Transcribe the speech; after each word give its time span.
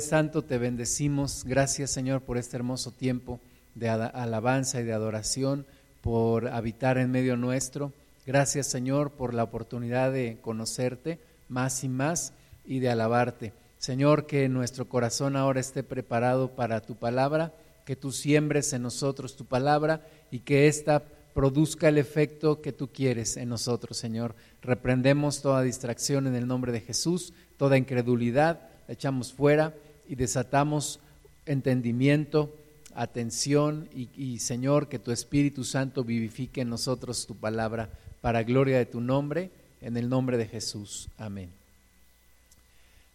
Santo, 0.00 0.42
te 0.42 0.58
bendecimos. 0.58 1.44
Gracias, 1.44 1.90
Señor, 1.90 2.22
por 2.22 2.38
este 2.38 2.56
hermoso 2.56 2.90
tiempo 2.90 3.40
de 3.74 3.88
alabanza 3.88 4.80
y 4.80 4.84
de 4.84 4.92
adoración, 4.92 5.66
por 6.00 6.48
habitar 6.48 6.98
en 6.98 7.10
medio 7.10 7.36
nuestro. 7.36 7.92
Gracias, 8.26 8.66
Señor, 8.66 9.12
por 9.12 9.34
la 9.34 9.44
oportunidad 9.44 10.12
de 10.12 10.38
conocerte 10.40 11.18
más 11.48 11.84
y 11.84 11.88
más 11.88 12.32
y 12.64 12.80
de 12.80 12.90
alabarte. 12.90 13.52
Señor, 13.78 14.26
que 14.26 14.48
nuestro 14.48 14.88
corazón 14.88 15.36
ahora 15.36 15.60
esté 15.60 15.82
preparado 15.82 16.54
para 16.56 16.80
tu 16.80 16.96
palabra, 16.96 17.54
que 17.84 17.96
tú 17.96 18.12
siembres 18.12 18.72
en 18.72 18.82
nosotros 18.82 19.36
tu 19.36 19.44
palabra 19.44 20.06
y 20.30 20.40
que 20.40 20.66
ésta 20.66 21.02
produzca 21.34 21.88
el 21.88 21.98
efecto 21.98 22.60
que 22.60 22.72
tú 22.72 22.88
quieres 22.92 23.36
en 23.36 23.48
nosotros, 23.48 23.96
Señor. 23.96 24.34
Reprendemos 24.60 25.40
toda 25.40 25.62
distracción 25.62 26.26
en 26.26 26.34
el 26.34 26.46
nombre 26.46 26.72
de 26.72 26.80
Jesús, 26.80 27.32
toda 27.56 27.78
incredulidad, 27.78 28.68
la 28.86 28.94
echamos 28.94 29.32
fuera 29.32 29.74
y 30.08 30.14
desatamos 30.14 31.00
entendimiento, 31.46 32.54
atención 32.94 33.88
y, 33.94 34.38
Señor, 34.38 34.88
que 34.88 34.98
tu 34.98 35.12
Espíritu 35.12 35.64
Santo 35.64 36.02
vivifique 36.02 36.62
en 36.62 36.70
nosotros 36.70 37.26
tu 37.26 37.36
palabra 37.36 37.90
para 38.20 38.42
gloria 38.42 38.78
de 38.78 38.86
tu 38.86 39.00
nombre, 39.00 39.50
en 39.80 39.96
el 39.96 40.08
nombre 40.08 40.36
de 40.36 40.46
Jesús. 40.46 41.08
Amén. 41.18 41.50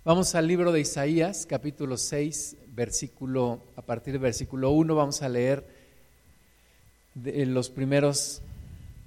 Vamos 0.05 0.35
al 0.35 0.47
libro 0.47 0.71
de 0.71 0.81
Isaías, 0.81 1.45
capítulo 1.45 1.97
6, 1.97 2.57
versículo, 2.75 3.61
a 3.75 3.81
partir 3.81 4.13
del 4.13 4.21
versículo 4.21 4.71
1, 4.71 4.95
vamos 4.95 5.21
a 5.21 5.29
leer 5.29 5.65
los 7.15 7.69
primeros 7.69 8.41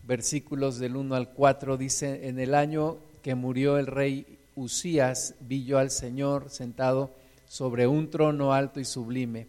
versículos 0.06 0.78
del 0.78 0.96
1 0.96 1.14
al 1.14 1.30
4. 1.30 1.76
Dice, 1.76 2.28
en 2.28 2.38
el 2.38 2.54
año 2.54 2.96
que 3.22 3.34
murió 3.34 3.78
el 3.78 3.86
rey 3.86 4.38
Usías, 4.54 5.34
vi 5.40 5.64
yo 5.64 5.78
al 5.78 5.90
Señor 5.90 6.48
sentado 6.50 7.10
sobre 7.48 7.86
un 7.86 8.10
trono 8.10 8.52
alto 8.52 8.80
y 8.80 8.84
sublime, 8.84 9.46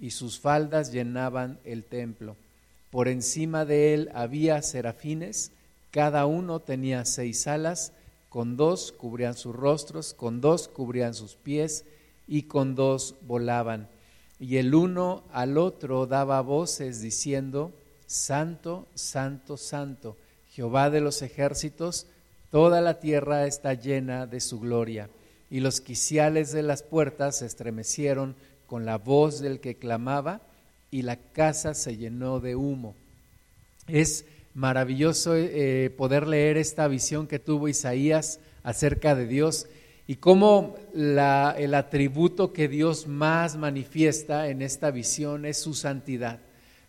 y 0.00 0.10
sus 0.10 0.38
faldas 0.38 0.92
llenaban 0.92 1.58
el 1.64 1.84
templo. 1.84 2.36
Por 2.90 3.08
encima 3.08 3.64
de 3.64 3.94
él 3.94 4.10
había 4.14 4.62
serafines, 4.62 5.52
cada 5.90 6.26
uno 6.26 6.60
tenía 6.60 7.04
seis 7.04 7.46
alas, 7.46 7.92
con 8.28 8.56
dos 8.56 8.92
cubrían 8.92 9.34
sus 9.34 9.54
rostros, 9.54 10.14
con 10.14 10.40
dos 10.40 10.68
cubrían 10.68 11.14
sus 11.14 11.34
pies, 11.34 11.84
y 12.26 12.42
con 12.42 12.74
dos 12.74 13.14
volaban. 13.22 13.88
Y 14.38 14.58
el 14.58 14.74
uno 14.74 15.24
al 15.32 15.58
otro 15.58 16.06
daba 16.06 16.40
voces 16.42 17.00
diciendo, 17.00 17.72
Santo, 18.06 18.86
Santo, 18.94 19.56
Santo, 19.56 20.16
Jehová 20.50 20.90
de 20.90 21.00
los 21.00 21.22
ejércitos, 21.22 22.06
toda 22.50 22.80
la 22.80 23.00
tierra 23.00 23.46
está 23.46 23.74
llena 23.74 24.26
de 24.26 24.40
su 24.40 24.60
gloria 24.60 25.08
y 25.50 25.60
los 25.60 25.80
quiciales 25.80 26.52
de 26.52 26.62
las 26.62 26.82
puertas 26.82 27.38
se 27.38 27.46
estremecieron 27.46 28.36
con 28.66 28.84
la 28.84 28.98
voz 28.98 29.40
del 29.40 29.60
que 29.60 29.76
clamaba 29.76 30.42
y 30.90 31.02
la 31.02 31.16
casa 31.16 31.74
se 31.74 31.96
llenó 31.96 32.40
de 32.40 32.54
humo. 32.54 32.94
Es 33.86 34.26
maravilloso 34.54 35.34
eh, 35.36 35.90
poder 35.96 36.26
leer 36.26 36.56
esta 36.56 36.88
visión 36.88 37.26
que 37.26 37.38
tuvo 37.38 37.68
Isaías 37.68 38.40
acerca 38.62 39.14
de 39.14 39.26
Dios 39.26 39.66
y 40.06 40.16
cómo 40.16 40.76
la, 40.92 41.54
el 41.56 41.74
atributo 41.74 42.52
que 42.52 42.68
Dios 42.68 43.06
más 43.06 43.56
manifiesta 43.56 44.48
en 44.48 44.62
esta 44.62 44.90
visión 44.90 45.44
es 45.44 45.58
su 45.58 45.74
santidad. 45.74 46.40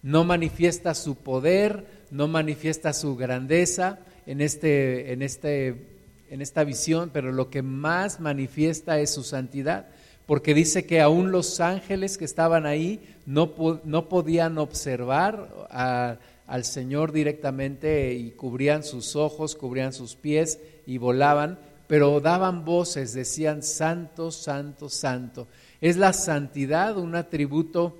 No 0.02 0.24
manifiesta 0.24 0.96
su 0.96 1.16
poder, 1.16 1.86
no 2.12 2.28
manifiesta 2.28 2.94
su 2.94 3.16
grandeza 3.16 4.00
en, 4.26 4.42
este, 4.42 5.12
en 5.12 5.22
este 5.22 5.99
en 6.30 6.42
esta 6.42 6.64
visión, 6.64 7.10
pero 7.12 7.32
lo 7.32 7.50
que 7.50 7.62
más 7.62 8.20
manifiesta 8.20 9.00
es 9.00 9.12
su 9.12 9.24
santidad, 9.24 9.88
porque 10.26 10.54
dice 10.54 10.86
que 10.86 11.02
aún 11.02 11.32
los 11.32 11.60
ángeles 11.60 12.18
que 12.18 12.26
estaban 12.26 12.66
ahí 12.66 13.00
no, 13.26 13.54
no 13.84 14.10
podían 14.10 14.58
observar 14.58 15.68
al 15.70 16.66
Señor 16.66 17.12
directamente 17.12 18.14
y 18.14 18.32
cubrían 18.32 18.84
sus 18.84 19.16
ojos, 19.16 19.56
cubrían 19.56 19.92
sus 19.92 20.16
pies 20.16 20.60
y 20.86 20.98
volaban, 20.98 21.58
pero 21.88 22.20
daban 22.20 22.66
voces, 22.66 23.14
decían, 23.14 23.64
Santo, 23.64 24.32
Santo, 24.32 24.90
Santo. 24.90 25.48
Es 25.82 25.98
la 25.98 26.14
santidad 26.14 26.98
un 26.98 27.16
atributo 27.16 27.98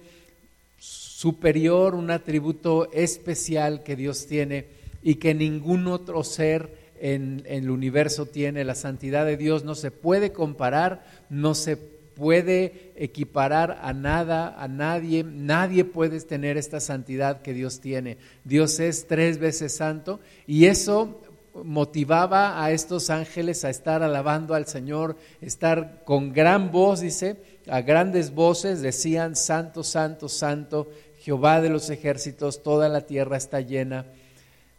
superior, 0.78 1.96
un 1.96 2.12
atributo 2.12 2.92
especial 2.94 3.84
que 3.84 3.96
Dios 3.96 4.28
tiene 4.28 4.68
y 5.02 5.16
que 5.16 5.34
ningún 5.34 5.88
otro 5.88 6.24
ser 6.24 6.79
en, 7.00 7.44
el 7.46 7.70
universo 7.70 8.26
tiene. 8.26 8.64
La 8.64 8.76
santidad 8.76 9.26
de 9.26 9.38
Dios 9.38 9.64
no 9.64 9.76
se 9.76 9.92
puede 9.92 10.32
comparar, 10.32 11.06
no 11.30 11.56
se 11.56 11.78
puede 11.78 12.92
equiparar 12.96 13.80
a 13.82 13.94
nada, 13.94 14.62
a 14.62 14.68
nadie. 14.68 15.24
Nadie 15.24 15.86
puede 15.86 16.20
tener 16.22 16.58
esta 16.58 16.80
santidad 16.80 17.42
que 17.42 17.54
Dios 17.54 17.80
tiene. 17.80 18.18
Dios 18.44 18.80
es 18.80 19.08
tres 19.08 19.40
veces 19.40 19.76
santo 19.76 20.20
y 20.46 20.66
eso 20.66 21.22
motivaba 21.64 22.64
a 22.64 22.72
estos 22.72 23.10
ángeles 23.10 23.66
a 23.66 23.70
estar 23.70 24.04
alabando 24.04 24.54
al 24.54 24.68
Señor, 24.68 25.18
estar 25.42 26.04
con 26.06 26.32
gran 26.32 26.72
voz, 26.72 27.02
dice, 27.02 27.38
a 27.70 27.82
grandes 27.82 28.34
voces 28.34 28.82
decían, 28.82 29.36
Santo, 29.36 29.84
Santo, 29.84 30.30
Santo, 30.30 30.90
Jehová 31.20 31.62
de 31.62 31.70
los 31.70 31.90
ejércitos, 31.90 32.64
toda 32.64 32.90
la 32.90 33.02
tierra 33.02 33.38
está 33.38 33.62
llena 33.62 34.06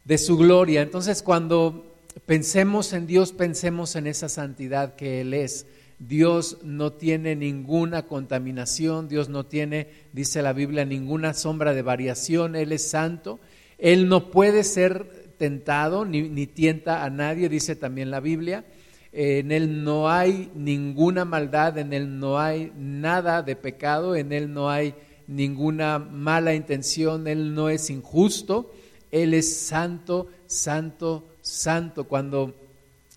de 0.04 0.18
su 0.18 0.36
gloria. 0.36 0.82
Entonces 0.82 1.22
cuando 1.22 1.99
pensemos 2.26 2.92
en 2.92 3.06
Dios, 3.06 3.32
pensemos 3.32 3.96
en 3.96 4.06
esa 4.06 4.28
santidad 4.28 4.94
que 4.94 5.20
Él 5.20 5.34
es. 5.34 5.66
Dios 5.98 6.58
no 6.62 6.94
tiene 6.94 7.36
ninguna 7.36 8.06
contaminación, 8.06 9.08
Dios 9.08 9.28
no 9.28 9.44
tiene, 9.44 9.88
dice 10.12 10.40
la 10.40 10.54
Biblia, 10.54 10.86
ninguna 10.86 11.34
sombra 11.34 11.74
de 11.74 11.82
variación, 11.82 12.56
Él 12.56 12.72
es 12.72 12.88
santo, 12.88 13.38
Él 13.76 14.08
no 14.08 14.30
puede 14.30 14.64
ser 14.64 15.34
tentado 15.36 16.06
ni, 16.06 16.22
ni 16.22 16.46
tienta 16.46 17.04
a 17.04 17.10
nadie, 17.10 17.50
dice 17.50 17.76
también 17.76 18.10
la 18.10 18.20
Biblia. 18.20 18.64
En 19.12 19.52
Él 19.52 19.82
no 19.84 20.08
hay 20.08 20.50
ninguna 20.54 21.24
maldad, 21.24 21.76
en 21.78 21.92
Él 21.92 22.18
no 22.18 22.38
hay 22.38 22.72
nada 22.76 23.42
de 23.42 23.56
pecado, 23.56 24.14
en 24.16 24.32
Él 24.32 24.52
no 24.52 24.70
hay 24.70 24.94
ninguna 25.26 25.98
mala 25.98 26.54
intención, 26.54 27.26
Él 27.26 27.54
no 27.54 27.68
es 27.68 27.90
injusto, 27.90 28.72
Él 29.10 29.34
es 29.34 29.54
santo, 29.54 30.28
santo, 30.46 31.29
santo. 31.50 32.04
Cuando 32.04 32.54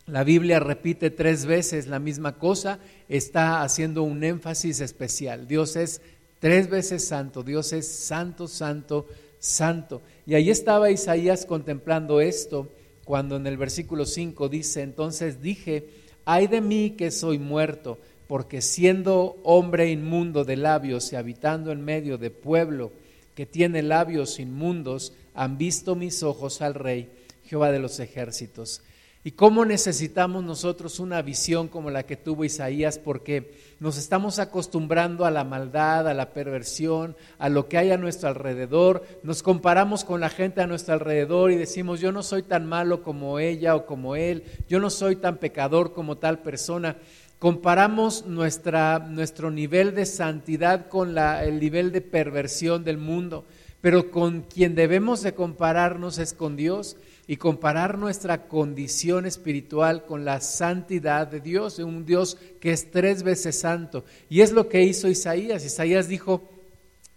la 0.08 0.24
Biblia 0.24 0.60
repite 0.60 1.12
tres 1.12 1.46
veces 1.46 1.88
la 1.88 2.00
misma 2.00 2.38
cosa, 2.38 2.80
está 3.08 3.62
haciendo 3.62 4.04
un 4.04 4.24
énfasis 4.24 4.82
especial. 4.82 5.48
Dios 5.48 5.76
es 5.76 6.02
tres 6.40 6.70
veces 6.70 7.08
santo, 7.08 7.44
Dios 7.44 7.72
es 7.72 7.88
santo, 7.88 8.48
santo, 8.48 9.08
santo. 9.40 10.02
Y 10.26 10.34
ahí 10.34 10.50
estaba 10.50 10.92
Isaías 10.92 11.46
contemplando 11.46 12.20
esto 12.20 12.70
cuando 13.06 13.36
en 13.36 13.48
el 13.48 13.58
versículo 13.58 14.06
5 14.06 14.50
dice, 14.50 14.82
entonces 14.82 15.42
dije, 15.42 15.88
ay 16.26 16.48
de 16.48 16.62
mí 16.62 16.92
que 16.92 17.12
soy 17.12 17.38
muerto, 17.38 17.98
porque 18.28 18.62
siendo 18.62 19.38
hombre 19.44 19.92
inmundo 19.92 20.46
de 20.46 20.56
labios 20.56 21.12
y 21.12 21.18
habitando 21.18 21.72
en 21.72 21.84
medio 21.84 22.18
de 22.18 22.30
pueblo 22.30 22.92
que 23.36 23.46
tiene 23.46 23.82
labios 23.84 24.40
inmundos, 24.40 25.14
han 25.34 25.58
visto 25.58 25.96
mis 25.96 26.24
ojos 26.24 26.62
al 26.62 26.76
rey 26.76 27.10
Jehová 27.46 27.72
de 27.72 27.80
los 27.80 28.00
ejércitos. 28.00 28.82
Y 29.26 29.32
cómo 29.32 29.64
necesitamos 29.64 30.44
nosotros 30.44 31.00
una 31.00 31.22
visión 31.22 31.70
como 31.70 31.90
la 31.90 32.04
que 32.04 32.18
tuvo 32.18 32.44
Isaías, 32.44 33.00
porque 33.00 33.54
nos 33.80 33.98
estamos 33.98 34.38
acostumbrando 34.38 35.24
a 35.24 35.32
la 35.32 35.46
maldad, 35.46 36.10
a 36.10 36.14
la 36.14 36.34
perversión, 36.34 37.16
a 37.38 37.48
lo 37.48 37.70
que 37.70 37.78
hay 37.78 37.92
a 37.92 37.98
nuestro 37.98 38.28
alrededor. 38.28 39.06
Nos 39.24 39.42
comparamos 39.42 40.04
con 40.04 40.20
la 40.20 40.28
gente 40.28 40.60
a 40.60 40.68
nuestro 40.68 40.96
alrededor 40.96 41.52
y 41.52 41.56
decimos, 41.56 42.02
yo 42.02 42.12
no 42.12 42.22
soy 42.22 42.44
tan 42.44 42.66
malo 42.66 43.02
como 43.02 43.40
ella 43.40 43.78
o 43.78 43.86
como 43.86 44.18
él, 44.18 44.44
yo 44.68 44.82
no 44.82 44.90
soy 44.90 45.16
tan 45.16 45.38
pecador 45.38 45.94
como 45.94 46.18
tal 46.18 46.40
persona. 46.40 46.98
Comparamos 47.40 48.26
nuestra, 48.26 49.00
nuestro 49.00 49.52
nivel 49.52 49.96
de 49.96 50.06
santidad 50.06 50.90
con 50.90 51.16
la, 51.16 51.46
el 51.46 51.62
nivel 51.62 51.94
de 51.94 52.02
perversión 52.02 52.84
del 52.84 52.98
mundo, 52.98 53.46
pero 53.80 54.12
con 54.12 54.42
quien 54.42 54.76
debemos 54.76 55.22
de 55.22 55.34
compararnos 55.34 56.18
es 56.18 56.34
con 56.34 56.58
Dios 56.58 56.98
y 57.28 57.38
comparar 57.38 57.98
nuestra 57.98 58.48
condición 58.48 59.26
espiritual 59.26 60.06
con 60.06 60.26
la 60.26 60.42
santidad 60.42 61.28
de 61.28 61.40
Dios, 61.40 61.78
de 61.78 61.84
un 61.84 62.06
Dios 62.06 62.38
que 62.60 62.72
es 62.72 62.92
tres 62.92 63.24
veces 63.24 63.60
santo. 63.60 64.04
Y 64.30 64.42
es 64.42 64.52
lo 64.52 64.68
que 64.68 64.84
hizo 64.84 65.08
Isaías. 65.08 65.66
Isaías 65.66 66.08
dijo, 66.08 66.42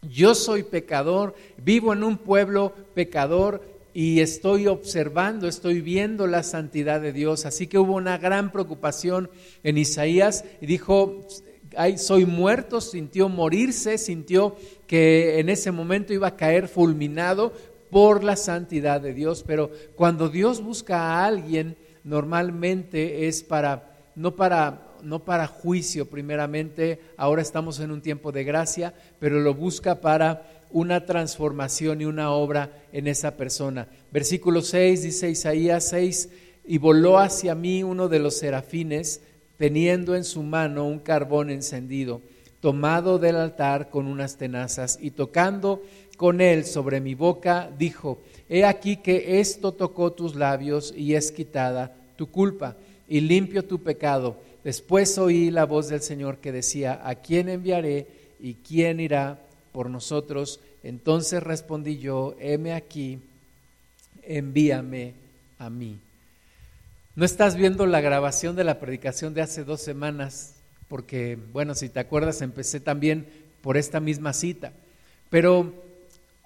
yo 0.03 0.35
soy 0.35 0.62
pecador, 0.62 1.35
vivo 1.56 1.93
en 1.93 2.05
un 2.05 2.19
pueblo 2.19 2.73
pecador 2.94 3.62
y 3.93 4.20
estoy 4.20 4.67
observando, 4.67 5.49
estoy 5.49 5.81
viendo 5.81 6.26
la 6.26 6.43
santidad 6.43 7.00
de 7.00 7.12
Dios. 7.12 7.47
Así 7.47 7.67
que 7.67 7.79
hubo 7.79 7.94
una 7.94 8.19
gran 8.19 8.52
preocupación 8.52 9.31
en 9.64 9.79
Isaías 9.79 10.44
y 10.61 10.67
dijo, 10.67 11.26
Ay, 11.76 11.99
soy 11.99 12.25
muerto, 12.25 12.81
sintió 12.81 13.29
morirse, 13.29 13.99
sintió 13.99 14.56
que 14.87 15.41
en 15.41 15.50
ese 15.50 15.73
momento 15.73 16.14
iba 16.14 16.29
a 16.29 16.37
caer 16.37 16.69
fulminado 16.69 17.52
por 17.91 18.25
la 18.25 18.37
santidad 18.37 19.00
de 19.00 19.15
Dios, 19.15 19.44
pero 19.47 19.71
cuando 19.94 20.29
Dios 20.29 20.62
busca 20.62 20.99
a 21.00 21.27
alguien, 21.27 21.77
normalmente 22.05 23.27
es 23.29 23.43
para, 23.43 24.11
no 24.15 24.37
para 24.37 24.87
no 25.03 25.25
para 25.25 25.47
juicio 25.47 26.09
primeramente, 26.09 27.00
ahora 27.17 27.43
estamos 27.43 27.81
en 27.81 27.91
un 27.91 28.03
tiempo 28.03 28.33
de 28.33 28.44
gracia, 28.44 28.94
pero 29.19 29.41
lo 29.41 29.55
busca 29.55 30.00
para 30.00 30.65
una 30.71 31.06
transformación 31.06 32.00
y 32.00 32.05
una 32.05 32.33
obra 32.33 32.85
en 32.93 33.06
esa 33.06 33.37
persona. 33.37 33.88
Versículo 34.11 34.62
6 34.62 35.03
dice 35.03 35.31
Isaías 35.31 35.88
6, 35.88 36.29
y 36.67 36.79
voló 36.79 37.19
hacia 37.19 37.55
mí 37.55 37.83
uno 37.83 38.09
de 38.09 38.19
los 38.19 38.38
serafines, 38.38 39.23
teniendo 39.56 40.17
en 40.17 40.25
su 40.25 40.43
mano 40.43 40.87
un 40.87 40.99
carbón 40.99 41.50
encendido, 41.50 42.21
tomado 42.61 43.19
del 43.19 43.37
altar 43.37 43.91
con 43.91 44.06
unas 44.06 44.37
tenazas, 44.37 44.99
y 45.00 45.12
tocando 45.12 45.83
con 46.16 46.40
él 46.40 46.64
sobre 46.64 47.00
mi 47.00 47.14
boca, 47.14 47.70
dijo, 47.78 48.18
He 48.48 48.64
aquí 48.64 48.98
que 48.98 49.40
esto 49.40 49.72
tocó 49.72 50.12
tus 50.12 50.34
labios 50.36 50.94
y 50.96 51.14
es 51.14 51.32
quitada 51.32 51.94
tu 52.16 52.30
culpa 52.30 52.76
y 53.08 53.20
limpio 53.20 53.64
tu 53.64 53.82
pecado. 53.82 54.36
Después 54.62 55.18
oí 55.18 55.50
la 55.50 55.64
voz 55.64 55.88
del 55.88 56.00
Señor 56.00 56.38
que 56.38 56.52
decía, 56.52 57.00
¿a 57.04 57.16
quién 57.16 57.48
enviaré 57.48 58.06
y 58.40 58.54
quién 58.54 59.00
irá 59.00 59.38
por 59.72 59.90
nosotros? 59.90 60.60
Entonces 60.82 61.42
respondí 61.42 61.98
yo, 61.98 62.36
heme 62.40 62.72
aquí, 62.72 63.20
envíame 64.22 65.14
a 65.58 65.70
mí. 65.70 65.98
No 67.16 67.24
estás 67.24 67.56
viendo 67.56 67.86
la 67.86 68.00
grabación 68.00 68.56
de 68.56 68.64
la 68.64 68.78
predicación 68.78 69.34
de 69.34 69.42
hace 69.42 69.64
dos 69.64 69.80
semanas, 69.80 70.54
porque, 70.88 71.38
bueno, 71.52 71.74
si 71.74 71.88
te 71.88 71.98
acuerdas, 71.98 72.42
empecé 72.42 72.78
también 72.78 73.26
por 73.62 73.76
esta 73.76 74.00
misma 74.00 74.32
cita. 74.32 74.72
Pero 75.30 75.72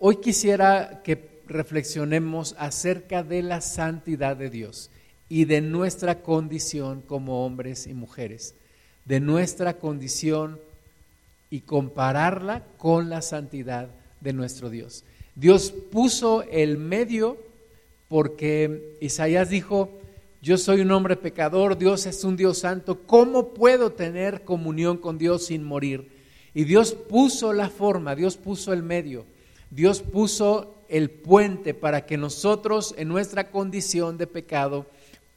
hoy 0.00 0.16
quisiera 0.16 1.02
que 1.04 1.42
reflexionemos 1.46 2.56
acerca 2.58 3.22
de 3.22 3.42
la 3.42 3.60
santidad 3.60 4.36
de 4.36 4.50
Dios 4.50 4.90
y 5.28 5.44
de 5.44 5.60
nuestra 5.60 6.22
condición 6.22 7.02
como 7.02 7.44
hombres 7.44 7.86
y 7.86 7.94
mujeres, 7.94 8.54
de 9.04 9.20
nuestra 9.20 9.78
condición 9.78 10.58
y 11.50 11.60
compararla 11.60 12.64
con 12.78 13.10
la 13.10 13.20
santidad 13.20 13.90
de 14.20 14.32
nuestro 14.32 14.70
Dios. 14.70 15.04
Dios 15.34 15.70
puso 15.70 16.42
el 16.42 16.78
medio 16.78 17.36
porque 18.08 18.96
Isaías 19.00 19.50
dijo, 19.50 20.00
yo 20.42 20.56
soy 20.56 20.80
un 20.80 20.90
hombre 20.92 21.16
pecador, 21.16 21.76
Dios 21.76 22.06
es 22.06 22.24
un 22.24 22.36
Dios 22.36 22.58
santo, 22.58 23.02
¿cómo 23.06 23.52
puedo 23.52 23.92
tener 23.92 24.44
comunión 24.44 24.96
con 24.96 25.18
Dios 25.18 25.46
sin 25.46 25.62
morir? 25.62 26.10
Y 26.54 26.64
Dios 26.64 26.94
puso 26.94 27.52
la 27.52 27.68
forma, 27.68 28.16
Dios 28.16 28.36
puso 28.36 28.72
el 28.72 28.82
medio, 28.82 29.26
Dios 29.70 30.02
puso 30.02 30.84
el 30.88 31.10
puente 31.10 31.74
para 31.74 32.04
que 32.04 32.16
nosotros 32.16 32.94
en 32.98 33.08
nuestra 33.08 33.50
condición 33.50 34.18
de 34.18 34.26
pecado 34.26 34.86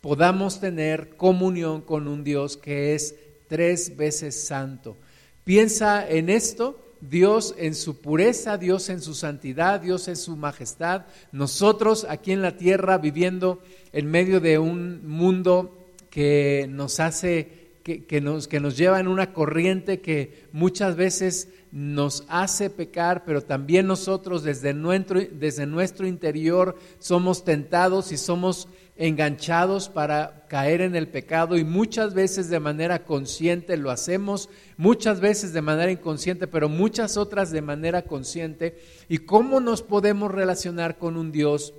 podamos 0.01 0.59
tener 0.59 1.15
comunión 1.15 1.81
con 1.81 2.07
un 2.07 2.23
Dios 2.23 2.57
que 2.57 2.95
es 2.95 3.15
tres 3.47 3.95
veces 3.95 4.45
santo. 4.45 4.97
Piensa 5.43 6.07
en 6.09 6.29
esto, 6.29 6.79
Dios 6.99 7.53
en 7.57 7.75
su 7.75 8.01
pureza, 8.01 8.57
Dios 8.57 8.89
en 8.89 9.01
su 9.01 9.13
santidad, 9.13 9.79
Dios 9.79 10.07
en 10.07 10.15
su 10.15 10.35
majestad, 10.35 11.03
nosotros 11.31 12.07
aquí 12.09 12.31
en 12.31 12.41
la 12.41 12.57
tierra 12.57 12.97
viviendo 12.97 13.61
en 13.91 14.09
medio 14.09 14.39
de 14.39 14.57
un 14.57 15.07
mundo 15.07 15.77
que 16.09 16.65
nos 16.69 16.99
hace 16.99 17.62
que, 17.83 18.21
nos, 18.21 18.47
que 18.47 18.61
nos 18.61 18.77
lleva 18.77 18.99
en 18.99 19.09
una 19.09 19.33
corriente 19.33 19.99
que 19.99 20.47
muchas 20.53 20.95
veces 20.95 21.49
nos 21.71 22.23
hace 22.29 22.69
pecar, 22.69 23.25
pero 23.25 23.41
también 23.41 23.87
nosotros 23.87 24.43
desde 24.43 24.73
nuestro, 24.73 25.19
desde 25.19 25.65
nuestro 25.65 26.07
interior 26.07 26.77
somos 26.99 27.43
tentados 27.43 28.13
y 28.13 28.17
somos 28.17 28.69
enganchados 28.95 29.89
para 29.89 30.45
caer 30.47 30.81
en 30.81 30.95
el 30.95 31.07
pecado 31.07 31.57
y 31.57 31.63
muchas 31.63 32.13
veces 32.13 32.49
de 32.49 32.59
manera 32.59 33.03
consciente 33.03 33.75
lo 33.75 33.91
hacemos, 33.91 34.49
muchas 34.77 35.19
veces 35.19 35.51
de 35.51 35.61
manera 35.61 35.91
inconsciente, 35.91 36.47
pero 36.47 36.69
muchas 36.69 37.17
otras 37.17 37.51
de 37.51 37.61
manera 37.61 38.03
consciente. 38.03 38.79
¿Y 39.09 39.19
cómo 39.19 39.59
nos 39.59 39.81
podemos 39.81 40.31
relacionar 40.31 40.97
con 40.97 41.17
un 41.17 41.31
Dios 41.31 41.73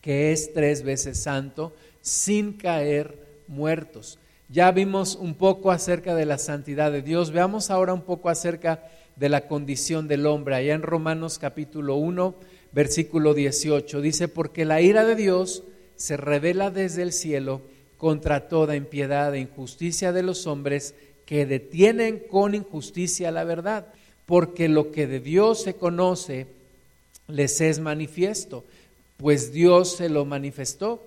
que 0.00 0.32
es 0.32 0.52
tres 0.54 0.82
veces 0.82 1.22
santo 1.22 1.74
sin 2.00 2.54
caer 2.54 3.42
muertos? 3.46 4.19
Ya 4.52 4.72
vimos 4.72 5.14
un 5.14 5.34
poco 5.34 5.70
acerca 5.70 6.16
de 6.16 6.26
la 6.26 6.36
santidad 6.36 6.90
de 6.90 7.02
Dios, 7.02 7.30
veamos 7.30 7.70
ahora 7.70 7.94
un 7.94 8.02
poco 8.02 8.28
acerca 8.28 8.82
de 9.14 9.28
la 9.28 9.46
condición 9.46 10.08
del 10.08 10.26
hombre. 10.26 10.56
Allá 10.56 10.74
en 10.74 10.82
Romanos 10.82 11.38
capítulo 11.38 11.94
1, 11.94 12.34
versículo 12.72 13.32
18, 13.32 14.00
dice, 14.00 14.26
porque 14.26 14.64
la 14.64 14.80
ira 14.80 15.04
de 15.04 15.14
Dios 15.14 15.62
se 15.94 16.16
revela 16.16 16.72
desde 16.72 17.02
el 17.02 17.12
cielo 17.12 17.62
contra 17.96 18.48
toda 18.48 18.74
impiedad 18.74 19.32
e 19.36 19.40
injusticia 19.40 20.12
de 20.12 20.24
los 20.24 20.48
hombres 20.48 20.96
que 21.26 21.46
detienen 21.46 22.18
con 22.18 22.56
injusticia 22.56 23.30
la 23.30 23.44
verdad, 23.44 23.86
porque 24.26 24.68
lo 24.68 24.90
que 24.90 25.06
de 25.06 25.20
Dios 25.20 25.62
se 25.62 25.74
conoce 25.74 26.48
les 27.28 27.60
es 27.60 27.78
manifiesto, 27.78 28.64
pues 29.16 29.52
Dios 29.52 29.94
se 29.94 30.08
lo 30.08 30.24
manifestó, 30.24 31.06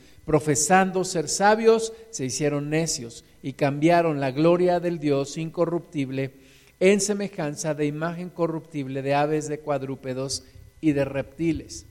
Profesando 0.31 1.03
ser 1.03 1.27
sabios, 1.27 1.91
se 2.09 2.23
hicieron 2.23 2.69
necios 2.69 3.25
y 3.43 3.51
cambiaron 3.51 4.21
la 4.21 4.31
gloria 4.31 4.79
del 4.79 4.97
Dios 4.97 5.37
incorruptible 5.37 6.35
en 6.79 7.01
semejanza 7.01 7.73
de 7.73 7.85
imagen 7.85 8.29
corruptible 8.29 9.01
de 9.01 9.13
aves, 9.13 9.49
de 9.49 9.59
cuadrúpedos 9.59 10.45
y 10.79 10.93
de 10.93 11.03
reptiles. 11.03 11.85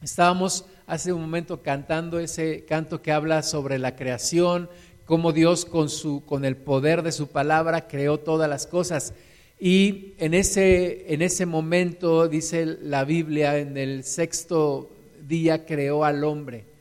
Estábamos 0.00 0.66
hace 0.86 1.12
un 1.12 1.20
momento 1.20 1.60
cantando 1.64 2.20
ese 2.20 2.64
canto 2.64 3.02
que 3.02 3.10
habla 3.10 3.42
sobre 3.42 3.80
la 3.80 3.96
creación, 3.96 4.70
cómo 5.04 5.32
Dios 5.32 5.64
con, 5.64 5.88
su, 5.88 6.24
con 6.24 6.44
el 6.44 6.56
poder 6.56 7.02
de 7.02 7.10
su 7.10 7.26
palabra 7.26 7.88
creó 7.88 8.18
todas 8.18 8.48
las 8.48 8.68
cosas. 8.68 9.14
Y 9.58 10.14
en 10.18 10.34
ese, 10.34 11.12
en 11.12 11.22
ese 11.22 11.44
momento, 11.44 12.28
dice 12.28 12.66
la 12.66 13.02
Biblia, 13.02 13.58
en 13.58 13.76
el 13.76 14.04
sexto 14.04 14.92
día 15.26 15.66
creó 15.66 16.04
al 16.04 16.22
hombre. 16.22 16.77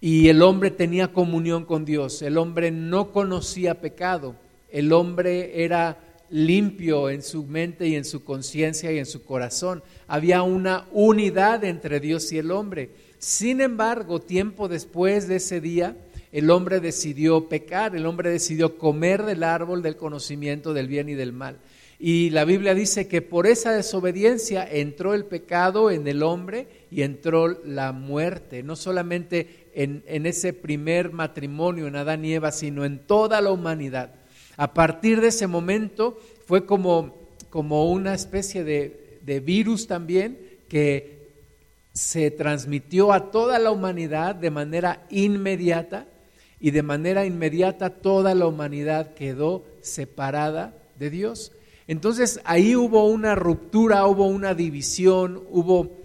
Y 0.00 0.28
el 0.28 0.42
hombre 0.42 0.70
tenía 0.70 1.12
comunión 1.12 1.64
con 1.64 1.84
Dios, 1.84 2.22
el 2.22 2.38
hombre 2.38 2.70
no 2.70 3.10
conocía 3.10 3.80
pecado, 3.80 4.36
el 4.70 4.92
hombre 4.92 5.64
era 5.64 5.98
limpio 6.30 7.10
en 7.10 7.22
su 7.22 7.44
mente 7.44 7.88
y 7.88 7.96
en 7.96 8.04
su 8.04 8.22
conciencia 8.22 8.92
y 8.92 8.98
en 8.98 9.06
su 9.06 9.24
corazón. 9.24 9.82
Había 10.06 10.42
una 10.42 10.86
unidad 10.92 11.64
entre 11.64 12.00
Dios 12.00 12.30
y 12.32 12.38
el 12.38 12.50
hombre. 12.50 12.90
Sin 13.18 13.60
embargo, 13.60 14.20
tiempo 14.20 14.68
después 14.68 15.26
de 15.26 15.36
ese 15.36 15.60
día, 15.60 15.96
el 16.30 16.50
hombre 16.50 16.80
decidió 16.80 17.48
pecar, 17.48 17.96
el 17.96 18.06
hombre 18.06 18.30
decidió 18.30 18.76
comer 18.78 19.24
del 19.24 19.42
árbol 19.42 19.82
del 19.82 19.96
conocimiento 19.96 20.74
del 20.74 20.86
bien 20.86 21.08
y 21.08 21.14
del 21.14 21.32
mal. 21.32 21.56
Y 22.00 22.30
la 22.30 22.44
Biblia 22.44 22.74
dice 22.74 23.08
que 23.08 23.22
por 23.22 23.48
esa 23.48 23.72
desobediencia 23.72 24.64
entró 24.64 25.14
el 25.14 25.24
pecado 25.24 25.90
en 25.90 26.06
el 26.06 26.22
hombre 26.22 26.68
y 26.92 27.02
entró 27.02 27.48
la 27.64 27.90
muerte, 27.90 28.62
no 28.62 28.76
solamente 28.76 29.66
en, 29.74 30.26
ese 30.26 30.52
primer 30.52 31.12
matrimonio 31.12 31.88
en 31.88 31.96
Adán 31.96 32.24
y 32.24 32.34
Eva, 32.34 32.52
sino 32.52 32.84
en 32.84 33.00
toda 33.00 33.40
la 33.40 33.50
humanidad. 33.50 34.14
A 34.56 34.74
partir 34.74 35.20
de 35.20 35.28
ese 35.28 35.48
momento 35.48 36.20
fue 36.46 36.66
como, 36.66 37.16
como 37.50 37.90
una 37.90 38.14
especie 38.14 38.62
de, 38.62 39.18
de 39.22 39.40
virus 39.40 39.88
también 39.88 40.38
que 40.68 41.18
se 41.92 42.30
transmitió 42.30 43.12
a 43.12 43.32
toda 43.32 43.58
la 43.58 43.72
humanidad 43.72 44.36
de 44.36 44.52
manera 44.52 45.04
inmediata 45.10 46.06
y 46.60 46.70
de 46.70 46.82
manera 46.82 47.26
inmediata 47.26 47.90
toda 47.90 48.36
la 48.36 48.46
humanidad 48.46 49.14
quedó 49.14 49.64
separada 49.80 50.76
de 50.96 51.10
Dios. 51.10 51.52
Entonces 51.88 52.40
ahí 52.44 52.76
hubo 52.76 53.06
una 53.06 53.34
ruptura, 53.34 54.06
hubo 54.06 54.26
una 54.26 54.54
división, 54.54 55.42
hubo 55.50 55.96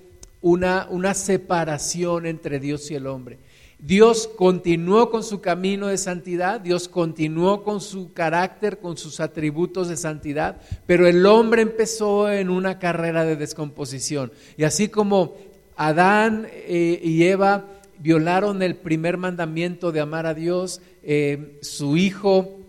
una, 0.41 0.87
una 0.89 1.13
separación 1.13 2.25
entre 2.25 2.59
Dios 2.59 2.89
y 2.89 2.95
el 2.95 3.05
hombre. 3.05 3.37
Dios 3.79 4.29
continuó 4.37 5.11
con 5.11 5.23
su 5.23 5.41
camino 5.41 5.87
de 5.87 5.97
santidad, 5.97 6.61
Dios 6.61 6.87
continuó 6.87 7.63
con 7.63 7.81
su 7.81 8.13
carácter, 8.13 8.79
con 8.79 8.95
sus 8.95 9.19
atributos 9.19 9.89
de 9.89 9.97
santidad, 9.97 10.61
pero 10.85 11.05
el 11.05 11.25
hombre 11.25 11.63
empezó 11.63 12.31
en 12.31 12.49
una 12.49 12.79
carrera 12.79 13.25
de 13.25 13.35
descomposición. 13.35 14.31
Y 14.55 14.63
así 14.63 14.87
como 14.87 15.35
Adán 15.75 16.47
eh, 16.49 17.01
y 17.03 17.23
Eva 17.23 17.65
violaron 17.99 18.61
el 18.61 18.77
primer 18.77 19.17
mandamiento 19.17 19.91
de 19.91 19.99
amar 19.99 20.27
a 20.27 20.33
Dios, 20.33 20.81
eh, 21.03 21.59
su 21.61 21.97
hijo 21.97 22.62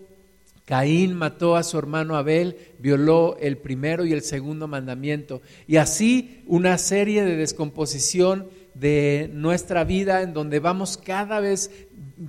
Caín 0.65 1.13
mató 1.13 1.55
a 1.55 1.63
su 1.63 1.77
hermano 1.77 2.15
Abel, 2.15 2.57
violó 2.79 3.37
el 3.39 3.57
primero 3.57 4.03
y 4.03 4.13
el 4.13 4.23
segundo 4.23 4.67
mandamiento. 4.67 5.43
Y 5.67 5.77
así 5.77 6.41
una 6.47 6.79
serie 6.79 7.23
de 7.23 7.35
descomposición 7.35 8.49
de 8.73 9.29
nuestra 9.31 9.83
vida 9.83 10.23
en 10.23 10.33
donde 10.33 10.59
vamos 10.59 10.97
cada 10.97 11.39
vez 11.39 11.69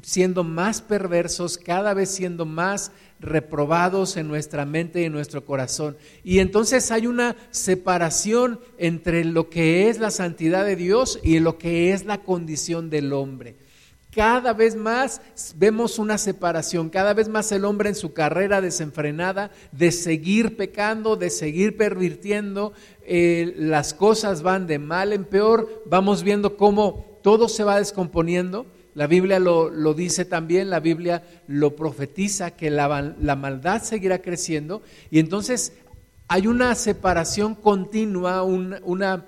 siendo 0.02 0.44
más 0.44 0.82
perversos, 0.82 1.56
cada 1.56 1.94
vez 1.94 2.10
siendo 2.10 2.44
más 2.44 2.92
reprobados 3.20 4.18
en 4.18 4.28
nuestra 4.28 4.66
mente 4.66 5.00
y 5.00 5.04
en 5.04 5.12
nuestro 5.12 5.46
corazón. 5.46 5.96
Y 6.22 6.40
entonces 6.40 6.90
hay 6.90 7.06
una 7.06 7.36
separación 7.50 8.60
entre 8.76 9.24
lo 9.24 9.48
que 9.48 9.88
es 9.88 9.98
la 9.98 10.10
santidad 10.10 10.66
de 10.66 10.76
Dios 10.76 11.18
y 11.22 11.38
lo 11.38 11.56
que 11.56 11.94
es 11.94 12.04
la 12.04 12.22
condición 12.22 12.90
del 12.90 13.14
hombre 13.14 13.56
cada 14.16 14.54
vez 14.54 14.75
más 14.76 15.20
vemos 15.56 15.99
una 15.99 16.16
separación, 16.16 16.88
cada 16.88 17.12
vez 17.12 17.28
más 17.28 17.52
el 17.52 17.66
hombre 17.66 17.90
en 17.90 17.94
su 17.94 18.14
carrera 18.14 18.62
desenfrenada 18.62 19.50
de 19.73 19.92
seguir 19.92 20.56
pecando, 20.56 21.16
de 21.16 21.28
seguir 21.28 21.76
pervirtiendo, 21.76 22.73
eh, 23.02 23.52
las 23.58 23.92
cosas 23.92 24.40
van 24.40 24.66
de 24.66 24.78
mal 24.78 25.12
en 25.12 25.26
peor, 25.26 25.82
vamos 25.85 26.23
viendo 26.23 26.56
cómo 26.56 27.18
todo 27.23 27.46
se 27.50 27.62
va 27.62 27.76
descomponiendo. 27.76 28.64
La 28.94 29.06
Biblia 29.06 29.38
lo, 29.38 29.92
dice 29.92 30.25
también, 30.25 30.70
la 30.70 30.80
Biblia 30.80 31.23
lo 31.46 31.76
profetiza, 31.76 32.52
que 32.52 32.70
la, 32.70 33.14
la 33.20 33.37
maldad 33.37 33.82
seguirá 33.82 34.23
creciendo 34.23 34.80
y 35.11 35.18
entonces 35.18 35.75
hay 36.26 36.46
una 36.46 36.75
separación 36.75 37.54
continua, 37.54 38.42
una 38.42 39.26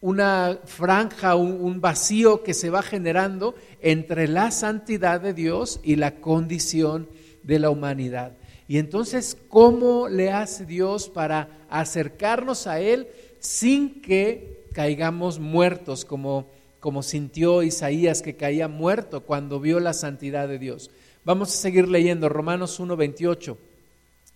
una 0.00 0.60
franja, 0.64 1.34
un, 1.34 1.80
vacío 1.80 2.42
que 2.42 2.54
se 2.54 2.70
va 2.70 2.82
generando 2.82 3.54
entre 3.80 4.28
la 4.28 4.50
santidad 4.50 5.20
de 5.20 5.34
Dios 5.34 5.80
y 5.82 5.96
la 5.96 6.16
condición 6.16 7.08
de 7.42 7.58
la 7.58 7.70
humanidad. 7.70 8.32
Y 8.66 8.78
entonces, 8.78 9.36
¿cómo 9.48 10.08
le 10.08 10.30
hace 10.30 10.64
Dios 10.64 11.08
para 11.08 11.48
acercarnos 11.68 12.66
a 12.66 12.80
Él 12.80 13.08
sin 13.40 14.00
que 14.00 14.68
caigamos 14.72 15.38
muertos, 15.38 16.04
como, 16.04 16.46
como 16.78 17.02
sintió 17.02 17.62
Isaías 17.62 18.22
que 18.22 18.36
caía 18.36 18.68
muerto 18.68 19.24
cuando 19.24 19.60
vio 19.60 19.80
la 19.80 19.92
santidad 19.92 20.48
de 20.48 20.58
Dios? 20.58 20.90
Vamos 21.24 21.50
a 21.50 21.58
seguir 21.58 21.88
leyendo 21.88 22.28
Romanos 22.30 22.80
1.28. 22.80 23.56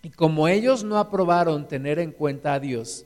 Y 0.03 0.11
como 0.11 0.47
ellos 0.47 0.83
no 0.83 0.99
aprobaron 0.99 1.67
tener 1.67 1.97
en 1.97 2.11
cuenta 2.11 2.53
a 2.53 2.59
Dios, 2.59 3.05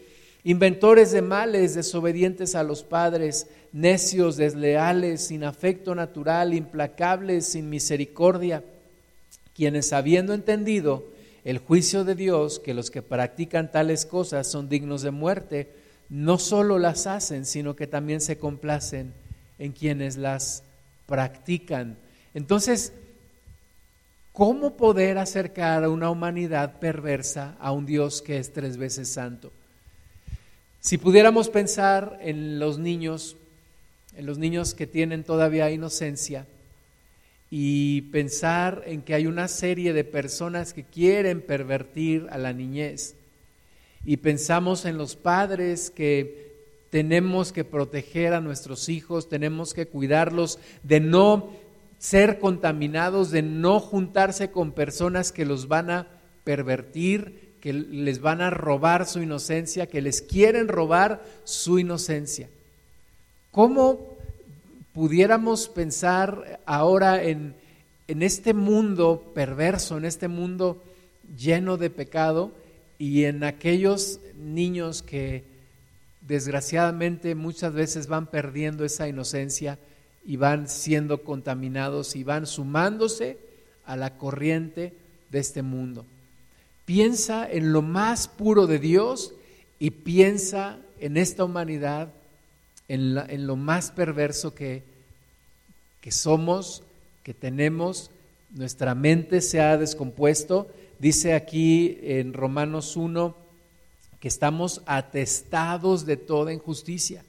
inventores 0.43 1.11
de 1.11 1.21
males, 1.21 1.75
desobedientes 1.75 2.55
a 2.55 2.63
los 2.63 2.83
padres, 2.83 3.47
necios, 3.71 4.37
desleales, 4.37 5.27
sin 5.27 5.43
afecto 5.43 5.93
natural, 5.95 6.53
implacables, 6.53 7.45
sin 7.45 7.69
misericordia, 7.69 8.63
quienes 9.55 9.93
habiendo 9.93 10.33
entendido 10.33 11.05
el 11.43 11.59
juicio 11.59 12.03
de 12.03 12.15
Dios, 12.15 12.59
que 12.59 12.73
los 12.73 12.91
que 12.91 13.01
practican 13.01 13.71
tales 13.71 14.05
cosas 14.05 14.47
son 14.47 14.69
dignos 14.69 15.01
de 15.01 15.11
muerte, 15.11 15.69
no 16.09 16.37
solo 16.37 16.77
las 16.77 17.07
hacen, 17.07 17.45
sino 17.45 17.75
que 17.75 17.87
también 17.87 18.21
se 18.21 18.37
complacen 18.37 19.13
en 19.59 19.71
quienes 19.71 20.17
las 20.17 20.63
practican. 21.05 21.97
Entonces, 22.33 22.93
¿cómo 24.33 24.75
poder 24.75 25.17
acercar 25.17 25.83
a 25.83 25.89
una 25.89 26.09
humanidad 26.09 26.79
perversa 26.79 27.55
a 27.59 27.71
un 27.71 27.85
Dios 27.85 28.21
que 28.21 28.37
es 28.37 28.53
tres 28.53 28.77
veces 28.77 29.11
santo? 29.11 29.51
Si 30.81 30.97
pudiéramos 30.97 31.49
pensar 31.49 32.17
en 32.21 32.57
los 32.57 32.79
niños, 32.79 33.37
en 34.15 34.25
los 34.25 34.39
niños 34.39 34.73
que 34.73 34.87
tienen 34.87 35.23
todavía 35.23 35.69
inocencia, 35.69 36.47
y 37.51 38.01
pensar 38.13 38.81
en 38.87 39.03
que 39.03 39.13
hay 39.13 39.27
una 39.27 39.47
serie 39.47 39.93
de 39.93 40.03
personas 40.03 40.73
que 40.73 40.83
quieren 40.83 41.41
pervertir 41.41 42.27
a 42.31 42.39
la 42.39 42.51
niñez, 42.51 43.13
y 44.03 44.17
pensamos 44.17 44.85
en 44.85 44.97
los 44.97 45.15
padres 45.15 45.91
que 45.91 46.51
tenemos 46.89 47.51
que 47.51 47.63
proteger 47.63 48.33
a 48.33 48.41
nuestros 48.41 48.89
hijos, 48.89 49.29
tenemos 49.29 49.75
que 49.75 49.85
cuidarlos 49.85 50.57
de 50.81 50.99
no 50.99 51.51
ser 51.99 52.39
contaminados, 52.39 53.29
de 53.29 53.43
no 53.43 53.79
juntarse 53.79 54.49
con 54.49 54.71
personas 54.71 55.31
que 55.31 55.45
los 55.45 55.67
van 55.67 55.91
a 55.91 56.07
pervertir, 56.43 57.50
que 57.61 57.73
les 57.73 58.19
van 58.19 58.41
a 58.41 58.49
robar 58.49 59.05
su 59.07 59.21
inocencia, 59.21 59.87
que 59.87 60.01
les 60.01 60.21
quieren 60.21 60.67
robar 60.67 61.23
su 61.43 61.79
inocencia. 61.79 62.49
¿Cómo 63.51 64.17
pudiéramos 64.93 65.69
pensar 65.69 66.59
ahora 66.65 67.23
en, 67.23 67.55
en 68.07 68.23
este 68.23 68.53
mundo 68.53 69.31
perverso, 69.35 69.97
en 69.97 70.05
este 70.05 70.27
mundo 70.27 70.83
lleno 71.37 71.77
de 71.77 71.89
pecado 71.89 72.51
y 72.97 73.25
en 73.25 73.43
aquellos 73.43 74.19
niños 74.35 75.01
que 75.03 75.43
desgraciadamente 76.21 77.35
muchas 77.35 77.73
veces 77.73 78.07
van 78.07 78.27
perdiendo 78.27 78.85
esa 78.85 79.07
inocencia 79.07 79.77
y 80.25 80.35
van 80.35 80.67
siendo 80.67 81.23
contaminados 81.23 82.15
y 82.15 82.23
van 82.23 82.47
sumándose 82.47 83.37
a 83.85 83.95
la 83.95 84.17
corriente 84.17 84.93
de 85.29 85.39
este 85.39 85.61
mundo? 85.61 86.05
Piensa 86.91 87.49
en 87.49 87.71
lo 87.71 87.81
más 87.81 88.27
puro 88.27 88.67
de 88.67 88.77
Dios 88.77 89.33
y 89.79 89.91
piensa 89.91 90.77
en 90.99 91.15
esta 91.15 91.45
humanidad, 91.45 92.09
en, 92.89 93.47
lo 93.47 93.55
más 93.55 93.91
perverso 93.91 94.53
que, 94.53 94.83
que 96.01 96.11
somos, 96.11 96.83
que 97.23 97.33
tenemos. 97.33 98.11
Nuestra 98.49 98.93
mente 98.93 99.39
se 99.39 99.61
ha 99.61 99.77
descompuesto. 99.77 100.67
Dice 100.99 101.33
aquí 101.33 101.97
en 102.01 102.33
Romanos 102.33 102.97
1 102.97 103.37
que 104.19 104.27
estamos 104.27 104.81
atestados 104.85 106.05
de 106.05 106.17
toda 106.17 106.51
injusticia. 106.51 107.23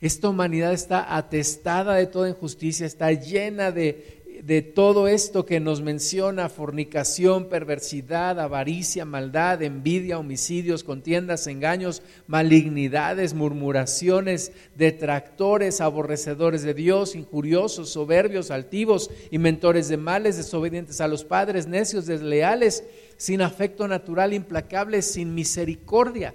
Esta 0.00 0.28
humanidad 0.28 0.72
está 0.72 1.16
atestada 1.16 1.96
de 1.96 2.06
toda 2.06 2.28
injusticia, 2.28 2.86
está 2.86 3.10
llena 3.10 3.72
de 3.72 4.19
de 4.42 4.62
todo 4.62 5.06
esto 5.08 5.44
que 5.44 5.60
nos 5.60 5.82
menciona, 5.82 6.48
fornicación, 6.48 7.48
perversidad, 7.48 8.40
avaricia, 8.40 9.04
maldad, 9.04 9.62
envidia, 9.62 10.18
homicidios, 10.18 10.84
contiendas, 10.84 11.46
engaños, 11.46 12.02
malignidades, 12.26 13.34
murmuraciones, 13.34 14.52
detractores, 14.76 15.80
aborrecedores 15.80 16.62
de 16.62 16.74
Dios, 16.74 17.14
injuriosos, 17.14 17.90
soberbios, 17.90 18.50
altivos, 18.50 19.10
inventores 19.30 19.88
de 19.88 19.96
males, 19.96 20.36
desobedientes 20.36 21.00
a 21.00 21.08
los 21.08 21.24
padres, 21.24 21.66
necios, 21.66 22.06
desleales, 22.06 22.84
sin 23.16 23.42
afecto 23.42 23.86
natural, 23.88 24.32
implacables, 24.32 25.10
sin 25.10 25.34
misericordia 25.34 26.34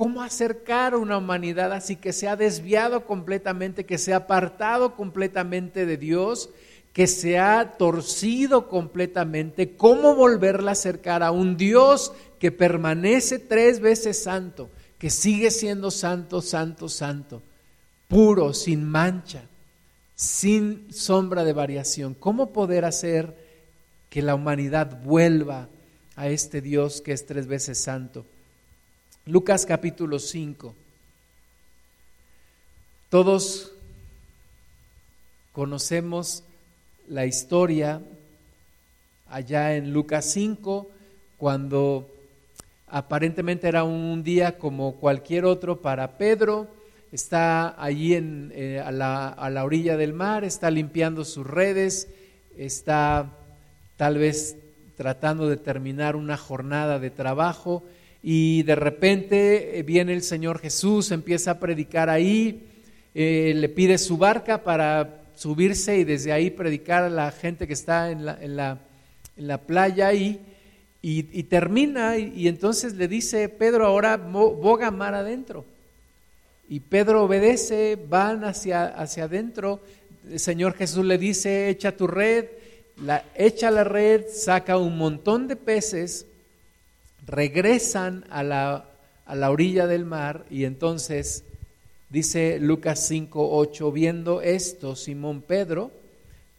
cómo 0.00 0.22
acercar 0.22 0.94
a 0.94 0.96
una 0.96 1.18
humanidad 1.18 1.74
así 1.74 1.94
que 1.96 2.14
se 2.14 2.26
ha 2.26 2.34
desviado 2.34 3.04
completamente, 3.04 3.84
que 3.84 3.98
se 3.98 4.14
ha 4.14 4.16
apartado 4.16 4.96
completamente 4.96 5.84
de 5.84 5.98
Dios, 5.98 6.48
que 6.94 7.06
se 7.06 7.38
ha 7.38 7.76
torcido 7.76 8.66
completamente, 8.70 9.76
cómo 9.76 10.14
volverla 10.14 10.70
a 10.70 10.72
acercar 10.72 11.22
a 11.22 11.32
un 11.32 11.58
Dios 11.58 12.14
que 12.38 12.50
permanece 12.50 13.38
tres 13.38 13.80
veces 13.80 14.22
santo, 14.22 14.70
que 14.96 15.10
sigue 15.10 15.50
siendo 15.50 15.90
santo, 15.90 16.40
santo, 16.40 16.88
santo, 16.88 17.42
puro, 18.08 18.54
sin 18.54 18.88
mancha, 18.88 19.42
sin 20.14 20.90
sombra 20.94 21.44
de 21.44 21.52
variación. 21.52 22.14
¿Cómo 22.14 22.54
poder 22.54 22.86
hacer 22.86 23.36
que 24.08 24.22
la 24.22 24.34
humanidad 24.34 25.02
vuelva 25.04 25.68
a 26.16 26.28
este 26.28 26.62
Dios 26.62 27.02
que 27.02 27.12
es 27.12 27.26
tres 27.26 27.46
veces 27.46 27.76
santo? 27.76 28.24
Lucas 29.26 29.66
capítulo 29.66 30.18
5. 30.18 30.74
Todos 33.10 33.72
conocemos 35.52 36.42
la 37.06 37.26
historia 37.26 38.00
allá 39.28 39.76
en 39.76 39.92
Lucas 39.92 40.24
5, 40.32 40.88
cuando 41.36 42.08
aparentemente 42.86 43.68
era 43.68 43.84
un 43.84 44.22
día 44.24 44.56
como 44.56 44.96
cualquier 44.96 45.44
otro 45.44 45.82
para 45.82 46.16
Pedro, 46.16 46.68
está 47.12 47.80
allí 47.82 48.14
en, 48.14 48.50
eh, 48.54 48.80
a, 48.80 48.90
la, 48.90 49.28
a 49.28 49.50
la 49.50 49.64
orilla 49.64 49.98
del 49.98 50.14
mar, 50.14 50.44
está 50.44 50.70
limpiando 50.70 51.26
sus 51.26 51.46
redes, 51.46 52.08
está 52.56 53.30
tal 53.98 54.16
vez 54.16 54.56
tratando 54.96 55.46
de 55.46 55.58
terminar 55.58 56.16
una 56.16 56.38
jornada 56.38 56.98
de 56.98 57.10
trabajo 57.10 57.84
y 58.22 58.62
de 58.64 58.74
repente 58.74 59.78
eh, 59.78 59.82
viene 59.82 60.12
el 60.12 60.22
Señor 60.22 60.58
Jesús, 60.58 61.10
empieza 61.10 61.52
a 61.52 61.58
predicar 61.58 62.10
ahí, 62.10 62.66
eh, 63.14 63.52
le 63.56 63.68
pide 63.68 63.98
su 63.98 64.18
barca 64.18 64.62
para 64.62 65.22
subirse 65.34 65.98
y 65.98 66.04
desde 66.04 66.32
ahí 66.32 66.50
predicar 66.50 67.04
a 67.04 67.10
la 67.10 67.30
gente 67.30 67.66
que 67.66 67.72
está 67.72 68.10
en 68.10 68.26
la, 68.26 68.38
en 68.40 68.56
la, 68.56 68.78
en 69.36 69.48
la 69.48 69.58
playa 69.58 70.12
y, 70.12 70.38
y, 71.02 71.42
termina 71.44 72.18
y, 72.18 72.46
entonces 72.46 72.94
le 72.94 73.08
dice 73.08 73.48
Pedro 73.48 73.86
ahora 73.86 74.16
boga 74.18 74.90
mar 74.90 75.14
adentro. 75.14 75.64
Y 76.68 76.80
Pedro 76.80 77.24
obedece, 77.24 77.98
van 78.08 78.44
hacia, 78.44 78.84
hacia 78.84 79.24
adentro, 79.24 79.80
el 80.30 80.38
Señor 80.38 80.74
Jesús 80.74 81.04
le 81.04 81.18
dice, 81.18 81.68
echa 81.68 81.96
tu 81.96 82.06
red, 82.06 82.44
echa 83.34 83.70
la 83.70 83.82
red, 83.82 84.26
saca 84.32 84.76
un 84.76 84.96
montón 84.96 85.48
de 85.48 85.56
peces, 85.56 86.26
regresan 87.30 88.24
a 88.28 88.42
la, 88.42 88.84
a 89.24 89.34
la 89.36 89.50
orilla 89.50 89.86
del 89.86 90.04
mar 90.04 90.44
y 90.50 90.64
entonces 90.64 91.44
dice 92.08 92.58
Lucas 92.58 93.06
5, 93.06 93.56
8, 93.56 93.92
viendo 93.92 94.42
esto, 94.42 94.96
Simón 94.96 95.40
Pedro 95.42 95.92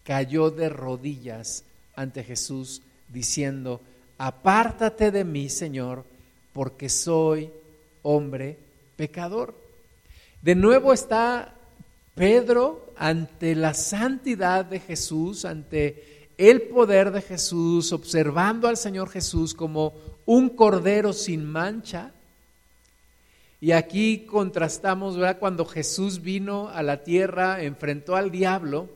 cayó 0.06 0.50
de 0.50 0.70
rodillas 0.70 1.66
ante 1.94 2.24
Jesús 2.24 2.82
diciendo, 3.10 3.82
apártate 4.18 5.12
de 5.12 5.26
mí, 5.26 5.50
Señor, 5.50 6.06
porque 6.54 6.88
soy 6.88 7.50
hombre 8.02 8.58
pecador. 8.96 9.54
De 10.42 10.56
nuevo 10.56 10.94
está 10.94 11.54
Pedro 12.16 12.94
ante 12.98 13.56
la 13.56 13.74
santidad 13.74 14.64
de 14.64 14.80
Jesús, 14.80 15.44
ante 15.44 16.30
el 16.38 16.62
poder 16.64 17.12
de 17.12 17.22
Jesús, 17.22 17.92
observando 17.92 18.68
al 18.68 18.78
Señor 18.78 19.10
Jesús 19.10 19.54
como 19.54 19.94
un 20.32 20.48
cordero 20.48 21.12
sin 21.12 21.44
mancha. 21.44 22.12
Y 23.60 23.74
aquí 23.74 24.20
contrastamos, 24.20 25.18
¿verdad? 25.18 25.40
Cuando 25.40 25.66
Jesús 25.66 26.22
vino 26.22 26.70
a 26.70 26.84
la 26.84 27.04
tierra, 27.04 27.62
enfrentó 27.62 28.16
al 28.16 28.32
diablo, 28.32 28.88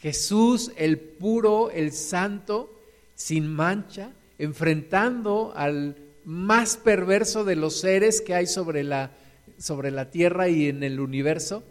Jesús, 0.00 0.72
el 0.76 0.98
puro, 0.98 1.70
el 1.70 1.92
santo, 1.92 2.68
sin 3.14 3.46
mancha, 3.46 4.10
enfrentando 4.38 5.52
al 5.54 5.94
más 6.24 6.76
perverso 6.76 7.44
de 7.44 7.54
los 7.54 7.78
seres 7.78 8.20
que 8.20 8.34
hay 8.34 8.48
sobre 8.48 8.82
la, 8.82 9.12
sobre 9.56 9.92
la 9.92 10.10
tierra 10.10 10.48
y 10.48 10.68
en 10.68 10.82
el 10.82 10.98
universo, 10.98 11.62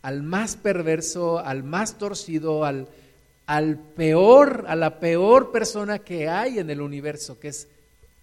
al 0.00 0.22
más 0.22 0.54
perverso, 0.54 1.40
al 1.40 1.64
más 1.64 1.98
torcido, 1.98 2.64
al, 2.64 2.86
al 3.46 3.78
peor, 3.78 4.66
a 4.68 4.76
la 4.76 5.00
peor 5.00 5.50
persona 5.50 5.98
que 5.98 6.28
hay 6.28 6.60
en 6.60 6.70
el 6.70 6.80
universo, 6.80 7.40
que 7.40 7.48
es 7.48 7.66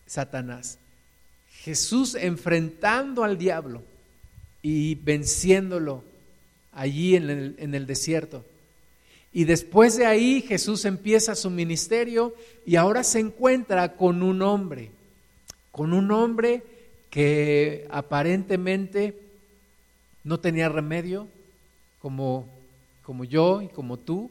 Satanás. 0.06 0.78
Jesús 1.64 2.16
enfrentando 2.16 3.24
al 3.24 3.38
diablo 3.38 3.84
y 4.62 4.96
venciéndolo 4.96 6.04
allí 6.74 7.16
en 7.16 7.30
el, 7.30 7.88
desierto. 7.88 8.46
Y 9.34 9.46
después 9.46 9.98
de 9.98 10.06
ahí 10.06 10.42
Jesús 10.42 10.86
empieza 10.86 11.36
su 11.36 11.50
ministerio 11.50 12.36
y 12.66 12.76
ahora 12.76 13.04
se 13.04 13.20
encuentra 13.20 13.96
con 13.96 14.22
un 14.22 14.42
hombre, 14.42 14.92
con 15.72 15.94
un 15.94 16.12
hombre 16.12 16.64
que 17.10 17.88
aparentemente 17.90 19.18
no 20.24 20.40
tenía 20.40 20.70
remedio, 20.70 21.28
como, 22.00 22.48
como 23.04 23.24
yo 23.24 23.62
y 23.62 23.68
como 23.70 23.98
tú, 23.98 24.30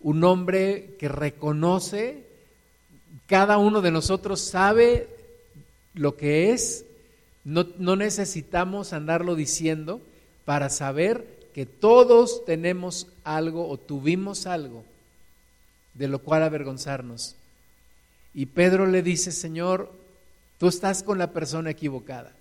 un 0.00 0.24
hombre 0.24 0.96
que 0.98 1.08
reconoce, 1.08 2.24
cada 3.30 3.58
uno 3.58 3.80
de 3.80 3.92
nosotros 3.92 4.40
sabe 4.40 5.08
lo 5.94 6.16
que 6.16 6.50
es, 6.52 6.84
no, 7.44 7.64
no 7.78 7.94
necesitamos 7.94 8.92
andarlo 8.92 9.36
diciendo 9.36 10.00
para 10.44 10.68
saber 10.68 11.38
que 11.54 11.64
todos 11.64 12.44
tenemos 12.44 13.06
algo 13.22 13.68
o 13.68 13.78
tuvimos 13.78 14.46
algo 14.46 14.84
de 15.94 16.08
lo 16.08 16.18
cual 16.18 16.42
avergonzarnos. 16.42 17.36
Y 18.34 18.46
Pedro 18.46 18.88
le 18.88 19.00
dice, 19.00 19.30
Señor, 19.30 19.92
tú 20.58 20.66
estás 20.66 21.04
con 21.04 21.16
la 21.16 21.32
persona 21.32 21.70
equivocada. 21.70 22.32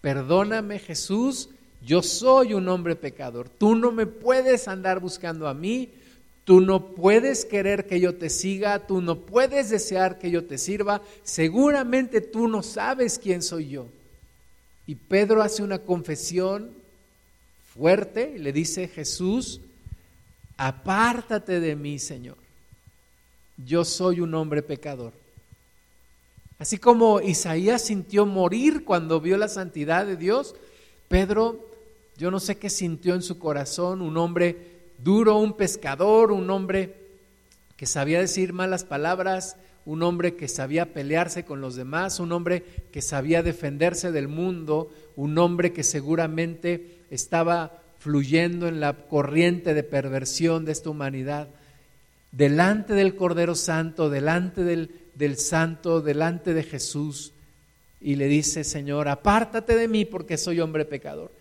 Perdóname 0.00 0.78
Jesús, 0.78 1.50
yo 1.84 2.02
soy 2.02 2.54
un 2.54 2.66
hombre 2.70 2.96
pecador. 2.96 3.50
Tú 3.50 3.74
no 3.74 3.92
me 3.92 4.06
puedes 4.06 4.68
andar 4.68 5.00
buscando 5.00 5.48
a 5.48 5.52
mí, 5.54 5.90
tú 6.44 6.60
no 6.60 6.94
puedes 6.94 7.44
querer 7.44 7.86
que 7.86 8.00
yo 8.00 8.16
te 8.16 8.30
siga, 8.30 8.86
tú 8.86 9.00
no 9.00 9.20
puedes 9.20 9.70
desear 9.70 10.18
que 10.18 10.30
yo 10.30 10.44
te 10.44 10.58
sirva, 10.58 11.02
seguramente 11.22 12.20
tú 12.20 12.48
no 12.48 12.62
sabes 12.62 13.18
quién 13.18 13.42
soy 13.42 13.68
yo. 13.68 13.86
Y 14.86 14.96
Pedro 14.96 15.42
hace 15.42 15.62
una 15.62 15.78
confesión 15.78 16.70
fuerte 17.74 18.38
le 18.38 18.52
dice, 18.52 18.88
Jesús, 18.88 19.60
apártate 20.56 21.60
de 21.60 21.76
mí, 21.76 21.98
Señor. 21.98 22.36
Yo 23.56 23.84
soy 23.84 24.20
un 24.20 24.34
hombre 24.34 24.62
pecador. 24.62 25.12
Así 26.58 26.78
como 26.78 27.20
Isaías 27.20 27.82
sintió 27.82 28.26
morir 28.26 28.84
cuando 28.84 29.20
vio 29.20 29.36
la 29.36 29.48
santidad 29.48 30.06
de 30.06 30.16
Dios, 30.16 30.54
Pedro, 31.08 31.68
yo 32.16 32.30
no 32.30 32.40
sé 32.40 32.56
qué 32.56 32.70
sintió 32.70 33.14
en 33.14 33.22
su 33.22 33.38
corazón, 33.38 34.00
un 34.00 34.16
hombre 34.16 34.71
duro, 35.02 35.38
un 35.38 35.56
pescador, 35.56 36.32
un 36.32 36.48
hombre 36.50 36.94
que 37.76 37.86
sabía 37.86 38.20
decir 38.20 38.52
malas 38.52 38.84
palabras, 38.84 39.56
un 39.84 40.02
hombre 40.02 40.36
que 40.36 40.48
sabía 40.48 40.92
pelearse 40.92 41.44
con 41.44 41.60
los 41.60 41.74
demás, 41.74 42.20
un 42.20 42.32
hombre 42.32 42.62
que 42.92 43.02
sabía 43.02 43.42
defenderse 43.42 44.12
del 44.12 44.28
mundo, 44.28 44.92
un 45.16 45.36
hombre 45.38 45.72
que 45.72 45.82
seguramente 45.82 47.00
estaba 47.10 47.82
fluyendo 47.98 48.68
en 48.68 48.80
la 48.80 48.94
corriente 48.94 49.74
de 49.74 49.82
perversión 49.82 50.64
de 50.64 50.72
esta 50.72 50.90
humanidad, 50.90 51.48
delante 52.30 52.94
del 52.94 53.16
Cordero 53.16 53.54
Santo, 53.54 54.10
delante 54.10 54.62
del, 54.62 54.90
del 55.14 55.36
Santo, 55.36 56.00
delante 56.00 56.54
de 56.54 56.62
Jesús, 56.62 57.32
y 58.00 58.16
le 58.16 58.26
dice, 58.26 58.64
Señor, 58.64 59.08
apártate 59.08 59.76
de 59.76 59.88
mí 59.88 60.04
porque 60.04 60.36
soy 60.36 60.60
hombre 60.60 60.84
pecador. 60.84 61.32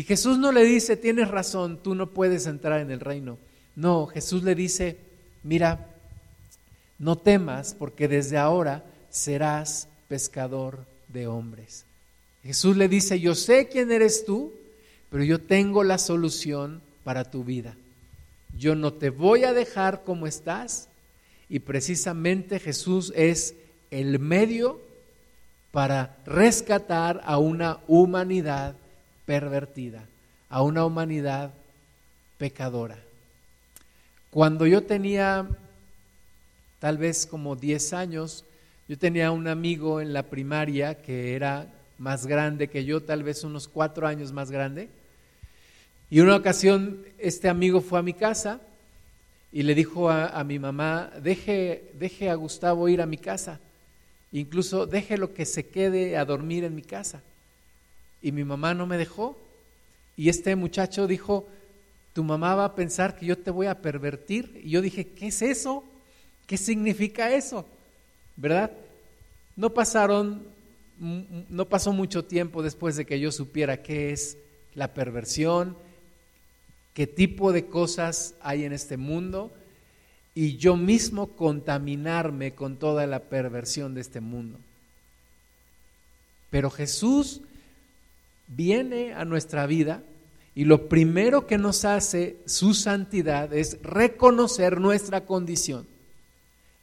Y 0.00 0.04
Jesús 0.04 0.38
no 0.38 0.50
le 0.50 0.64
dice, 0.64 0.96
tienes 0.96 1.28
razón, 1.28 1.76
tú 1.82 1.94
no 1.94 2.06
puedes 2.06 2.46
entrar 2.46 2.80
en 2.80 2.90
el 2.90 3.00
reino. 3.00 3.36
No, 3.76 4.06
Jesús 4.06 4.42
le 4.42 4.54
dice, 4.54 4.96
mira, 5.42 5.90
no 6.98 7.18
temas 7.18 7.74
porque 7.78 8.08
desde 8.08 8.38
ahora 8.38 8.82
serás 9.10 9.88
pescador 10.08 10.86
de 11.08 11.26
hombres. 11.26 11.84
Jesús 12.42 12.78
le 12.78 12.88
dice, 12.88 13.20
yo 13.20 13.34
sé 13.34 13.68
quién 13.68 13.92
eres 13.92 14.24
tú, 14.24 14.54
pero 15.10 15.22
yo 15.22 15.38
tengo 15.38 15.84
la 15.84 15.98
solución 15.98 16.80
para 17.04 17.30
tu 17.30 17.44
vida. 17.44 17.76
Yo 18.56 18.74
no 18.76 18.94
te 18.94 19.10
voy 19.10 19.44
a 19.44 19.52
dejar 19.52 20.02
como 20.02 20.26
estás 20.26 20.88
y 21.50 21.58
precisamente 21.58 22.58
Jesús 22.58 23.12
es 23.14 23.54
el 23.90 24.18
medio 24.18 24.80
para 25.72 26.16
rescatar 26.24 27.20
a 27.22 27.36
una 27.36 27.80
humanidad 27.86 28.76
pervertida, 29.30 30.02
a 30.48 30.60
una 30.60 30.84
humanidad 30.84 31.52
pecadora. 32.36 32.98
Cuando 34.28 34.66
yo 34.66 34.82
tenía 34.82 35.46
tal 36.80 36.98
vez 36.98 37.26
como 37.26 37.54
10 37.54 37.92
años, 37.92 38.44
yo 38.88 38.98
tenía 38.98 39.30
un 39.30 39.46
amigo 39.46 40.00
en 40.00 40.12
la 40.12 40.24
primaria 40.24 41.00
que 41.00 41.36
era 41.36 41.68
más 41.96 42.26
grande 42.26 42.66
que 42.66 42.84
yo, 42.84 43.04
tal 43.04 43.22
vez 43.22 43.44
unos 43.44 43.68
cuatro 43.68 44.08
años 44.08 44.32
más 44.32 44.50
grande, 44.50 44.88
y 46.10 46.18
una 46.18 46.34
ocasión 46.34 47.04
este 47.16 47.48
amigo 47.48 47.80
fue 47.80 48.00
a 48.00 48.02
mi 48.02 48.14
casa 48.14 48.60
y 49.52 49.62
le 49.62 49.76
dijo 49.76 50.10
a, 50.10 50.42
mi 50.42 50.58
mamá, 50.58 51.08
deje, 51.22 51.92
deje 52.00 52.30
a 52.30 52.34
Gustavo 52.34 52.88
ir 52.88 53.00
a 53.00 53.06
mi 53.06 53.16
casa, 53.16 53.60
incluso 54.32 54.86
déjelo 54.86 55.32
que 55.34 55.46
se 55.46 55.68
quede 55.68 56.16
a 56.16 56.24
dormir 56.24 56.64
en 56.64 56.74
mi 56.74 56.82
casa. 56.82 57.22
Y 58.22 58.32
mi 58.32 58.44
mamá 58.44 58.74
no 58.74 58.86
me 58.86 58.98
dejó. 58.98 59.38
Y 60.16 60.28
este 60.28 60.56
muchacho 60.56 61.06
dijo, 61.06 61.48
tu 62.12 62.24
mamá 62.24 62.54
va 62.54 62.64
a 62.66 62.74
pensar 62.74 63.16
que 63.16 63.26
yo 63.26 63.38
te 63.38 63.50
voy 63.50 63.66
a 63.66 63.80
pervertir. 63.80 64.60
Y 64.64 64.70
yo 64.70 64.82
dije, 64.82 65.08
¿qué 65.08 65.28
es 65.28 65.42
eso? 65.42 65.84
¿Qué 66.46 66.56
significa 66.56 67.32
eso? 67.32 67.66
¿Verdad? 68.36 68.72
No 69.56 69.70
pasaron, 69.70 70.46
no 70.98 71.64
pasó 71.66 71.92
mucho 71.92 72.24
tiempo 72.24 72.62
después 72.62 72.96
de 72.96 73.06
que 73.06 73.20
yo 73.20 73.32
supiera 73.32 73.82
qué 73.82 74.12
es 74.12 74.36
la 74.74 74.92
perversión, 74.92 75.76
qué 76.94 77.06
tipo 77.06 77.52
de 77.52 77.66
cosas 77.66 78.34
hay 78.40 78.64
en 78.64 78.72
este 78.72 78.96
mundo 78.96 79.52
y 80.34 80.56
yo 80.56 80.76
mismo 80.76 81.28
contaminarme 81.28 82.54
con 82.54 82.76
toda 82.76 83.06
la 83.06 83.20
perversión 83.20 83.94
de 83.94 84.00
este 84.00 84.20
mundo. 84.20 84.58
Pero 86.50 86.70
Jesús 86.70 87.42
viene 88.50 89.14
a 89.14 89.24
nuestra 89.24 89.66
vida 89.66 90.02
y 90.54 90.64
lo 90.64 90.88
primero 90.88 91.46
que 91.46 91.58
nos 91.58 91.84
hace 91.84 92.38
su 92.44 92.74
santidad 92.74 93.52
es 93.54 93.78
reconocer 93.82 94.80
nuestra 94.80 95.24
condición. 95.24 95.86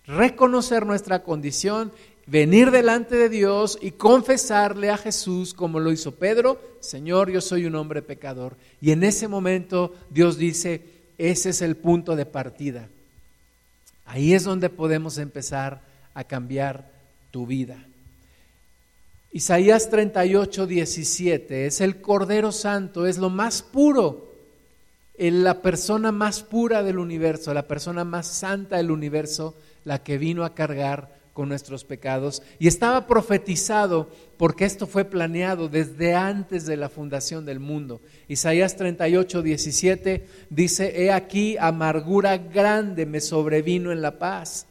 Reconocer 0.06 0.86
nuestra 0.86 1.22
condición, 1.24 1.92
venir 2.26 2.72
delante 2.72 3.18
de 3.18 3.28
Dios 3.28 3.78
y 3.82 3.92
confesarle 3.92 4.90
a 4.90 4.98
Jesús 4.98 5.54
como 5.54 5.80
lo 5.80 5.92
hizo 5.92 6.16
Pedro, 6.16 6.62
Señor, 6.80 7.30
yo 7.30 7.42
soy 7.42 7.66
un 7.66 7.76
hombre 7.76 8.02
pecador. 8.02 8.56
Y 8.80 8.92
en 8.92 9.04
ese 9.04 9.28
momento 9.28 9.94
Dios 10.10 10.38
dice, 10.38 10.82
ese 11.18 11.50
es 11.50 11.62
el 11.62 11.76
punto 11.76 12.16
de 12.16 12.26
partida. 12.26 12.88
Ahí 14.06 14.34
es 14.34 14.46
donde 14.46 14.70
podemos 14.70 15.18
empezar 15.18 15.82
a 16.14 16.24
cambiar 16.24 16.90
tu 17.32 17.46
vida. 17.46 17.78
Isaías 19.32 19.90
38, 19.90 20.68
17 20.68 21.66
es 21.68 21.82
el 21.82 22.02
Cordero 22.02 22.52
Santo, 22.52 23.06
es 23.06 23.18
lo 23.18 23.30
más 23.30 23.62
puro, 23.62 24.32
la 25.18 25.62
persona 25.62 26.12
más 26.12 26.44
pura 26.44 26.82
del 26.82 26.98
universo, 26.98 27.54
la 27.54 27.68
persona 27.68 28.06
más 28.06 28.28
santa 28.28 28.78
del 28.78 28.90
universo, 28.90 29.56
la 29.84 30.02
que 30.02 30.18
vino 30.18 30.46
a 30.46 30.56
cargar 30.56 31.18
con 31.34 31.50
nuestros 31.50 31.84
pecados. 31.84 32.42
Y 32.58 32.68
estaba 32.68 33.06
profetizado 33.06 34.10
porque 34.38 34.66
esto 34.66 34.88
fue 34.88 35.06
planeado 35.06 35.68
desde 35.68 36.16
antes 36.16 36.66
de 36.66 36.78
la 36.78 36.90
fundación 36.90 37.46
del 37.46 37.60
mundo. 37.60 38.02
Isaías 38.28 38.76
38, 38.76 39.42
17 39.42 40.28
dice, 40.50 41.04
He 41.04 41.12
aquí, 41.12 41.58
amargura 41.60 42.38
grande 42.38 43.06
me 43.06 43.20
sobrevino 43.20 43.92
en 43.92 44.02
la 44.02 44.18
paz, 44.18 44.68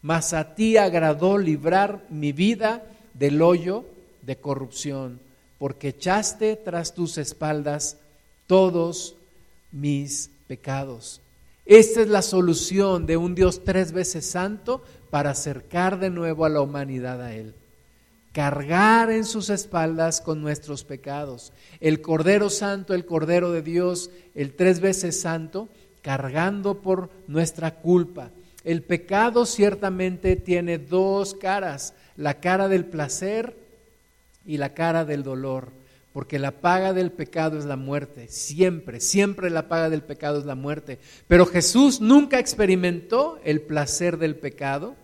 mas 0.00 0.32
a 0.32 0.54
ti 0.54 0.76
agradó 0.76 1.38
librar 1.38 2.06
mi 2.08 2.32
vida 2.32 2.84
del 3.12 3.42
hoyo 3.42 3.95
de 4.26 4.36
corrupción, 4.36 5.20
porque 5.58 5.88
echaste 5.88 6.56
tras 6.56 6.94
tus 6.94 7.16
espaldas 7.16 7.96
todos 8.46 9.14
mis 9.72 10.30
pecados. 10.46 11.20
Esta 11.64 12.02
es 12.02 12.08
la 12.08 12.22
solución 12.22 13.06
de 13.06 13.16
un 13.16 13.34
Dios 13.34 13.64
tres 13.64 13.92
veces 13.92 14.26
santo 14.26 14.82
para 15.10 15.30
acercar 15.30 15.98
de 15.98 16.10
nuevo 16.10 16.44
a 16.44 16.48
la 16.48 16.60
humanidad 16.60 17.22
a 17.22 17.34
Él. 17.34 17.54
Cargar 18.32 19.10
en 19.10 19.24
sus 19.24 19.48
espaldas 19.48 20.20
con 20.20 20.42
nuestros 20.42 20.84
pecados. 20.84 21.52
El 21.80 22.02
Cordero 22.02 22.50
Santo, 22.50 22.94
el 22.94 23.06
Cordero 23.06 23.50
de 23.50 23.62
Dios, 23.62 24.10
el 24.34 24.54
tres 24.54 24.80
veces 24.80 25.18
santo, 25.20 25.68
cargando 26.02 26.82
por 26.82 27.10
nuestra 27.26 27.76
culpa. 27.76 28.30
El 28.62 28.82
pecado 28.82 29.46
ciertamente 29.46 30.36
tiene 30.36 30.78
dos 30.78 31.34
caras, 31.34 31.94
la 32.16 32.40
cara 32.40 32.68
del 32.68 32.84
placer 32.84 33.65
y 34.46 34.58
la 34.58 34.74
cara 34.74 35.04
del 35.04 35.22
dolor, 35.22 35.70
porque 36.12 36.38
la 36.38 36.50
paga 36.50 36.92
del 36.92 37.12
pecado 37.12 37.58
es 37.58 37.64
la 37.64 37.76
muerte, 37.76 38.28
siempre, 38.28 39.00
siempre 39.00 39.50
la 39.50 39.68
paga 39.68 39.90
del 39.90 40.02
pecado 40.02 40.38
es 40.38 40.46
la 40.46 40.54
muerte. 40.54 40.98
Pero 41.28 41.44
Jesús 41.46 42.00
nunca 42.00 42.38
experimentó 42.38 43.38
el 43.44 43.60
placer 43.60 44.16
del 44.18 44.36
pecado, 44.36 44.94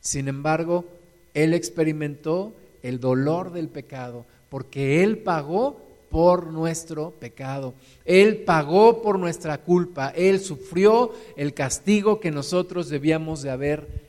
sin 0.00 0.28
embargo, 0.28 0.86
Él 1.34 1.54
experimentó 1.54 2.54
el 2.82 3.00
dolor 3.00 3.52
del 3.52 3.68
pecado, 3.68 4.26
porque 4.48 5.02
Él 5.02 5.18
pagó 5.18 5.86
por 6.10 6.46
nuestro 6.52 7.10
pecado. 7.10 7.74
Él 8.04 8.38
pagó 8.38 9.02
por 9.02 9.18
nuestra 9.18 9.58
culpa. 9.58 10.12
Él 10.16 10.40
sufrió 10.40 11.12
el 11.36 11.52
castigo 11.52 12.20
que 12.20 12.30
nosotros 12.30 12.88
debíamos 12.88 13.42
de 13.42 13.50
haber 13.50 14.05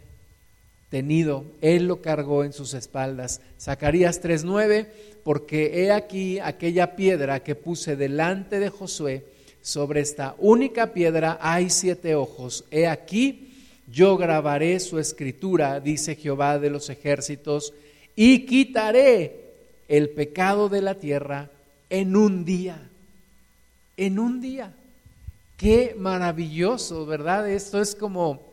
tenido. 0.89 1.45
Él 1.61 1.87
lo 1.87 2.01
cargó 2.01 2.43
en 2.43 2.53
sus 2.53 2.73
espaldas. 2.73 3.41
Zacarías 3.59 4.21
3:9, 4.21 4.87
porque 5.23 5.83
he 5.83 5.91
aquí 5.91 6.39
aquella 6.39 6.95
piedra 6.95 7.43
que 7.43 7.55
puse 7.55 7.95
delante 7.95 8.59
de 8.59 8.69
Josué, 8.69 9.25
sobre 9.61 9.99
esta 9.99 10.35
única 10.37 10.93
piedra 10.93 11.37
hay 11.41 11.69
siete 11.69 12.15
ojos. 12.15 12.63
He 12.71 12.87
aquí 12.87 13.47
yo 13.89 14.17
grabaré 14.17 14.79
su 14.79 14.99
escritura, 14.99 15.79
dice 15.79 16.15
Jehová 16.15 16.59
de 16.59 16.69
los 16.69 16.89
ejércitos, 16.89 17.73
y 18.15 18.45
quitaré 18.45 19.53
el 19.87 20.09
pecado 20.09 20.67
de 20.67 20.81
la 20.81 20.95
tierra 20.95 21.49
en 21.89 22.15
un 22.15 22.43
día. 22.43 22.89
En 23.95 24.19
un 24.19 24.41
día. 24.41 24.73
Qué 25.55 25.95
maravilloso, 25.97 27.05
¿verdad? 27.05 27.49
Esto 27.49 27.81
es 27.81 27.95
como, 27.95 28.46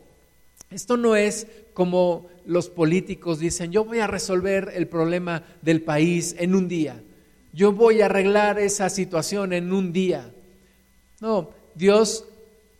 esto 0.69 0.97
no 0.97 1.15
es 1.15 1.47
como 1.73 2.27
los 2.45 2.69
políticos 2.69 3.39
dicen, 3.39 3.71
yo 3.71 3.85
voy 3.85 3.99
a 3.99 4.07
resolver 4.07 4.71
el 4.75 4.87
problema 4.87 5.43
del 5.61 5.81
país 5.81 6.35
en 6.39 6.55
un 6.55 6.67
día. 6.67 7.01
Yo 7.53 7.71
voy 7.71 8.01
a 8.01 8.05
arreglar 8.05 8.59
esa 8.59 8.89
situación 8.89 9.53
en 9.53 9.71
un 9.71 9.93
día. 9.93 10.33
No, 11.21 11.51
Dios 11.73 12.25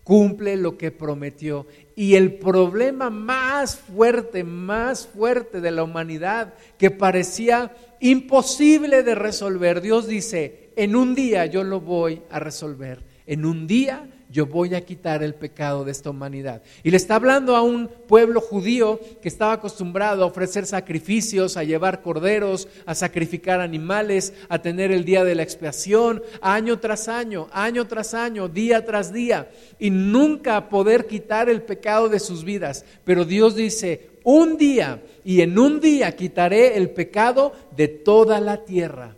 cumple 0.03 0.55
lo 0.55 0.77
que 0.77 0.91
prometió. 0.91 1.65
Y 1.95 2.15
el 2.15 2.35
problema 2.35 3.09
más 3.09 3.75
fuerte, 3.75 4.43
más 4.43 5.07
fuerte 5.07 5.61
de 5.61 5.71
la 5.71 5.83
humanidad, 5.83 6.53
que 6.77 6.91
parecía 6.91 7.75
imposible 7.99 9.03
de 9.03 9.15
resolver, 9.15 9.81
Dios 9.81 10.07
dice, 10.07 10.69
en 10.75 10.95
un 10.95 11.15
día 11.15 11.45
yo 11.45 11.63
lo 11.63 11.81
voy 11.81 12.21
a 12.29 12.39
resolver. 12.39 13.03
En 13.25 13.45
un 13.45 13.65
día 13.65 14.07
yo 14.29 14.45
voy 14.45 14.75
a 14.75 14.81
quitar 14.81 15.23
el 15.23 15.35
pecado 15.35 15.85
de 15.85 15.91
esta 15.91 16.09
humanidad. 16.09 16.61
Y 16.83 16.91
le 16.91 16.97
está 16.97 17.15
hablando 17.15 17.55
a 17.55 17.61
un 17.61 17.87
pueblo 17.87 18.41
judío 18.41 18.99
que 19.21 19.27
estaba 19.27 19.53
acostumbrado 19.53 20.23
a 20.23 20.27
ofrecer 20.27 20.65
sacrificios, 20.65 21.57
a 21.57 21.63
llevar 21.63 22.01
corderos, 22.01 22.67
a 22.85 22.95
sacrificar 22.95 23.61
animales, 23.61 24.33
a 24.49 24.59
tener 24.59 24.91
el 24.91 25.05
día 25.05 25.23
de 25.23 25.35
la 25.35 25.43
expiación, 25.43 26.23
año 26.41 26.79
tras 26.79 27.07
año, 27.07 27.47
año 27.51 27.87
tras 27.87 28.13
año, 28.13 28.47
día 28.47 28.85
tras 28.85 29.13
día, 29.13 29.49
y 29.79 29.89
nunca 29.89 30.69
poder 30.69 31.05
quitar 31.05 31.49
el 31.49 31.61
pecado 31.61 32.09
de 32.09 32.19
sus 32.19 32.43
vidas. 32.43 32.85
Pero 33.03 33.25
Dios 33.25 33.55
dice, 33.55 34.09
un 34.23 34.57
día, 34.57 35.03
y 35.23 35.41
en 35.41 35.57
un 35.59 35.79
día 35.79 36.15
quitaré 36.15 36.77
el 36.77 36.89
pecado 36.89 37.53
de 37.75 37.87
toda 37.87 38.41
la 38.41 38.65
tierra. 38.65 39.15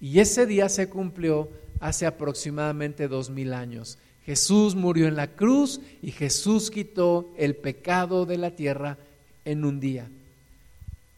Y 0.00 0.20
ese 0.20 0.46
día 0.46 0.68
se 0.68 0.88
cumplió 0.88 1.48
hace 1.80 2.06
aproximadamente 2.06 3.08
dos 3.08 3.30
mil 3.30 3.52
años. 3.52 3.98
Jesús 4.28 4.74
murió 4.74 5.08
en 5.08 5.16
la 5.16 5.28
cruz 5.28 5.80
y 6.02 6.10
Jesús 6.10 6.70
quitó 6.70 7.32
el 7.38 7.56
pecado 7.56 8.26
de 8.26 8.36
la 8.36 8.50
tierra 8.50 8.98
en 9.46 9.64
un 9.64 9.80
día. 9.80 10.06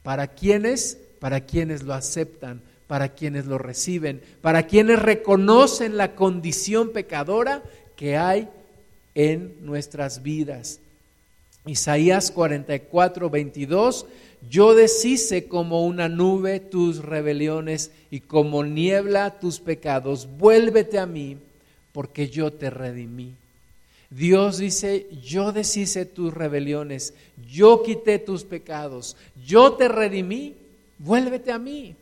¿Para 0.05 0.29
quiénes? 0.29 0.97
Para 1.19 1.41
quienes 1.41 1.83
lo 1.83 1.93
aceptan, 1.93 2.63
para 2.87 3.09
quienes 3.09 3.47
lo 3.47 3.59
reciben, 3.59 4.23
para 4.43 4.69
quienes 4.69 5.01
reconocen 5.01 5.97
la 5.97 6.15
condición 6.15 6.91
pecadora 6.91 7.65
que 7.97 8.17
hay 8.17 8.49
en 9.17 9.57
nuestras 9.63 10.23
vidas. 10.23 10.79
Isaías 11.67 12.31
44, 12.31 13.29
22, 13.29 14.07
yo 14.49 14.77
deshice 14.77 15.49
como 15.49 15.85
una 15.85 16.09
nube 16.09 16.61
tus 16.61 17.05
rebeliones 17.05 17.91
y 18.13 18.21
como 18.21 18.63
niebla 18.63 19.41
tus 19.41 19.59
pecados. 19.59 20.29
Vuélvete 20.39 21.01
a 21.01 21.07
mí 21.07 21.39
porque 21.93 22.29
yo 22.29 22.53
te 22.53 22.71
redimí. 22.71 23.35
Dios 24.11 24.59
dice, 24.59 25.07
yo 25.23 25.53
deshice 25.53 26.05
tus 26.05 26.35
rebeliones, 26.35 27.15
yo 27.49 27.83
quité 27.85 28.19
tus 28.19 28.43
pecados, 28.43 29.17
yo 29.47 29.75
te 29.75 29.89
redimí, 29.89 30.55
vuélvete 30.99 31.53
a 31.53 31.59
mí. 31.59 31.95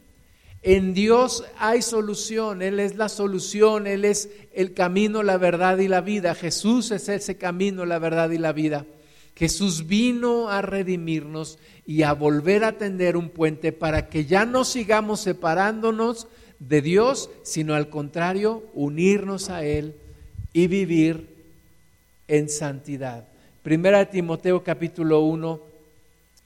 En 0.62 0.94
Dios 0.94 1.44
hay 1.58 1.82
solución, 1.82 2.62
Él 2.62 2.80
es 2.80 2.96
la 2.96 3.08
solución, 3.08 3.86
Él 3.86 4.04
es 4.04 4.30
el 4.54 4.74
camino, 4.74 5.22
la 5.22 5.36
verdad 5.36 5.78
y 5.78 5.86
la 5.86 6.00
vida. 6.00 6.34
Jesús 6.34 6.90
es 6.90 7.08
ese 7.08 7.36
camino, 7.36 7.84
la 7.84 7.98
verdad 7.98 8.30
y 8.30 8.38
la 8.38 8.52
vida. 8.52 8.86
Jesús 9.36 9.86
vino 9.86 10.48
a 10.48 10.62
redimirnos 10.62 11.58
y 11.86 12.02
a 12.02 12.12
volver 12.12 12.64
a 12.64 12.76
tender 12.76 13.16
un 13.16 13.28
puente 13.28 13.70
para 13.70 14.08
que 14.08 14.24
ya 14.24 14.44
no 14.44 14.64
sigamos 14.64 15.20
separándonos 15.20 16.26
de 16.58 16.82
Dios, 16.82 17.30
sino 17.42 17.74
al 17.74 17.88
contrario, 17.88 18.64
unirnos 18.74 19.50
a 19.50 19.64
Él 19.64 19.94
y 20.52 20.66
vivir 20.66 21.28
en 22.26 22.48
santidad. 22.48 23.26
Primera 23.62 23.98
de 23.98 24.06
Timoteo 24.06 24.62
capítulo 24.62 25.20
1, 25.20 25.60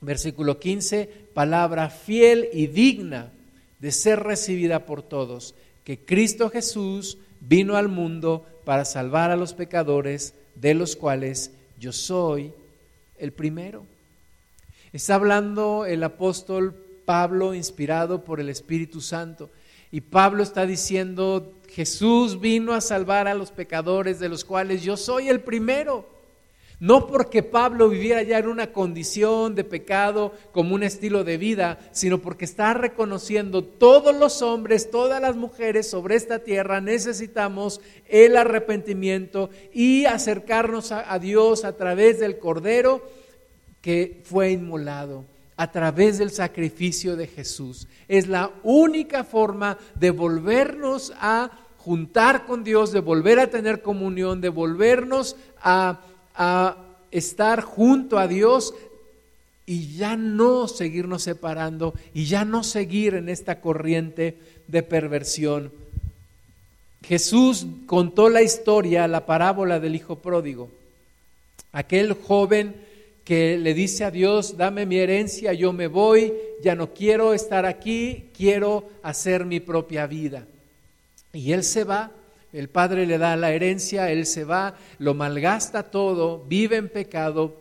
versículo 0.00 0.58
15, 0.58 1.08
palabra 1.34 1.88
fiel 1.90 2.48
y 2.52 2.66
digna 2.66 3.32
de 3.78 3.92
ser 3.92 4.20
recibida 4.20 4.86
por 4.86 5.02
todos, 5.02 5.54
que 5.84 5.98
Cristo 5.98 6.50
Jesús 6.50 7.18
vino 7.40 7.76
al 7.76 7.88
mundo 7.88 8.46
para 8.64 8.84
salvar 8.84 9.30
a 9.30 9.36
los 9.36 9.54
pecadores, 9.54 10.34
de 10.54 10.74
los 10.74 10.96
cuales 10.96 11.50
yo 11.78 11.92
soy 11.92 12.52
el 13.18 13.32
primero. 13.32 13.84
Está 14.92 15.14
hablando 15.14 15.86
el 15.86 16.02
apóstol 16.04 16.74
Pablo, 17.04 17.54
inspirado 17.54 18.24
por 18.24 18.40
el 18.40 18.48
Espíritu 18.48 19.00
Santo. 19.00 19.50
Y 19.92 20.00
Pablo 20.00 20.42
está 20.42 20.64
diciendo, 20.64 21.52
Jesús 21.68 22.40
vino 22.40 22.72
a 22.72 22.80
salvar 22.80 23.28
a 23.28 23.34
los 23.34 23.52
pecadores 23.52 24.18
de 24.18 24.30
los 24.30 24.42
cuales 24.44 24.82
yo 24.82 24.96
soy 24.96 25.28
el 25.28 25.42
primero. 25.42 26.08
No 26.80 27.06
porque 27.06 27.44
Pablo 27.44 27.90
viviera 27.90 28.22
ya 28.22 28.38
en 28.38 28.48
una 28.48 28.72
condición 28.72 29.54
de 29.54 29.64
pecado 29.64 30.32
como 30.50 30.74
un 30.74 30.82
estilo 30.82 31.24
de 31.24 31.36
vida, 31.36 31.78
sino 31.92 32.18
porque 32.18 32.44
está 32.46 32.74
reconociendo 32.74 33.62
todos 33.62 34.16
los 34.16 34.42
hombres, 34.42 34.90
todas 34.90 35.20
las 35.20 35.36
mujeres 35.36 35.88
sobre 35.88 36.16
esta 36.16 36.40
tierra 36.40 36.80
necesitamos 36.80 37.80
el 38.08 38.36
arrepentimiento 38.36 39.50
y 39.72 40.06
acercarnos 40.06 40.90
a, 40.90 41.18
Dios 41.20 41.64
a 41.64 41.76
través 41.76 42.18
del 42.18 42.38
Cordero 42.38 43.06
que 43.80 44.22
fue 44.24 44.50
inmolado. 44.50 45.31
A 45.56 45.70
través 45.70 46.18
del 46.18 46.30
sacrificio 46.30 47.16
de 47.16 47.26
Jesús. 47.26 47.86
Es 48.08 48.28
la 48.28 48.50
única 48.62 49.24
forma 49.24 49.78
de 49.94 50.10
volvernos 50.10 51.12
a 51.20 51.50
juntar 51.78 52.46
con 52.46 52.64
Dios, 52.64 52.92
de 52.92 53.00
volver 53.00 53.40
a 53.40 53.50
tener 53.50 53.82
comunión, 53.82 54.40
de 54.40 54.48
volvernos 54.48 55.36
a, 55.60 56.00
a 56.34 56.76
estar 57.10 57.62
junto 57.62 58.18
a 58.18 58.28
Dios 58.28 58.74
y 59.66 59.96
ya 59.96 60.16
no 60.16 60.68
seguirnos 60.68 61.22
separando 61.22 61.94
y 62.14 62.24
ya 62.26 62.44
no 62.44 62.62
seguir 62.64 63.14
en 63.14 63.28
esta 63.28 63.60
corriente 63.60 64.38
de 64.68 64.82
perversión. 64.82 65.72
Jesús 67.04 67.66
contó 67.86 68.28
la 68.28 68.42
historia, 68.42 69.08
la 69.08 69.26
parábola 69.26 69.80
del 69.80 69.96
hijo 69.96 70.16
pródigo. 70.16 70.70
Aquel 71.72 72.12
joven 72.12 72.74
que 73.24 73.56
le 73.56 73.74
dice 73.74 74.04
a 74.04 74.10
Dios, 74.10 74.56
dame 74.56 74.86
mi 74.86 74.98
herencia, 74.98 75.52
yo 75.52 75.72
me 75.72 75.86
voy, 75.86 76.32
ya 76.62 76.74
no 76.74 76.92
quiero 76.92 77.34
estar 77.34 77.66
aquí, 77.66 78.30
quiero 78.36 78.88
hacer 79.02 79.44
mi 79.44 79.60
propia 79.60 80.06
vida. 80.06 80.46
Y 81.32 81.52
él 81.52 81.62
se 81.62 81.84
va, 81.84 82.10
el 82.52 82.68
padre 82.68 83.06
le 83.06 83.18
da 83.18 83.36
la 83.36 83.52
herencia, 83.52 84.10
él 84.10 84.26
se 84.26 84.44
va, 84.44 84.76
lo 84.98 85.14
malgasta 85.14 85.84
todo, 85.84 86.44
vive 86.48 86.76
en 86.76 86.88
pecado, 86.88 87.56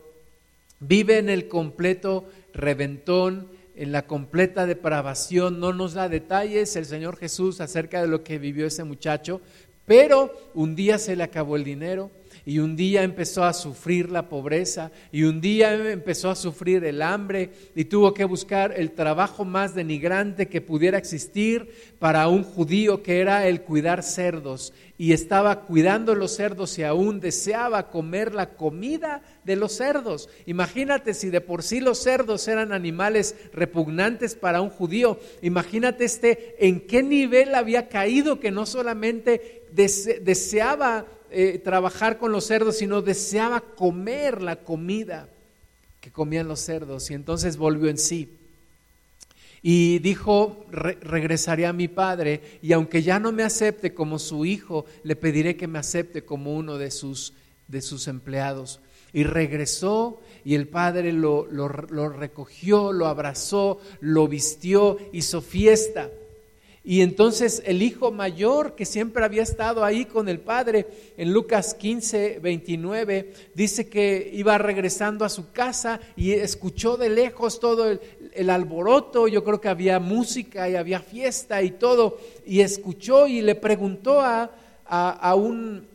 vive 0.80 1.18
en 1.18 1.28
el 1.30 1.48
completo 1.48 2.24
reventón, 2.52 3.48
en 3.74 3.92
la 3.92 4.06
completa 4.06 4.66
depravación, 4.66 5.60
no 5.60 5.72
nos 5.72 5.94
da 5.94 6.08
detalles 6.08 6.76
el 6.76 6.84
Señor 6.84 7.16
Jesús 7.16 7.60
acerca 7.60 8.02
de 8.02 8.08
lo 8.08 8.22
que 8.22 8.38
vivió 8.38 8.66
ese 8.66 8.84
muchacho, 8.84 9.40
pero 9.86 10.32
un 10.54 10.76
día 10.76 10.98
se 10.98 11.16
le 11.16 11.22
acabó 11.22 11.56
el 11.56 11.64
dinero, 11.64 12.10
y 12.44 12.58
un 12.58 12.76
día 12.76 13.02
empezó 13.02 13.44
a 13.44 13.52
sufrir 13.52 14.10
la 14.10 14.28
pobreza 14.28 14.90
y 15.12 15.24
un 15.24 15.40
día 15.40 15.74
empezó 15.92 16.30
a 16.30 16.34
sufrir 16.34 16.84
el 16.84 17.02
hambre 17.02 17.50
y 17.74 17.84
tuvo 17.84 18.14
que 18.14 18.24
buscar 18.24 18.74
el 18.76 18.92
trabajo 18.92 19.44
más 19.44 19.74
denigrante 19.74 20.48
que 20.48 20.60
pudiera 20.60 20.98
existir 20.98 21.72
para 21.98 22.28
un 22.28 22.42
judío 22.42 23.02
que 23.02 23.20
era 23.20 23.46
el 23.46 23.62
cuidar 23.62 24.02
cerdos 24.02 24.72
y 24.98 25.12
estaba 25.12 25.62
cuidando 25.62 26.14
los 26.14 26.36
cerdos 26.36 26.78
y 26.78 26.84
aún 26.84 27.20
deseaba 27.20 27.90
comer 27.90 28.34
la 28.34 28.50
comida 28.50 29.22
de 29.44 29.56
los 29.56 29.72
cerdos. 29.72 30.28
Imagínate 30.46 31.14
si 31.14 31.30
de 31.30 31.40
por 31.40 31.62
sí 31.62 31.80
los 31.80 31.98
cerdos 31.98 32.46
eran 32.48 32.72
animales 32.72 33.34
repugnantes 33.52 34.34
para 34.36 34.60
un 34.60 34.70
judío, 34.70 35.18
imagínate 35.42 36.04
este 36.04 36.56
en 36.66 36.80
qué 36.80 37.02
nivel 37.02 37.54
había 37.54 37.88
caído 37.88 38.38
que 38.38 38.50
no 38.50 38.66
solamente 38.66 39.64
deseaba 39.72 41.06
eh, 41.32 41.58
trabajar 41.58 42.18
con 42.18 42.32
los 42.32 42.46
cerdos, 42.46 42.78
sino 42.78 43.02
deseaba 43.02 43.60
comer 43.60 44.42
la 44.42 44.56
comida 44.56 45.28
que 46.00 46.10
comían 46.10 46.48
los 46.48 46.60
cerdos. 46.60 47.10
Y 47.10 47.14
entonces 47.14 47.56
volvió 47.56 47.88
en 47.88 47.98
sí. 47.98 48.38
Y 49.62 50.00
dijo, 50.00 50.66
regresaré 50.70 51.66
a 51.66 51.72
mi 51.72 51.86
padre 51.86 52.58
y 52.62 52.72
aunque 52.72 53.02
ya 53.02 53.20
no 53.20 53.30
me 53.30 53.44
acepte 53.44 53.94
como 53.94 54.18
su 54.18 54.44
hijo, 54.44 54.86
le 55.04 55.14
pediré 55.14 55.56
que 55.56 55.68
me 55.68 55.78
acepte 55.78 56.24
como 56.24 56.56
uno 56.56 56.78
de 56.78 56.90
sus, 56.90 57.32
de 57.68 57.80
sus 57.80 58.08
empleados. 58.08 58.80
Y 59.12 59.22
regresó 59.22 60.20
y 60.44 60.56
el 60.56 60.66
padre 60.66 61.12
lo, 61.12 61.46
lo, 61.46 61.68
lo 61.68 62.08
recogió, 62.08 62.92
lo 62.92 63.06
abrazó, 63.06 63.80
lo 64.00 64.26
vistió, 64.26 64.98
hizo 65.12 65.40
fiesta. 65.40 66.10
Y 66.84 67.02
entonces 67.02 67.62
el 67.64 67.80
hijo 67.80 68.10
mayor 68.10 68.74
que 68.74 68.84
siempre 68.84 69.24
había 69.24 69.44
estado 69.44 69.84
ahí 69.84 70.04
con 70.04 70.28
el 70.28 70.40
padre, 70.40 70.88
en 71.16 71.32
Lucas 71.32 71.74
15, 71.74 72.40
29, 72.42 73.32
dice 73.54 73.88
que 73.88 74.28
iba 74.32 74.58
regresando 74.58 75.24
a 75.24 75.28
su 75.28 75.52
casa 75.52 76.00
y 76.16 76.32
escuchó 76.32 76.96
de 76.96 77.08
lejos 77.08 77.60
todo 77.60 77.88
el, 77.88 78.50
alboroto, 78.50 79.28
yo 79.28 79.44
creo 79.44 79.60
que 79.60 79.68
había 79.68 80.00
música 80.00 80.68
y 80.68 80.74
había 80.74 80.98
fiesta 80.98 81.62
y 81.62 81.70
todo, 81.70 82.18
y 82.44 82.60
escuchó 82.60 83.28
y 83.28 83.42
le 83.42 83.54
preguntó 83.54 84.20
a, 84.20 84.50
a, 84.84 85.34
un, 85.36 85.86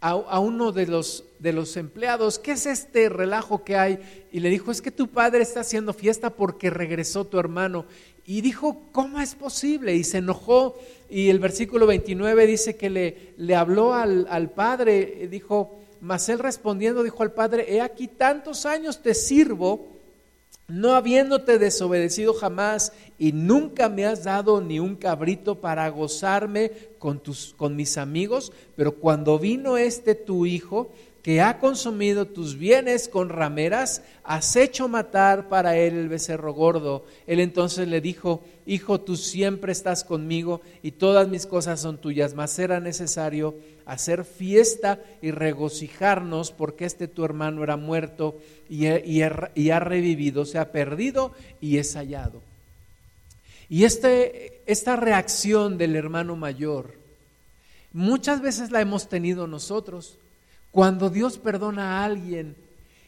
a, 0.00 0.38
uno 0.38 0.70
de 0.70 0.86
los, 0.86 1.24
de 1.40 1.52
los 1.52 1.76
empleados, 1.76 2.38
¿qué 2.38 2.52
es 2.52 2.66
este 2.66 3.08
relajo 3.08 3.64
que 3.64 3.76
hay? 3.76 4.26
Y 4.30 4.38
le 4.38 4.50
dijo, 4.50 4.70
es 4.70 4.80
que 4.80 4.92
tu 4.92 5.08
padre 5.08 5.42
está 5.42 5.60
haciendo 5.60 5.92
fiesta 5.92 6.30
porque 6.30 6.70
regresó 6.70 7.24
tu 7.24 7.38
hermano. 7.40 7.86
Y 8.28 8.42
dijo, 8.42 8.82
¿cómo 8.92 9.22
es 9.22 9.34
posible? 9.34 9.94
Y 9.94 10.04
se 10.04 10.18
enojó. 10.18 10.76
Y 11.08 11.30
el 11.30 11.38
versículo 11.38 11.86
29 11.86 12.46
dice 12.46 12.76
que 12.76 12.90
le, 12.90 13.32
le 13.38 13.54
habló 13.54 13.94
al, 13.94 14.26
al 14.28 14.50
padre, 14.50 15.28
dijo, 15.30 15.78
mas 16.02 16.28
él 16.28 16.38
respondiendo 16.38 17.02
dijo 17.02 17.22
al 17.22 17.32
padre, 17.32 17.74
he 17.74 17.80
aquí 17.80 18.06
tantos 18.06 18.66
años 18.66 19.00
te 19.00 19.14
sirvo, 19.14 19.88
no 20.66 20.92
habiéndote 20.92 21.58
desobedecido 21.58 22.34
jamás, 22.34 22.92
y 23.18 23.32
nunca 23.32 23.88
me 23.88 24.04
has 24.04 24.24
dado 24.24 24.60
ni 24.60 24.78
un 24.78 24.96
cabrito 24.96 25.62
para 25.62 25.88
gozarme 25.88 26.70
con, 26.98 27.20
tus, 27.20 27.54
con 27.56 27.76
mis 27.76 27.96
amigos, 27.96 28.52
pero 28.76 28.96
cuando 28.96 29.38
vino 29.38 29.78
este 29.78 30.14
tu 30.14 30.44
hijo, 30.44 30.90
que 31.28 31.42
ha 31.42 31.58
consumido 31.58 32.24
tus 32.24 32.56
bienes 32.56 33.06
con 33.06 33.28
rameras, 33.28 34.00
has 34.24 34.56
hecho 34.56 34.88
matar 34.88 35.50
para 35.50 35.76
él 35.76 35.94
el 35.94 36.08
becerro 36.08 36.54
gordo. 36.54 37.04
Él 37.26 37.40
entonces 37.40 37.86
le 37.86 38.00
dijo, 38.00 38.42
Hijo, 38.64 39.02
tú 39.02 39.14
siempre 39.14 39.72
estás 39.72 40.04
conmigo 40.04 40.62
y 40.82 40.92
todas 40.92 41.28
mis 41.28 41.44
cosas 41.44 41.80
son 41.82 41.98
tuyas, 41.98 42.32
mas 42.32 42.58
era 42.58 42.80
necesario 42.80 43.56
hacer 43.84 44.24
fiesta 44.24 45.02
y 45.20 45.30
regocijarnos 45.30 46.50
porque 46.50 46.86
este 46.86 47.08
tu 47.08 47.26
hermano 47.26 47.62
era 47.62 47.76
muerto 47.76 48.38
y, 48.70 48.86
ha 48.86 49.80
revivido, 49.80 50.46
se 50.46 50.56
ha 50.56 50.72
perdido 50.72 51.32
y 51.60 51.76
es 51.76 51.94
hallado. 51.94 52.40
Y 53.68 53.84
este, 53.84 54.62
esta 54.64 54.96
reacción 54.96 55.76
del 55.76 55.94
hermano 55.94 56.36
mayor, 56.36 56.94
muchas 57.92 58.40
veces 58.40 58.70
la 58.70 58.80
hemos 58.80 59.10
tenido 59.10 59.46
nosotros. 59.46 60.16
Cuando 60.78 61.10
Dios 61.10 61.38
perdona 61.38 61.98
a 61.98 62.04
alguien 62.04 62.54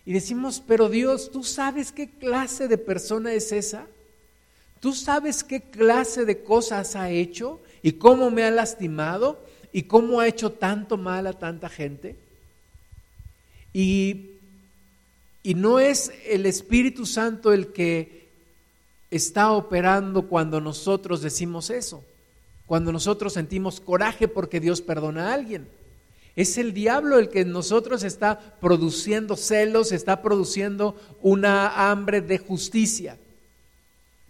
y 0.05 0.13
decimos, 0.13 0.61
pero 0.67 0.89
Dios, 0.89 1.31
¿tú 1.31 1.45
sabes 1.45 1.93
qué 1.93 2.11
clase 2.11 2.67
de 2.67 2.79
persona 2.79 3.33
es 3.33 3.53
esa? 3.53 3.87
¿Tú 4.81 4.93
sabes 4.93 5.45
qué 5.45 5.61
clase 5.61 6.25
de 6.25 6.43
cosas 6.43 6.97
ha 6.97 7.11
hecho 7.11 7.61
y 7.81 7.93
cómo 7.93 8.29
me 8.33 8.43
ha 8.43 8.51
lastimado 8.51 9.39
y 9.73 9.85
cómo 9.85 10.19
ha 10.19 10.27
hecho 10.27 10.51
tanto 10.51 10.97
mal 10.97 11.29
a 11.29 11.33
tanta 11.33 11.69
gente? 11.69 12.17
Y, 13.73 14.31
y 15.45 15.55
no 15.55 15.79
es 15.79 16.13
el 16.27 16.47
Espíritu 16.47 17.07
Santo 17.07 17.53
el 17.53 17.69
que 17.69 18.31
está 19.13 19.53
operando 19.53 20.27
cuando 20.27 20.61
nosotros 20.61 21.23
decimos 21.23 21.71
eso, 21.71 22.03
cuando 22.67 22.91
nosotros 22.91 23.33
sentimos 23.33 23.79
coraje 23.79 24.27
porque 24.27 24.59
Dios 24.59 24.83
perdona 24.83 25.31
a 25.31 25.35
alguien. 25.35 25.80
Es 26.37 26.59
el 26.59 26.73
diablo 26.73 27.19
el 27.19 27.29
que 27.29 27.41
en 27.41 27.53
nosotros 27.53 28.03
está 28.03 28.39
produciendo 28.61 29.37
celos, 29.37 29.93
está 29.93 30.23
produciendo 30.23 30.97
una 31.23 31.91
hambre 31.91 32.21
de 32.21 32.39
justicia. 32.39 33.19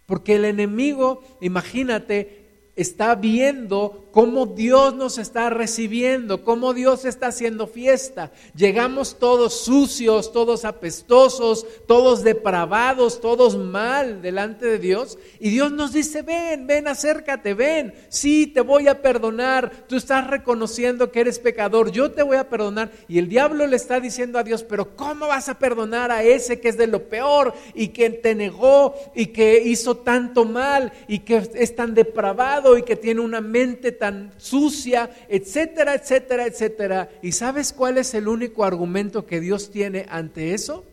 Porque 0.05 0.35
el 0.35 0.45
enemigo, 0.45 1.23
imagínate, 1.39 2.41
está 2.75 3.15
viendo 3.15 4.09
cómo 4.11 4.45
Dios 4.45 4.93
nos 4.95 5.17
está 5.17 5.49
recibiendo, 5.49 6.43
cómo 6.43 6.73
Dios 6.73 7.05
está 7.05 7.27
haciendo 7.27 7.67
fiesta. 7.67 8.31
Llegamos 8.55 9.17
todos 9.17 9.61
sucios, 9.61 10.31
todos 10.31 10.65
apestosos, 10.65 11.65
todos 11.87 12.23
depravados, 12.23 13.21
todos 13.21 13.57
mal 13.57 14.21
delante 14.21 14.65
de 14.65 14.79
Dios. 14.79 15.17
Y 15.39 15.49
Dios 15.49 15.71
nos 15.71 15.93
dice, 15.93 16.21
ven, 16.21 16.67
ven, 16.67 16.87
acércate, 16.87 17.53
ven. 17.53 17.93
Sí, 18.09 18.47
te 18.47 18.61
voy 18.61 18.87
a 18.87 19.01
perdonar. 19.01 19.71
Tú 19.87 19.95
estás 19.95 20.27
reconociendo 20.27 21.11
que 21.11 21.21
eres 21.21 21.39
pecador. 21.39 21.91
Yo 21.91 22.11
te 22.11 22.23
voy 22.23 22.37
a 22.37 22.49
perdonar. 22.49 22.91
Y 23.07 23.17
el 23.17 23.29
diablo 23.29 23.65
le 23.65 23.75
está 23.75 23.99
diciendo 23.99 24.37
a 24.37 24.43
Dios, 24.43 24.63
pero 24.63 24.95
¿cómo 24.95 25.27
vas 25.27 25.49
a 25.49 25.57
perdonar 25.57 26.11
a 26.11 26.23
ese 26.23 26.59
que 26.59 26.69
es 26.69 26.77
de 26.77 26.87
lo 26.87 27.07
peor 27.07 27.53
y 27.73 27.89
que 27.89 28.09
te 28.09 28.35
negó 28.35 28.95
y 29.15 29.27
que 29.27 29.61
hizo 29.63 29.97
tanto 29.97 30.45
mal 30.45 30.91
y 31.07 31.19
que 31.19 31.49
es 31.55 31.75
tan 31.75 31.93
depravado 31.93 32.77
y 32.77 32.83
que 32.83 32.95
tiene 32.95 33.21
una 33.21 33.41
mente 33.41 33.91
tan 34.01 34.33
sucia, 34.37 35.11
etcétera, 35.29 35.93
etcétera, 35.93 36.47
etcétera. 36.47 37.09
¿Y 37.21 37.33
sabes 37.33 37.71
cuál 37.71 37.99
es 37.99 38.15
el 38.15 38.27
único 38.27 38.63
argumento 38.65 39.27
que 39.27 39.39
Dios 39.39 39.69
tiene 39.69 40.07
ante 40.09 40.55
eso? 40.55 40.83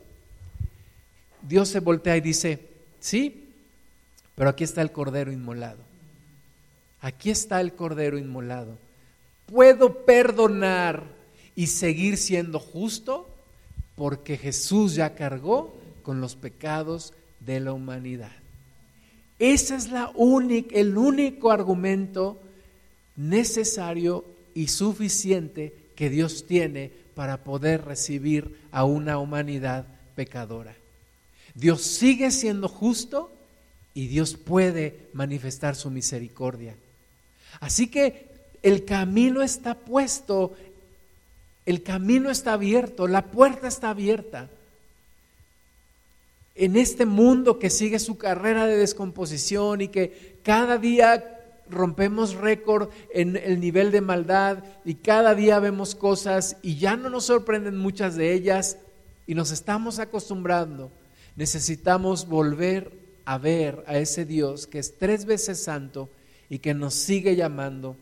Dios 1.40 1.71
se 1.71 1.81
voltea 1.81 2.18
y 2.18 2.21
dice, 2.21 2.68
sí, 3.01 3.49
pero 4.35 4.51
aquí 4.51 4.62
está 4.62 4.83
el 4.83 4.92
cordero 4.92 5.33
inmolado. 5.33 5.79
Aquí 7.01 7.31
está 7.31 7.62
el 7.62 7.73
cordero 7.73 8.18
inmolado. 8.18 8.77
Puedo 9.47 10.05
perdonar 10.05 11.05
y 11.57 11.68
seguir 11.68 12.18
siendo 12.18 12.61
justo 12.61 13.27
porque 13.97 14.37
Jesús 14.37 14.97
ya 14.97 15.14
cargó 15.14 15.75
con 16.03 16.21
los 16.21 16.37
pecados 16.37 17.14
de 17.40 17.61
la 17.61 17.73
humanidad. 17.73 18.33
Ese 19.38 19.77
es 19.77 19.90
la 19.90 20.12
única, 20.14 20.77
el 20.77 20.99
único 20.99 21.51
argumento 21.51 22.38
necesario 23.18 24.24
y 24.54 24.68
suficiente 24.68 25.74
que 25.94 26.09
Dios 26.09 26.46
tiene 26.46 26.90
para 27.14 27.42
poder 27.44 27.85
recibir 27.85 28.57
a 28.70 28.85
una 28.85 29.18
humanidad 29.18 29.87
pecadora. 30.14 30.74
Dios 31.54 31.83
sigue 31.83 32.31
siendo 32.31 32.68
justo 32.68 33.33
y 33.92 34.07
Dios 34.07 34.37
puede 34.37 35.09
manifestar 35.12 35.74
su 35.74 35.90
misericordia. 35.90 36.76
Así 37.59 37.88
que 37.88 38.28
el 38.62 38.85
camino 38.85 39.42
está 39.42 39.74
puesto, 39.74 40.54
el 41.66 41.83
camino 41.83 42.31
está 42.31 42.52
abierto, 42.52 43.09
la 43.09 43.26
puerta 43.26 43.66
está 43.66 43.90
abierta. 43.90 44.48
En 46.54 46.76
este 46.76 47.07
mundo 47.07 47.59
que 47.59 47.70
sigue 47.70 47.98
su 47.98 48.16
carrera 48.16 48.66
de 48.66 48.76
descomposición 48.76 49.81
y 49.81 49.88
que 49.88 50.38
cada 50.44 50.78
día 50.78 51.38
rompemos 51.70 52.35
récord 52.35 52.90
en 53.12 53.37
el 53.37 53.61
nivel 53.61 53.90
de 53.90 54.00
maldad 54.00 54.64
y 54.85 54.94
cada 54.94 55.35
día 55.35 55.59
vemos 55.61 55.94
cosas 55.94 56.57
y 56.62 56.76
ya 56.76 56.96
no 56.96 57.11
nos 57.11 57.24
sorprenden 57.24 57.76
muchas 57.76 58.16
de 58.16 58.33
ellas 58.33 58.78
y 59.26 59.35
nos 59.35 59.50
estamos 59.50 59.98
acostumbrando. 59.98 60.90
Necesitamos 61.37 62.26
volver 62.26 62.92
a 63.24 63.38
ver 63.38 63.85
a 63.87 63.98
ese 63.98 64.24
Dios 64.24 64.66
que 64.66 64.78
es 64.78 64.98
tres 64.98 65.24
veces 65.24 65.62
santo 65.62 66.09
y 66.48 66.59
que 66.59 66.74
nos 66.74 66.94
sigue 66.94 67.37
llamando 67.37 67.96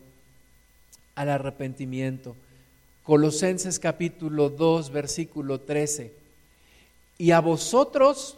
al 1.15 1.29
arrepentimiento. 1.29 2.35
Colosenses 3.03 3.79
capítulo 3.79 4.49
2, 4.49 4.91
versículo 4.91 5.61
13. 5.61 6.13
Y 7.17 7.31
a 7.31 7.39
vosotros, 7.39 8.37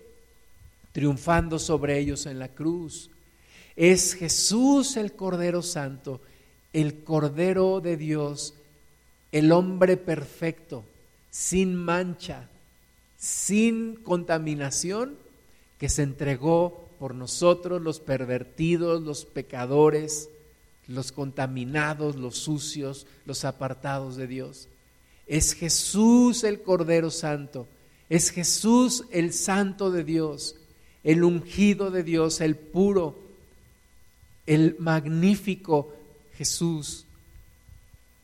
triunfando 0.91 1.59
sobre 1.59 1.99
ellos 1.99 2.25
en 2.25 2.39
la 2.39 2.49
cruz. 2.49 3.09
Es 3.75 4.13
Jesús 4.13 4.97
el 4.97 5.13
Cordero 5.13 5.61
Santo, 5.61 6.21
el 6.73 7.03
Cordero 7.03 7.81
de 7.81 7.97
Dios, 7.97 8.53
el 9.31 9.51
hombre 9.51 9.97
perfecto, 9.97 10.83
sin 11.29 11.75
mancha, 11.75 12.49
sin 13.17 13.95
contaminación, 13.95 15.15
que 15.77 15.89
se 15.89 16.03
entregó 16.03 16.89
por 16.99 17.15
nosotros 17.15 17.81
los 17.81 17.99
pervertidos, 17.99 19.01
los 19.01 19.25
pecadores, 19.25 20.29
los 20.87 21.11
contaminados, 21.11 22.17
los 22.17 22.37
sucios, 22.37 23.07
los 23.25 23.45
apartados 23.45 24.15
de 24.17 24.27
Dios. 24.27 24.67
Es 25.25 25.53
Jesús 25.53 26.43
el 26.43 26.61
Cordero 26.61 27.09
Santo, 27.09 27.67
es 28.09 28.29
Jesús 28.29 29.05
el 29.11 29.33
Santo 29.33 29.89
de 29.89 30.03
Dios 30.03 30.55
el 31.03 31.23
ungido 31.23 31.91
de 31.91 32.03
Dios, 32.03 32.41
el 32.41 32.55
puro, 32.55 33.17
el 34.45 34.75
magnífico 34.79 35.93
Jesús. 36.37 37.05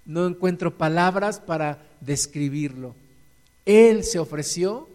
No 0.05 0.25
encuentro 0.27 0.77
palabras 0.77 1.39
para 1.39 1.85
describirlo. 2.01 2.95
Él 3.65 4.03
se 4.03 4.19
ofreció 4.19 4.87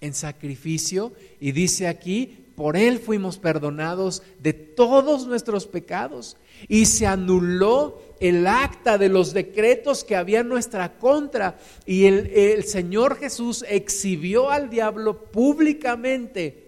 en 0.00 0.14
sacrificio 0.14 1.12
y 1.40 1.52
dice 1.52 1.88
aquí, 1.88 2.44
por 2.56 2.76
Él 2.76 2.98
fuimos 2.98 3.38
perdonados 3.38 4.22
de 4.40 4.52
todos 4.52 5.26
nuestros 5.26 5.66
pecados 5.66 6.36
y 6.66 6.86
se 6.86 7.06
anuló 7.06 8.02
el 8.20 8.46
acta 8.48 8.98
de 8.98 9.08
los 9.08 9.32
decretos 9.32 10.02
que 10.02 10.16
había 10.16 10.40
en 10.40 10.48
nuestra 10.48 10.98
contra 10.98 11.56
y 11.86 12.06
el, 12.06 12.26
el 12.34 12.64
Señor 12.64 13.16
Jesús 13.16 13.64
exhibió 13.68 14.50
al 14.50 14.70
diablo 14.70 15.22
públicamente 15.26 16.67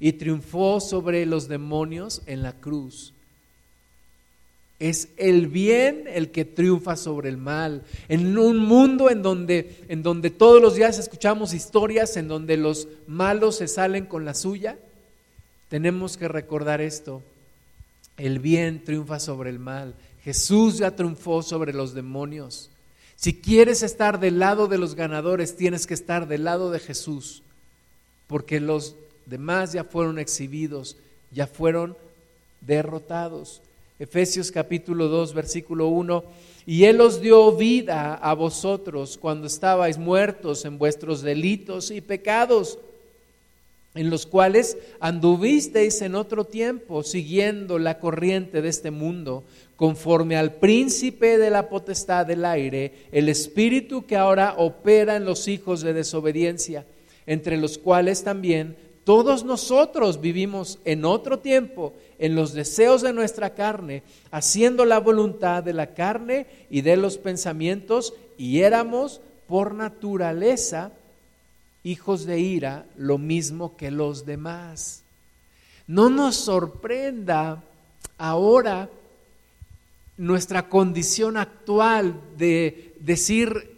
y 0.00 0.12
triunfó 0.12 0.80
sobre 0.80 1.26
los 1.26 1.48
demonios 1.48 2.22
en 2.26 2.42
la 2.42 2.52
cruz. 2.52 3.12
Es 4.78 5.08
el 5.16 5.48
bien 5.48 6.04
el 6.06 6.30
que 6.30 6.44
triunfa 6.44 6.94
sobre 6.96 7.28
el 7.28 7.36
mal. 7.36 7.82
En 8.08 8.38
un 8.38 8.58
mundo 8.58 9.10
en 9.10 9.22
donde, 9.22 9.84
en 9.88 10.04
donde 10.04 10.30
todos 10.30 10.62
los 10.62 10.76
días 10.76 10.98
escuchamos 10.98 11.52
historias 11.52 12.16
en 12.16 12.28
donde 12.28 12.56
los 12.56 12.86
malos 13.08 13.56
se 13.56 13.66
salen 13.66 14.06
con 14.06 14.24
la 14.24 14.34
suya, 14.34 14.78
tenemos 15.68 16.16
que 16.16 16.28
recordar 16.28 16.80
esto. 16.80 17.22
El 18.16 18.38
bien 18.38 18.84
triunfa 18.84 19.18
sobre 19.18 19.50
el 19.50 19.58
mal. 19.58 19.94
Jesús 20.22 20.78
ya 20.78 20.94
triunfó 20.94 21.42
sobre 21.42 21.72
los 21.72 21.94
demonios. 21.94 22.70
Si 23.16 23.34
quieres 23.34 23.82
estar 23.82 24.20
del 24.20 24.38
lado 24.38 24.68
de 24.68 24.78
los 24.78 24.94
ganadores, 24.94 25.56
tienes 25.56 25.88
que 25.88 25.94
estar 25.94 26.28
del 26.28 26.44
lado 26.44 26.70
de 26.70 26.78
Jesús, 26.78 27.42
porque 28.28 28.60
los 28.60 28.94
demás 29.28 29.72
ya 29.72 29.84
fueron 29.84 30.18
exhibidos, 30.18 30.96
ya 31.30 31.46
fueron 31.46 31.96
derrotados. 32.60 33.60
Efesios 33.98 34.52
capítulo 34.52 35.08
2, 35.08 35.34
versículo 35.34 35.88
1, 35.88 36.24
y 36.66 36.84
Él 36.84 37.00
os 37.00 37.20
dio 37.20 37.52
vida 37.52 38.14
a 38.14 38.32
vosotros 38.34 39.18
cuando 39.18 39.46
estabais 39.46 39.98
muertos 39.98 40.64
en 40.64 40.78
vuestros 40.78 41.22
delitos 41.22 41.90
y 41.90 42.00
pecados, 42.00 42.78
en 43.94 44.10
los 44.10 44.24
cuales 44.26 44.76
anduvisteis 45.00 46.00
en 46.02 46.14
otro 46.14 46.44
tiempo, 46.44 47.02
siguiendo 47.02 47.78
la 47.78 47.98
corriente 47.98 48.62
de 48.62 48.68
este 48.68 48.92
mundo, 48.92 49.42
conforme 49.74 50.36
al 50.36 50.54
príncipe 50.54 51.38
de 51.38 51.50
la 51.50 51.68
potestad 51.68 52.24
del 52.26 52.44
aire, 52.44 52.92
el 53.10 53.28
espíritu 53.28 54.06
que 54.06 54.16
ahora 54.16 54.54
opera 54.58 55.16
en 55.16 55.24
los 55.24 55.48
hijos 55.48 55.80
de 55.80 55.92
desobediencia, 55.92 56.84
entre 57.26 57.56
los 57.56 57.78
cuales 57.78 58.22
también 58.22 58.76
todos 59.08 59.42
nosotros 59.42 60.20
vivimos 60.20 60.80
en 60.84 61.06
otro 61.06 61.38
tiempo, 61.38 61.94
en 62.18 62.34
los 62.34 62.52
deseos 62.52 63.00
de 63.00 63.14
nuestra 63.14 63.54
carne, 63.54 64.02
haciendo 64.30 64.84
la 64.84 65.00
voluntad 65.00 65.62
de 65.62 65.72
la 65.72 65.94
carne 65.94 66.46
y 66.68 66.82
de 66.82 66.98
los 66.98 67.16
pensamientos, 67.16 68.12
y 68.36 68.60
éramos 68.60 69.22
por 69.46 69.72
naturaleza 69.72 70.92
hijos 71.84 72.26
de 72.26 72.40
ira, 72.40 72.84
lo 72.98 73.16
mismo 73.16 73.78
que 73.78 73.90
los 73.90 74.26
demás. 74.26 75.04
No 75.86 76.10
nos 76.10 76.36
sorprenda 76.36 77.64
ahora 78.18 78.90
nuestra 80.18 80.68
condición 80.68 81.38
actual 81.38 82.20
de 82.36 82.94
decir 83.00 83.74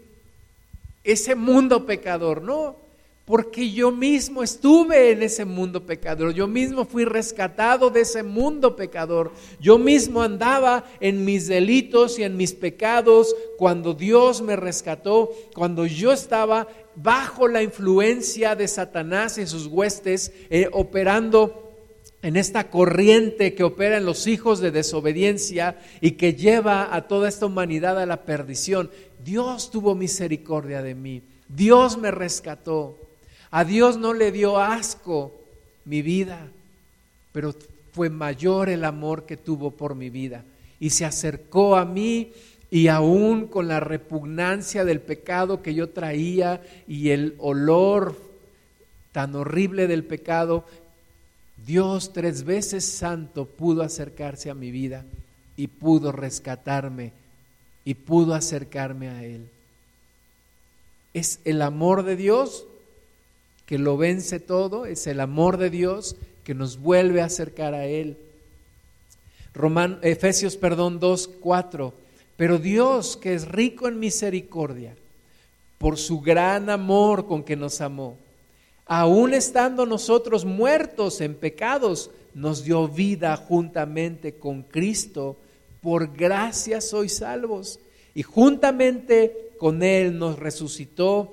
ese 1.04 1.36
mundo 1.36 1.86
pecador, 1.86 2.42
no 2.42 2.89
porque 3.30 3.70
yo 3.70 3.92
mismo 3.92 4.42
estuve 4.42 5.12
en 5.12 5.22
ese 5.22 5.44
mundo 5.44 5.86
pecador, 5.86 6.34
yo 6.34 6.48
mismo 6.48 6.84
fui 6.84 7.04
rescatado 7.04 7.88
de 7.88 8.00
ese 8.00 8.24
mundo 8.24 8.74
pecador, 8.74 9.30
yo 9.60 9.78
mismo 9.78 10.20
andaba 10.20 10.84
en 10.98 11.24
mis 11.24 11.46
delitos 11.46 12.18
y 12.18 12.24
en 12.24 12.36
mis 12.36 12.54
pecados 12.54 13.36
cuando 13.56 13.94
Dios 13.94 14.42
me 14.42 14.56
rescató, 14.56 15.30
cuando 15.54 15.86
yo 15.86 16.10
estaba 16.10 16.66
bajo 16.96 17.46
la 17.46 17.62
influencia 17.62 18.56
de 18.56 18.66
Satanás 18.66 19.38
y 19.38 19.46
sus 19.46 19.68
huestes, 19.68 20.32
eh, 20.50 20.68
operando 20.72 21.70
en 22.22 22.36
esta 22.36 22.68
corriente 22.68 23.54
que 23.54 23.62
opera 23.62 23.98
en 23.98 24.06
los 24.06 24.26
hijos 24.26 24.58
de 24.58 24.72
desobediencia 24.72 25.78
y 26.00 26.12
que 26.12 26.34
lleva 26.34 26.92
a 26.92 27.06
toda 27.06 27.28
esta 27.28 27.46
humanidad 27.46 27.96
a 28.00 28.06
la 28.06 28.24
perdición. 28.24 28.90
Dios 29.22 29.70
tuvo 29.70 29.94
misericordia 29.94 30.82
de 30.82 30.96
mí, 30.96 31.22
Dios 31.48 31.96
me 31.96 32.10
rescató. 32.10 33.09
A 33.50 33.64
Dios 33.64 33.96
no 33.96 34.12
le 34.14 34.30
dio 34.30 34.58
asco 34.58 35.34
mi 35.84 36.02
vida, 36.02 36.48
pero 37.32 37.54
fue 37.92 38.08
mayor 38.08 38.68
el 38.68 38.84
amor 38.84 39.26
que 39.26 39.36
tuvo 39.36 39.72
por 39.72 39.94
mi 39.94 40.10
vida. 40.10 40.44
Y 40.78 40.90
se 40.90 41.04
acercó 41.04 41.76
a 41.76 41.84
mí 41.84 42.32
y 42.70 42.86
aún 42.86 43.48
con 43.48 43.66
la 43.66 43.80
repugnancia 43.80 44.84
del 44.84 45.00
pecado 45.00 45.62
que 45.62 45.74
yo 45.74 45.90
traía 45.90 46.62
y 46.86 47.10
el 47.10 47.34
olor 47.38 48.16
tan 49.12 49.34
horrible 49.34 49.88
del 49.88 50.04
pecado, 50.04 50.64
Dios 51.66 52.12
tres 52.12 52.44
veces 52.44 52.84
santo 52.84 53.44
pudo 53.44 53.82
acercarse 53.82 54.50
a 54.50 54.54
mi 54.54 54.70
vida 54.70 55.04
y 55.56 55.66
pudo 55.66 56.12
rescatarme 56.12 57.12
y 57.84 57.94
pudo 57.94 58.34
acercarme 58.34 59.08
a 59.08 59.24
Él. 59.24 59.48
Es 61.12 61.40
el 61.44 61.60
amor 61.60 62.04
de 62.04 62.14
Dios 62.14 62.66
que 63.70 63.78
lo 63.78 63.96
vence 63.96 64.40
todo, 64.40 64.84
es 64.84 65.06
el 65.06 65.20
amor 65.20 65.56
de 65.56 65.70
Dios 65.70 66.16
que 66.42 66.56
nos 66.56 66.78
vuelve 66.78 67.22
a 67.22 67.26
acercar 67.26 67.72
a 67.72 67.86
Él. 67.86 68.16
Roman, 69.54 70.00
Efesios, 70.02 70.56
perdón, 70.56 70.98
2, 70.98 71.30
4. 71.38 71.94
Pero 72.36 72.58
Dios, 72.58 73.16
que 73.16 73.32
es 73.32 73.46
rico 73.46 73.86
en 73.86 74.00
misericordia, 74.00 74.96
por 75.78 75.98
su 75.98 76.20
gran 76.20 76.68
amor 76.68 77.28
con 77.28 77.44
que 77.44 77.54
nos 77.54 77.80
amó, 77.80 78.16
aun 78.86 79.34
estando 79.34 79.86
nosotros 79.86 80.44
muertos 80.44 81.20
en 81.20 81.36
pecados, 81.36 82.10
nos 82.34 82.64
dio 82.64 82.88
vida 82.88 83.36
juntamente 83.36 84.34
con 84.34 84.64
Cristo. 84.64 85.36
Por 85.80 86.12
gracia 86.12 86.80
sois 86.80 87.18
salvos. 87.18 87.78
Y 88.16 88.24
juntamente 88.24 89.52
con 89.58 89.84
Él 89.84 90.18
nos 90.18 90.40
resucitó 90.40 91.32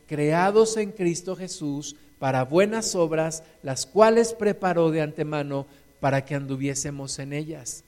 creados 0.11 0.75
en 0.75 0.91
Cristo 0.91 1.37
Jesús 1.37 1.95
para 2.19 2.43
buenas 2.43 2.95
obras, 2.95 3.43
las 3.63 3.85
cuales 3.85 4.33
preparó 4.33 4.91
de 4.91 4.99
antemano 4.99 5.67
para 6.01 6.25
que 6.25 6.35
anduviésemos 6.35 7.17
en 7.19 7.31
ellas. 7.31 7.85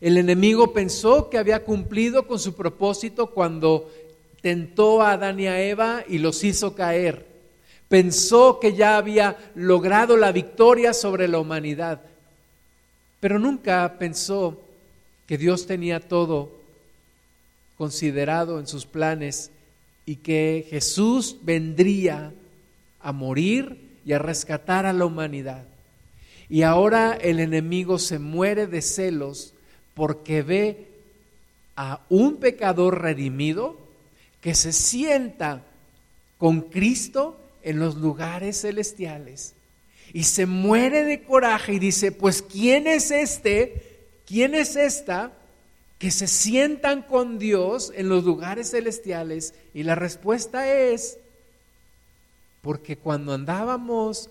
El 0.00 0.18
enemigo 0.18 0.72
pensó 0.72 1.30
que 1.30 1.38
había 1.38 1.64
cumplido 1.64 2.28
con 2.28 2.38
su 2.38 2.54
propósito 2.54 3.30
cuando 3.30 3.90
tentó 4.40 5.02
a 5.02 5.14
Adán 5.14 5.40
y 5.40 5.48
a 5.48 5.60
Eva 5.60 6.04
y 6.06 6.18
los 6.18 6.44
hizo 6.44 6.76
caer 6.76 7.26
pensó 7.88 8.60
que 8.60 8.74
ya 8.74 8.98
había 8.98 9.36
logrado 9.54 10.16
la 10.16 10.30
victoria 10.30 10.92
sobre 10.92 11.26
la 11.26 11.38
humanidad, 11.38 12.02
pero 13.18 13.38
nunca 13.38 13.96
pensó 13.98 14.60
que 15.26 15.38
Dios 15.38 15.66
tenía 15.66 15.98
todo 15.98 16.52
considerado 17.78 18.60
en 18.60 18.66
sus 18.66 18.84
planes 18.84 19.50
y 20.08 20.16
que 20.16 20.66
Jesús 20.70 21.36
vendría 21.42 22.32
a 22.98 23.12
morir 23.12 23.98
y 24.06 24.14
a 24.14 24.18
rescatar 24.18 24.86
a 24.86 24.94
la 24.94 25.04
humanidad. 25.04 25.66
Y 26.48 26.62
ahora 26.62 27.12
el 27.12 27.40
enemigo 27.40 27.98
se 27.98 28.18
muere 28.18 28.66
de 28.66 28.80
celos 28.80 29.52
porque 29.92 30.40
ve 30.40 30.86
a 31.76 32.00
un 32.08 32.38
pecador 32.38 33.02
redimido 33.02 33.78
que 34.40 34.54
se 34.54 34.72
sienta 34.72 35.66
con 36.38 36.62
Cristo 36.62 37.38
en 37.62 37.78
los 37.78 37.96
lugares 37.96 38.62
celestiales 38.62 39.56
y 40.14 40.24
se 40.24 40.46
muere 40.46 41.04
de 41.04 41.22
coraje 41.22 41.74
y 41.74 41.78
dice, 41.78 42.12
pues 42.12 42.40
¿quién 42.40 42.86
es 42.86 43.10
este? 43.10 44.06
¿Quién 44.24 44.54
es 44.54 44.74
esta? 44.74 45.32
Que 45.98 46.10
se 46.10 46.26
sientan 46.26 47.02
con 47.02 47.38
Dios 47.38 47.92
en 47.94 48.08
los 48.08 48.24
lugares 48.24 48.70
celestiales. 48.70 49.54
Y 49.74 49.82
la 49.82 49.94
respuesta 49.94 50.72
es, 50.72 51.18
porque 52.62 52.96
cuando 52.96 53.32
andábamos 53.32 54.30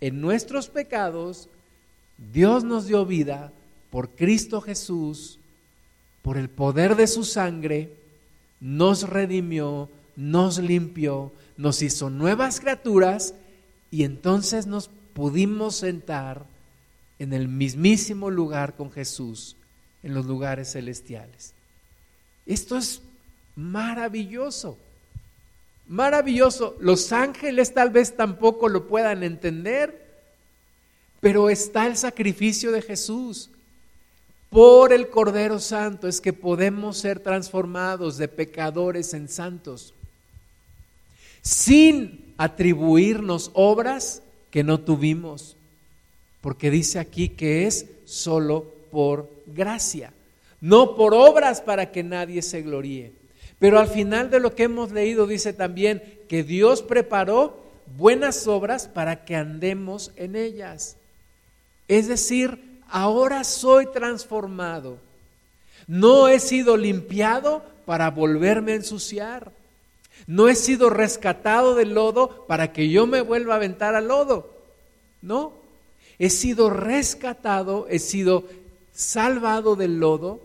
en 0.00 0.20
nuestros 0.20 0.68
pecados, 0.68 1.48
Dios 2.32 2.64
nos 2.64 2.86
dio 2.86 3.04
vida 3.04 3.52
por 3.90 4.10
Cristo 4.10 4.60
Jesús, 4.60 5.38
por 6.22 6.38
el 6.38 6.48
poder 6.48 6.96
de 6.96 7.06
su 7.06 7.24
sangre, 7.24 7.92
nos 8.60 9.08
redimió, 9.08 9.88
nos 10.16 10.58
limpió, 10.58 11.32
nos 11.56 11.82
hizo 11.82 12.10
nuevas 12.10 12.60
criaturas 12.60 13.34
y 13.90 14.04
entonces 14.04 14.66
nos 14.66 14.88
pudimos 15.14 15.76
sentar 15.76 16.46
en 17.18 17.32
el 17.32 17.48
mismísimo 17.48 18.30
lugar 18.30 18.74
con 18.74 18.90
Jesús, 18.90 19.56
en 20.02 20.14
los 20.14 20.26
lugares 20.26 20.72
celestiales. 20.72 21.54
Esto 22.46 22.76
es 22.76 23.02
maravilloso, 23.54 24.78
maravilloso. 25.86 26.76
Los 26.80 27.12
ángeles 27.12 27.74
tal 27.74 27.90
vez 27.90 28.16
tampoco 28.16 28.68
lo 28.68 28.88
puedan 28.88 29.22
entender, 29.22 30.22
pero 31.20 31.50
está 31.50 31.86
el 31.86 31.96
sacrificio 31.96 32.72
de 32.72 32.82
Jesús. 32.82 33.50
Por 34.50 34.92
el 34.92 35.08
Cordero 35.08 35.58
Santo 35.58 36.08
es 36.08 36.20
que 36.20 36.32
podemos 36.32 36.98
ser 36.98 37.20
transformados 37.20 38.18
de 38.18 38.28
pecadores 38.28 39.14
en 39.14 39.28
santos 39.28 39.94
sin 41.42 42.34
atribuirnos 42.36 43.50
obras 43.54 44.22
que 44.50 44.62
no 44.62 44.80
tuvimos, 44.80 45.56
porque 46.40 46.70
dice 46.70 46.98
aquí 46.98 47.28
que 47.28 47.66
es 47.66 47.86
solo 48.04 48.72
por 48.90 49.28
gracia, 49.54 50.12
no 50.60 50.96
por 50.96 51.14
obras 51.14 51.60
para 51.60 51.90
que 51.90 52.02
nadie 52.02 52.42
se 52.42 52.62
gloríe. 52.62 53.12
Pero 53.58 53.78
al 53.78 53.88
final 53.88 54.30
de 54.30 54.40
lo 54.40 54.54
que 54.54 54.64
hemos 54.64 54.90
leído 54.90 55.26
dice 55.26 55.52
también 55.52 56.02
que 56.28 56.42
Dios 56.42 56.82
preparó 56.82 57.62
buenas 57.96 58.46
obras 58.48 58.88
para 58.88 59.24
que 59.24 59.36
andemos 59.36 60.12
en 60.16 60.34
ellas. 60.34 60.96
Es 61.88 62.08
decir, 62.08 62.80
ahora 62.88 63.44
soy 63.44 63.86
transformado. 63.92 64.98
No 65.86 66.28
he 66.28 66.40
sido 66.40 66.76
limpiado 66.76 67.64
para 67.86 68.10
volverme 68.10 68.72
a 68.72 68.76
ensuciar. 68.76 69.52
No 70.26 70.48
he 70.48 70.54
sido 70.54 70.90
rescatado 70.90 71.74
del 71.74 71.94
lodo 71.94 72.46
para 72.46 72.72
que 72.72 72.88
yo 72.88 73.06
me 73.06 73.20
vuelva 73.20 73.54
a 73.54 73.56
aventar 73.56 73.94
al 73.94 74.08
lodo. 74.08 74.50
No, 75.20 75.52
he 76.18 76.30
sido 76.30 76.70
rescatado, 76.70 77.86
he 77.88 77.98
sido 77.98 78.44
salvado 78.92 79.76
del 79.76 79.98
lodo 79.98 80.40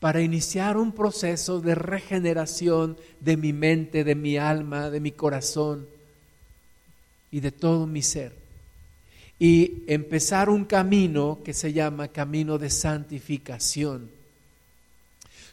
para 0.00 0.20
iniciar 0.20 0.76
un 0.76 0.92
proceso 0.92 1.60
de 1.60 1.74
regeneración 1.74 2.96
de 3.20 3.36
mi 3.36 3.52
mente, 3.52 4.04
de 4.04 4.14
mi 4.14 4.36
alma, 4.36 4.90
de 4.90 5.00
mi 5.00 5.12
corazón 5.12 5.86
y 7.30 7.40
de 7.40 7.52
todo 7.52 7.86
mi 7.86 8.02
ser. 8.02 8.32
Y 9.38 9.82
empezar 9.86 10.48
un 10.48 10.64
camino 10.64 11.40
que 11.44 11.52
se 11.52 11.72
llama 11.72 12.08
camino 12.08 12.58
de 12.58 12.70
santificación 12.70 14.16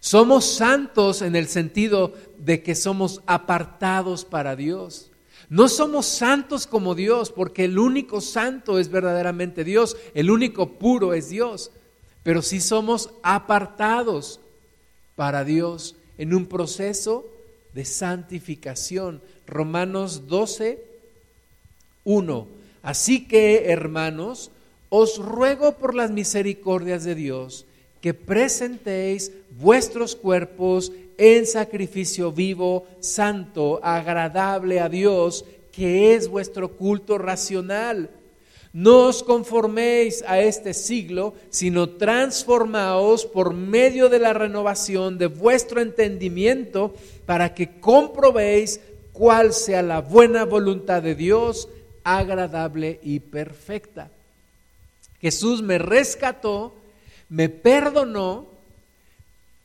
somos 0.03 0.43
santos 0.43 1.21
en 1.21 1.33
el 1.37 1.47
sentido 1.47 2.13
de 2.37 2.61
que 2.61 2.75
somos 2.75 3.21
apartados 3.25 4.25
para 4.25 4.57
Dios. 4.57 5.11
No 5.47 5.69
somos 5.69 6.05
santos 6.07 6.67
como 6.67 6.93
Dios, 6.93 7.31
porque 7.31 7.63
el 7.63 7.79
único 7.79 8.19
santo 8.19 8.79
es 8.79 8.89
verdaderamente 8.89 9.63
Dios, 9.63 9.95
el 10.13 10.29
único 10.29 10.71
puro 10.73 11.13
es 11.13 11.29
Dios, 11.29 11.71
pero 12.23 12.41
sí 12.41 12.59
somos 12.61 13.11
apartados 13.21 14.39
para 15.15 15.43
Dios 15.43 15.95
en 16.17 16.33
un 16.33 16.45
proceso 16.45 17.25
de 17.73 17.85
santificación. 17.85 19.21
Romanos 19.45 20.27
12, 20.27 20.83
1. 22.05 22.47
Así 22.81 23.27
que, 23.27 23.65
hermanos, 23.71 24.51
os 24.89 25.17
ruego 25.17 25.75
por 25.75 25.95
las 25.95 26.11
misericordias 26.11 27.03
de 27.03 27.15
Dios, 27.15 27.65
que 28.01 28.13
presentéis 28.13 29.31
vuestros 29.59 30.15
cuerpos 30.15 30.91
en 31.17 31.45
sacrificio 31.45 32.31
vivo, 32.31 32.85
santo, 32.99 33.79
agradable 33.83 34.79
a 34.79 34.89
Dios, 34.89 35.45
que 35.71 36.15
es 36.15 36.27
vuestro 36.27 36.73
culto 36.73 37.17
racional. 37.17 38.09
No 38.73 39.07
os 39.07 39.23
conforméis 39.23 40.23
a 40.27 40.41
este 40.41 40.73
siglo, 40.73 41.35
sino 41.49 41.91
transformaos 41.91 43.25
por 43.25 43.53
medio 43.53 44.09
de 44.09 44.19
la 44.19 44.33
renovación 44.33 45.17
de 45.17 45.27
vuestro 45.27 45.79
entendimiento 45.79 46.93
para 47.25 47.53
que 47.53 47.79
comprobéis 47.79 48.81
cuál 49.13 49.53
sea 49.53 49.83
la 49.83 50.01
buena 50.01 50.43
voluntad 50.43 51.03
de 51.03 51.13
Dios, 51.13 51.69
agradable 52.03 52.99
y 53.03 53.19
perfecta. 53.19 54.09
Jesús 55.21 55.61
me 55.61 55.77
rescató 55.77 56.73
me 57.33 57.49
perdonó, 57.49 58.45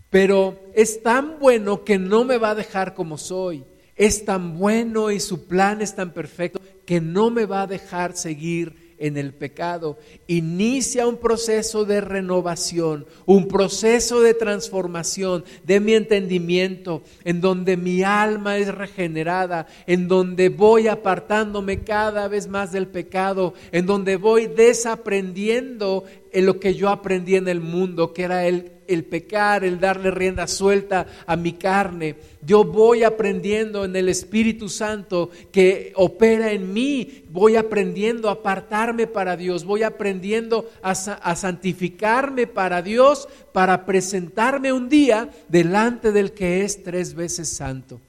pero 0.09 0.59
es 0.75 1.03
tan 1.03 1.39
bueno 1.39 1.85
que 1.85 1.99
no 1.99 2.25
me 2.25 2.39
va 2.39 2.51
a 2.51 2.55
dejar 2.55 2.95
como 2.95 3.19
soy. 3.19 3.63
Es 3.95 4.25
tan 4.25 4.59
bueno 4.59 5.11
y 5.11 5.21
su 5.21 5.47
plan 5.47 5.83
es 5.83 5.95
tan 5.95 6.13
perfecto 6.13 6.63
que 6.87 7.03
no 7.03 7.29
me 7.29 7.45
va 7.45 7.63
a 7.63 7.67
dejar 7.67 8.17
seguir 8.17 8.88
en 8.99 9.17
el 9.17 9.33
pecado. 9.33 9.99
Inicia 10.27 11.07
un 11.07 11.17
proceso 11.17 11.85
de 11.85 12.01
renovación, 12.01 13.07
un 13.27 13.49
proceso 13.49 14.21
de 14.21 14.35
transformación 14.35 15.45
de 15.65 15.81
mi 15.81 15.95
entendimiento, 15.95 17.03
en 17.25 17.41
donde 17.41 17.77
mi 17.77 18.03
alma 18.03 18.59
es 18.59 18.75
regenerada, 18.75 19.67
en 19.87 20.09
donde 20.09 20.49
voy 20.49 20.89
apartándome 20.89 21.81
cada 21.81 22.29
vez 22.29 22.49
más 22.49 22.73
del 22.73 22.89
pecado, 22.89 23.55
en 23.73 23.87
donde 23.87 24.17
voy 24.17 24.47
desaprendiendo 24.47 26.05
en 26.33 26.47
lo 26.47 26.61
que 26.61 26.75
yo 26.75 26.89
aprendí 26.89 27.37
en 27.37 27.49
el 27.49 27.61
mundo, 27.61 28.13
que 28.13 28.23
era 28.23 28.47
el 28.47 28.78
el 28.89 29.05
pecar, 29.05 29.63
el 29.63 29.79
darle 29.79 30.11
rienda 30.11 30.49
suelta 30.49 31.07
a 31.27 31.37
mi 31.37 31.53
carne. 31.53 32.17
Yo 32.43 32.65
voy 32.65 33.05
aprendiendo 33.05 33.85
en 33.85 33.95
el 33.95 34.09
Espíritu 34.09 34.69
Santo 34.69 35.31
que 35.53 35.93
opera 35.95 36.51
en 36.51 36.73
mí, 36.73 37.25
voy 37.31 37.57
aprendiendo 37.57 38.29
a 38.29 38.33
apartarme 38.33 39.07
para 39.07 39.37
Dios, 39.37 39.65
voy 39.65 39.83
aprendiendo 39.83 40.69
a, 40.83 40.95
santificarme 40.95 42.47
para 42.47 42.83
Dios, 42.83 43.29
para 43.53 43.85
presentarme 43.85 44.73
un 44.73 44.89
día 44.89 45.29
delante 45.49 46.11
del 46.11 46.33
que 46.33 46.65
es 46.65 46.83
tres 46.83 47.15
veces 47.15 47.51
santo. 47.51 48.01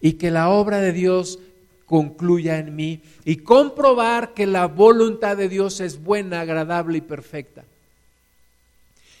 Y 0.00 0.14
que 0.14 0.30
la 0.30 0.48
obra 0.48 0.80
de 0.80 0.92
Dios 0.92 1.38
concluya 1.84 2.58
en 2.58 2.74
mí 2.74 3.02
y 3.24 3.36
comprobar 3.36 4.34
que 4.34 4.46
la 4.46 4.66
voluntad 4.66 5.36
de 5.36 5.48
Dios 5.48 5.80
es 5.80 6.02
buena, 6.02 6.40
agradable 6.40 6.98
y 6.98 7.02
perfecta. 7.02 7.64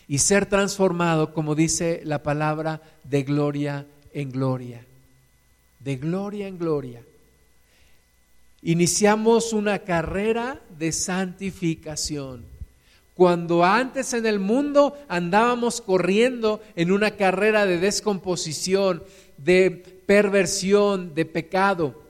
Y 0.06 0.18
ser 0.18 0.46
transformado, 0.46 1.32
como 1.32 1.54
dice 1.54 2.02
la 2.04 2.22
palabra, 2.22 2.80
de 3.04 3.22
gloria 3.22 3.86
en 4.12 4.30
gloria. 4.30 4.84
De 5.80 5.96
gloria 5.96 6.46
en 6.46 6.58
gloria. 6.58 7.02
Iniciamos 8.62 9.52
una 9.52 9.80
carrera 9.80 10.60
de 10.78 10.92
santificación. 10.92 12.44
Cuando 13.14 13.64
antes 13.64 14.12
en 14.12 14.26
el 14.26 14.40
mundo 14.40 14.96
andábamos 15.08 15.80
corriendo 15.80 16.60
en 16.74 16.90
una 16.90 17.12
carrera 17.12 17.64
de 17.66 17.78
descomposición, 17.78 19.02
de 19.38 19.70
perversión, 19.70 21.14
de 21.14 21.24
pecado, 21.24 22.04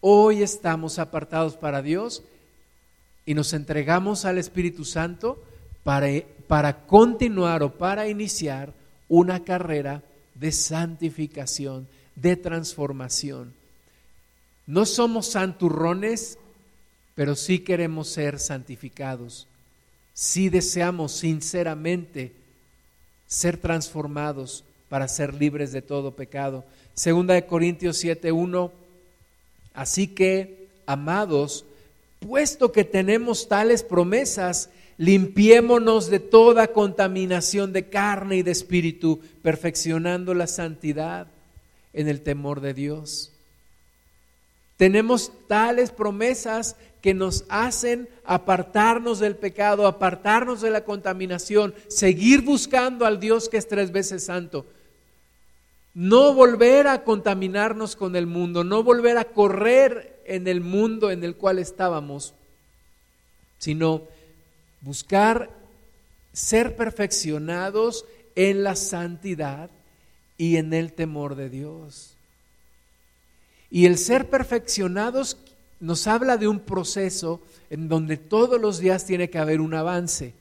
Hoy 0.00 0.44
estamos 0.44 1.00
apartados 1.00 1.56
para 1.56 1.82
Dios 1.82 2.22
y 3.26 3.34
nos 3.34 3.52
entregamos 3.52 4.24
al 4.24 4.38
Espíritu 4.38 4.84
Santo 4.84 5.42
para, 5.82 6.06
para 6.48 6.86
continuar 6.86 7.62
o 7.62 7.70
para 7.70 8.08
iniciar 8.08 8.72
una 9.08 9.44
carrera 9.44 10.02
de 10.34 10.50
santificación, 10.50 11.86
de 12.16 12.36
transformación. 12.36 13.54
No 14.66 14.84
somos 14.86 15.28
santurrones, 15.28 16.38
pero 17.14 17.36
sí 17.36 17.60
queremos 17.60 18.08
ser 18.08 18.40
santificados. 18.40 19.46
Sí 20.14 20.48
deseamos 20.48 21.12
sinceramente 21.12 22.32
ser 23.28 23.56
transformados 23.58 24.64
para 24.88 25.06
ser 25.06 25.34
libres 25.34 25.70
de 25.70 25.82
todo 25.82 26.16
pecado. 26.16 26.64
Segunda 26.94 27.34
de 27.34 27.46
Corintios 27.46 28.02
7:1 28.02 28.72
Así 29.78 30.08
que, 30.08 30.66
amados, 30.86 31.64
puesto 32.18 32.72
que 32.72 32.82
tenemos 32.82 33.46
tales 33.46 33.84
promesas, 33.84 34.70
limpiémonos 34.98 36.10
de 36.10 36.20
toda 36.20 36.68
contaminación 36.68 37.72
de 37.72 37.88
carne 37.88 38.36
y 38.36 38.42
de 38.42 38.50
espíritu, 38.50 39.20
perfeccionando 39.42 40.34
la 40.34 40.46
santidad 40.46 41.28
en 41.94 42.08
el 42.08 42.20
temor 42.20 42.60
de 42.60 42.74
Dios. 42.74 43.32
Tenemos 44.76 45.32
tales 45.48 45.90
promesas 45.90 46.76
que 47.00 47.14
nos 47.14 47.44
hacen 47.48 48.08
apartarnos 48.24 49.18
del 49.18 49.36
pecado, 49.36 49.86
apartarnos 49.86 50.60
de 50.60 50.70
la 50.70 50.84
contaminación, 50.84 51.74
seguir 51.88 52.42
buscando 52.42 53.06
al 53.06 53.18
Dios 53.18 53.48
que 53.48 53.56
es 53.56 53.66
tres 53.66 53.90
veces 53.90 54.24
santo 54.24 54.66
no 55.98 56.32
volver 56.32 56.86
a 56.86 57.02
contaminarnos 57.02 57.96
con 57.96 58.14
el 58.14 58.28
mundo, 58.28 58.62
no 58.62 58.84
volver 58.84 59.18
a 59.18 59.24
correr 59.24 60.22
en 60.26 60.46
el 60.46 60.60
mundo 60.60 61.10
en 61.10 61.24
el 61.24 61.34
cual 61.34 61.58
estábamos, 61.58 62.34
sino 63.58 64.02
buscar 64.80 65.50
ser 66.32 66.76
perfeccionados 66.76 68.04
en 68.34 68.62
la 68.62 68.76
santidad 68.76 69.70
y 70.36 70.56
en 70.56 70.72
el 70.72 70.92
temor 70.92 71.34
de 71.34 71.50
Dios. 71.50 72.14
Y 73.70 73.86
el 73.86 73.98
ser 73.98 74.30
perfeccionados 74.30 75.36
nos 75.80 76.06
habla 76.06 76.36
de 76.36 76.48
un 76.48 76.60
proceso 76.60 77.40
en 77.70 77.88
donde 77.88 78.16
todos 78.16 78.60
los 78.60 78.78
días 78.78 79.04
tiene 79.04 79.30
que 79.30 79.38
haber 79.38 79.60
un 79.60 79.74
avance, 79.74 80.34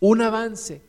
un 0.00 0.22
avance 0.22 0.80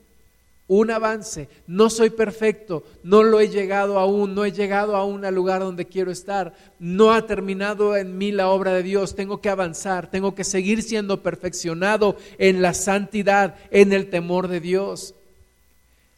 un 0.74 0.90
avance. 0.90 1.50
No 1.68 1.90
soy 1.90 2.12
perfecto, 2.12 2.86
no 3.04 3.24
lo 3.24 3.42
he 3.42 3.50
llegado 3.50 4.00
aún, 4.00 4.34
no 4.34 4.46
he 4.46 4.54
llegado 4.54 4.96
aún 4.96 5.26
al 5.26 5.36
lugar 5.36 5.60
donde 5.60 5.86
quiero 5.86 6.12
estar. 6.12 6.54
No 6.80 7.12
ha 7.12 7.28
terminado 7.28 7.98
en 7.98 8.18
mí 8.18 8.32
la 8.32 8.48
obra 8.48 8.72
de 8.72 8.82
Dios. 8.82 9.14
Tengo 9.14 9.42
que 9.42 9.50
avanzar, 9.50 10.10
tengo 10.10 10.34
que 10.34 10.46
seguir 10.46 10.82
siendo 10.82 11.22
perfeccionado 11.22 12.16
en 12.38 12.62
la 12.62 12.74
santidad, 12.74 13.56
en 13.70 13.92
el 13.92 14.10
temor 14.10 14.48
de 14.48 14.62
Dios. 14.62 15.14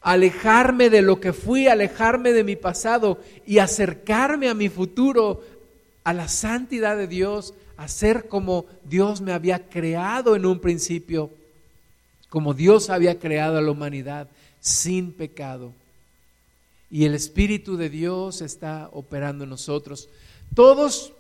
Alejarme 0.02 0.92
de 0.92 1.02
lo 1.02 1.20
que 1.20 1.34
fui, 1.34 1.66
alejarme 1.66 2.32
de 2.32 2.44
mi 2.44 2.56
pasado 2.56 3.18
y 3.48 3.58
acercarme 3.58 4.50
a 4.50 4.54
mi 4.54 4.70
futuro, 4.70 5.42
a 6.04 6.14
la 6.14 6.28
santidad 6.28 6.96
de 6.96 7.08
Dios, 7.08 7.56
a 7.76 7.88
ser 7.88 8.28
como 8.28 8.66
Dios 8.84 9.20
me 9.20 9.34
había 9.34 9.68
creado 9.68 10.36
en 10.36 10.46
un 10.46 10.60
principio, 10.60 11.32
como 12.30 12.54
Dios 12.54 12.92
había 12.92 13.18
creado 13.18 13.58
a 13.58 13.62
la 13.62 13.72
humanidad 13.72 14.28
sin 14.64 15.12
pecado. 15.12 15.74
Y 16.90 17.06
el 17.06 17.14
Espíritu 17.14 17.76
de 17.76 17.90
Dios 17.90 18.42
está 18.42 18.90
operando 18.94 19.44
en 19.44 19.50
nosotros. 19.50 20.10
Todos 20.56 21.12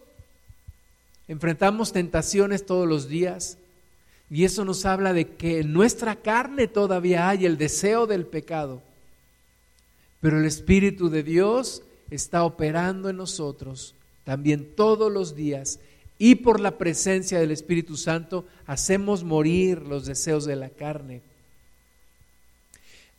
enfrentamos 1.27 1.91
tentaciones 1.91 2.65
todos 2.65 2.87
los 2.87 3.09
días 3.09 3.57
y 4.31 4.45
eso 4.45 4.65
nos 4.65 4.85
habla 4.85 5.13
de 5.13 5.27
que 5.27 5.59
en 5.59 5.73
nuestra 5.73 6.15
carne 6.15 6.67
todavía 6.67 7.27
hay 7.27 7.45
el 7.45 7.57
deseo 7.57 8.07
del 8.07 8.25
pecado. 8.25 8.81
Pero 10.21 10.39
el 10.39 10.45
Espíritu 10.45 11.09
de 11.09 11.21
Dios 11.21 11.83
está 12.09 12.45
operando 12.45 13.09
en 13.09 13.17
nosotros 13.17 13.93
también 14.23 14.73
todos 14.75 15.11
los 15.11 15.35
días 15.35 15.79
y 16.17 16.35
por 16.35 16.61
la 16.61 16.77
presencia 16.77 17.39
del 17.39 17.51
Espíritu 17.51 17.97
Santo 17.97 18.45
hacemos 18.65 19.25
morir 19.25 19.81
los 19.81 20.05
deseos 20.05 20.45
de 20.45 20.55
la 20.55 20.69
carne 20.69 21.21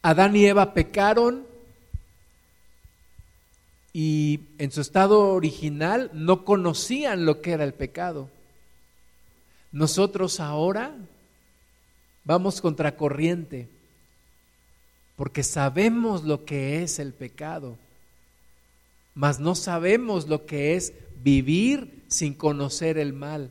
Adán 0.05 0.37
y 0.37 0.45
Eva 0.45 0.75
pecaron 0.75 1.47
y 3.95 4.41
en 4.59 4.71
su 4.71 4.83
estado 4.83 5.33
original 5.33 6.11
no 6.13 6.45
conocían 6.45 7.25
lo 7.25 7.41
que 7.41 7.53
era 7.53 7.65
el 7.65 7.73
pecado. 7.73 8.29
Nosotros 9.73 10.41
ahora 10.41 10.95
vamos 12.23 12.61
contracorriente 12.61 13.71
porque 15.17 15.43
sabemos 15.43 16.23
lo 16.23 16.45
que 16.45 16.83
es 16.83 16.99
el 16.99 17.15
pecado, 17.15 17.79
mas 19.15 19.41
no 19.41 19.55
sabemos 19.55 20.29
lo 20.29 20.45
que 20.45 20.75
es 20.75 20.93
vivir 21.23 22.05
sin 22.09 22.35
conocer 22.35 22.99
el 22.99 23.15
mal, 23.15 23.51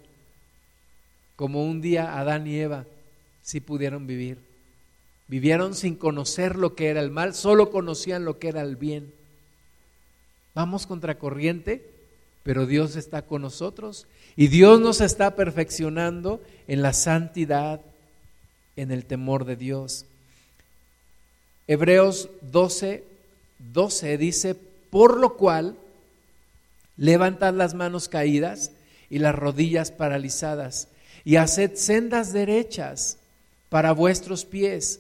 como 1.36 1.66
un 1.66 1.82
día 1.82 2.20
Adán 2.20 2.46
y 2.46 2.60
Eva 2.60 2.86
sí 3.42 3.60
pudieron 3.60 4.06
vivir. 4.06 4.53
Vivieron 5.28 5.74
sin 5.74 5.96
conocer 5.96 6.56
lo 6.56 6.76
que 6.76 6.88
era 6.88 7.00
el 7.00 7.12
mal, 7.12 7.34
solo 7.34 7.72
conocían 7.72 8.26
lo 8.26 8.40
que 8.40 8.50
era 8.50 8.62
el 8.62 8.76
bien. 8.76 9.14
Vamos 10.54 10.86
contracorriente, 10.86 11.90
pero 12.44 12.66
Dios 12.66 12.96
está 12.96 13.24
con 13.24 13.42
nosotros 13.42 14.06
y 14.36 14.48
Dios 14.48 14.80
nos 14.80 15.02
está 15.02 15.36
perfeccionando 15.36 16.42
en 16.68 16.82
la 16.82 16.94
santidad, 16.94 17.82
en 18.76 18.92
el 18.92 19.06
temor 19.06 19.46
de 19.46 19.56
Dios. 19.56 20.06
Hebreos 21.68 22.30
12, 22.42 23.04
12 23.72 24.18
dice, 24.18 24.56
por 24.90 25.18
lo 25.18 25.38
cual 25.38 25.78
levantad 26.98 27.54
las 27.54 27.74
manos 27.74 28.10
caídas 28.10 28.72
y 29.10 29.20
las 29.20 29.34
rodillas 29.34 29.92
paralizadas 29.92 30.90
y 31.24 31.38
haced 31.38 31.76
sendas 31.76 32.34
derechas 32.34 33.18
para 33.70 33.92
vuestros 33.94 34.46
pies 34.46 35.00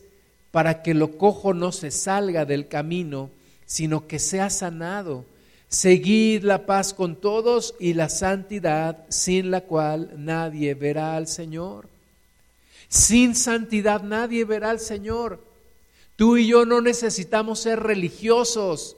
para 0.53 0.83
que 0.83 0.93
lo 0.93 1.17
cojo 1.17 1.55
no 1.55 1.71
se 1.71 1.89
salga 1.89 2.45
del 2.45 2.67
camino, 2.67 3.31
sino 3.65 4.07
que 4.07 4.19
sea 4.19 4.51
sanado. 4.51 5.25
Seguid 5.67 6.43
la 6.43 6.67
paz 6.67 6.93
con 6.93 7.15
todos 7.15 7.73
y 7.79 7.95
la 7.95 8.07
santidad, 8.07 9.03
sin 9.09 9.49
la 9.49 9.61
cual 9.61 10.13
nadie 10.15 10.75
verá 10.75 11.15
al 11.15 11.27
Señor. 11.27 11.89
Sin 12.87 13.33
santidad 13.33 14.03
nadie 14.03 14.45
verá 14.45 14.69
al 14.69 14.79
Señor. 14.79 15.43
Tú 16.17 16.37
y 16.37 16.45
yo 16.45 16.67
no 16.67 16.81
necesitamos 16.81 17.59
ser 17.59 17.79
religiosos. 17.79 18.95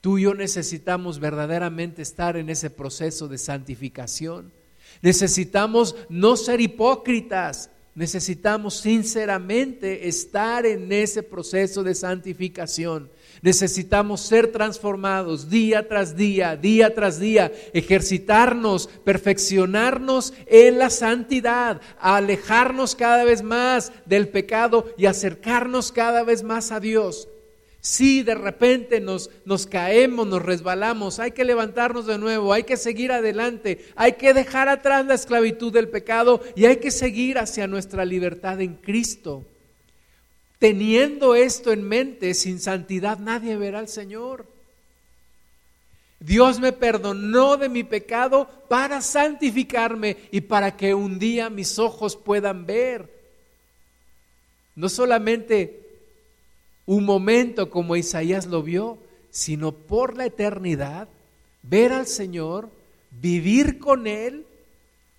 Tú 0.00 0.18
y 0.18 0.22
yo 0.22 0.34
necesitamos 0.34 1.18
verdaderamente 1.18 2.02
estar 2.02 2.36
en 2.36 2.48
ese 2.48 2.70
proceso 2.70 3.26
de 3.26 3.38
santificación. 3.38 4.52
Necesitamos 5.00 5.96
no 6.08 6.36
ser 6.36 6.60
hipócritas 6.60 7.70
necesitamos 7.94 8.80
sinceramente 8.80 10.08
estar 10.08 10.64
en 10.64 10.90
ese 10.92 11.22
proceso 11.22 11.82
de 11.82 11.94
santificación. 11.94 13.10
Necesitamos 13.42 14.20
ser 14.22 14.50
transformados 14.50 15.50
día 15.50 15.86
tras 15.88 16.16
día, 16.16 16.56
día 16.56 16.94
tras 16.94 17.18
día, 17.18 17.52
ejercitarnos, 17.72 18.88
perfeccionarnos 19.04 20.32
en 20.46 20.78
la 20.78 20.90
santidad, 20.90 21.80
alejarnos 21.98 22.94
cada 22.94 23.24
vez 23.24 23.42
más 23.42 23.92
del 24.06 24.28
pecado 24.28 24.86
y 24.96 25.06
acercarnos 25.06 25.92
cada 25.92 26.22
vez 26.22 26.42
más 26.42 26.72
a 26.72 26.80
Dios. 26.80 27.28
Si 27.84 28.22
de 28.22 28.36
repente 28.36 29.00
nos, 29.00 29.28
nos 29.44 29.66
caemos, 29.66 30.24
nos 30.24 30.40
resbalamos, 30.40 31.18
hay 31.18 31.32
que 31.32 31.44
levantarnos 31.44 32.06
de 32.06 32.16
nuevo, 32.16 32.52
hay 32.52 32.62
que 32.62 32.76
seguir 32.76 33.10
adelante, 33.10 33.88
hay 33.96 34.12
que 34.12 34.32
dejar 34.32 34.68
atrás 34.68 35.04
la 35.04 35.14
esclavitud 35.14 35.72
del 35.72 35.88
pecado 35.88 36.40
y 36.54 36.66
hay 36.66 36.76
que 36.76 36.92
seguir 36.92 37.38
hacia 37.38 37.66
nuestra 37.66 38.04
libertad 38.04 38.60
en 38.60 38.76
Cristo. 38.76 39.44
Teniendo 40.60 41.34
esto 41.34 41.72
en 41.72 41.82
mente, 41.82 42.34
sin 42.34 42.60
santidad 42.60 43.18
nadie 43.18 43.56
verá 43.56 43.80
al 43.80 43.88
Señor. 43.88 44.46
Dios 46.20 46.60
me 46.60 46.70
perdonó 46.70 47.56
de 47.56 47.68
mi 47.68 47.82
pecado 47.82 48.48
para 48.68 49.00
santificarme 49.00 50.18
y 50.30 50.42
para 50.42 50.76
que 50.76 50.94
un 50.94 51.18
día 51.18 51.50
mis 51.50 51.80
ojos 51.80 52.14
puedan 52.14 52.64
ver. 52.64 53.10
No 54.76 54.88
solamente 54.88 55.81
un 56.86 57.04
momento 57.04 57.70
como 57.70 57.96
Isaías 57.96 58.46
lo 58.46 58.62
vio, 58.62 58.98
sino 59.30 59.72
por 59.72 60.16
la 60.16 60.26
eternidad, 60.26 61.08
ver 61.62 61.92
al 61.92 62.06
Señor, 62.06 62.68
vivir 63.10 63.78
con 63.78 64.06
Él 64.06 64.46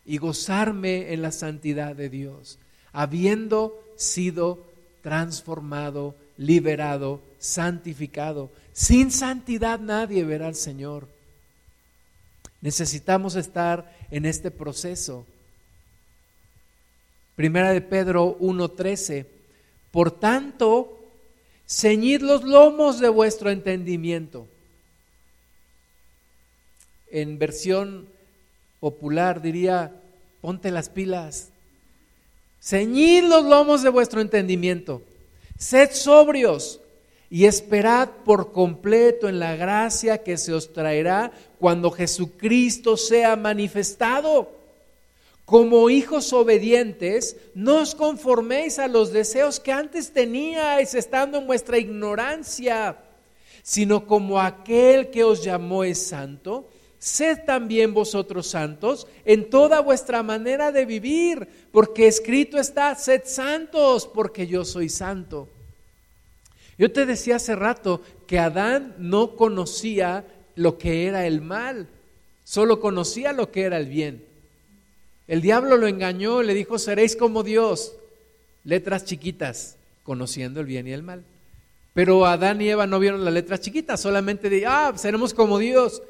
y 0.06 0.18
gozarme 0.18 1.14
en 1.14 1.22
la 1.22 1.32
santidad 1.32 1.96
de 1.96 2.10
Dios, 2.10 2.60
habiendo 2.92 3.80
sido 3.96 4.66
transformado, 5.02 6.16
liberado, 6.38 7.22
santificado. 7.40 8.52
Sin 8.74 9.12
santidad 9.12 9.80
nadie 9.80 10.24
verá 10.24 10.48
al 10.48 10.56
Señor. 10.56 11.08
Necesitamos 12.62 13.36
estar 13.36 13.94
en 14.10 14.26
este 14.26 14.50
proceso. 14.52 15.26
Primera 17.36 17.72
de 17.72 17.82
Pedro 17.82 18.38
1:13. 18.40 19.26
Por 19.92 20.12
tanto, 20.12 21.03
ceñid 21.68 22.22
los 22.22 22.44
lomos 22.44 23.00
de 23.00 23.10
vuestro 23.10 23.50
entendimiento. 23.50 24.48
En 27.10 27.38
versión 27.40 28.08
popular 28.80 29.42
diría, 29.42 29.92
ponte 30.42 30.72
las 30.72 30.90
pilas, 30.90 31.54
Ceñid 32.64 33.26
los 33.26 33.44
lomos 33.44 33.84
de 33.84 33.90
vuestro 33.90 34.22
entendimiento. 34.22 35.02
Sed 35.58 35.92
sobrios 35.92 36.80
y 37.30 37.46
esperad 37.46 38.10
por 38.24 38.54
completo 38.54 39.28
en 39.28 39.40
la 39.40 39.58
gracia 39.58 40.20
que 40.20 40.38
se 40.38 40.54
os 40.54 40.72
traerá 40.72 41.34
cuando 41.60 41.92
Jesucristo 41.92 42.96
sea 42.96 43.36
manifestado. 43.36 44.50
Como 45.54 45.92
hijos 45.92 46.34
obedientes, 46.34 47.38
no 47.54 47.84
os 47.84 47.94
conforméis 47.94 48.80
a 48.80 48.88
los 48.88 49.14
deseos 49.14 49.60
que 49.60 49.72
antes 49.72 50.10
teníais 50.10 50.96
estando 50.96 51.38
en 51.38 51.46
vuestra 51.46 51.78
ignorancia, 51.78 52.98
sino 53.62 54.08
como 54.08 54.42
aquel 54.42 55.12
que 55.12 55.24
os 55.24 55.44
llamó 55.44 55.84
es 55.84 56.08
santo, 56.08 56.72
Sed 56.98 57.42
también 57.46 57.94
vosotros 57.94 58.48
santos 58.48 59.06
en 59.26 59.52
toda 59.52 59.80
vuestra 59.82 60.24
manera 60.24 60.72
de 60.72 60.88
vivir, 60.88 61.48
porque 61.72 62.08
escrito 62.08 62.58
está, 62.58 62.96
sed 62.96 63.22
santos, 63.24 64.10
porque 64.12 64.48
yo 64.48 64.66
soy 64.66 64.90
santo. 64.90 65.50
Yo 66.80 66.92
te 66.92 67.06
decía 67.06 67.36
hace 67.36 67.56
rato 67.56 68.02
que 68.26 68.40
Adán 68.40 68.96
no 68.98 69.36
conocía 69.36 70.26
lo 70.56 70.80
que 70.80 71.06
era 71.06 71.28
el 71.28 71.42
mal, 71.42 71.90
solo 72.44 72.80
conocía 72.80 73.34
lo 73.34 73.52
que 73.52 73.62
era 73.62 73.78
el 73.78 73.86
bien. 73.86 74.33
El 75.28 75.42
diablo 75.42 75.78
lo 75.78 75.88
engañó, 75.88 76.44
le 76.44 76.54
dijo, 76.54 76.78
seréis 76.78 77.16
como 77.16 77.44
Dios, 77.44 77.96
letras 78.64 79.06
chiquitas, 79.06 79.78
conociendo 80.04 80.60
el 80.60 80.66
bien 80.66 80.88
y 80.88 80.92
el 80.92 81.04
mal. 81.04 81.24
Pero 81.94 82.26
Adán 82.26 82.62
y 82.62 82.70
Eva 82.70 82.88
no 82.88 83.00
vieron 83.00 83.24
las 83.24 83.34
letras 83.34 83.62
chiquitas, 83.62 84.02
solamente 84.02 84.50
de, 84.50 84.66
ah, 84.66 84.94
seremos 84.96 85.34
como 85.34 85.60
Dios 85.60 86.02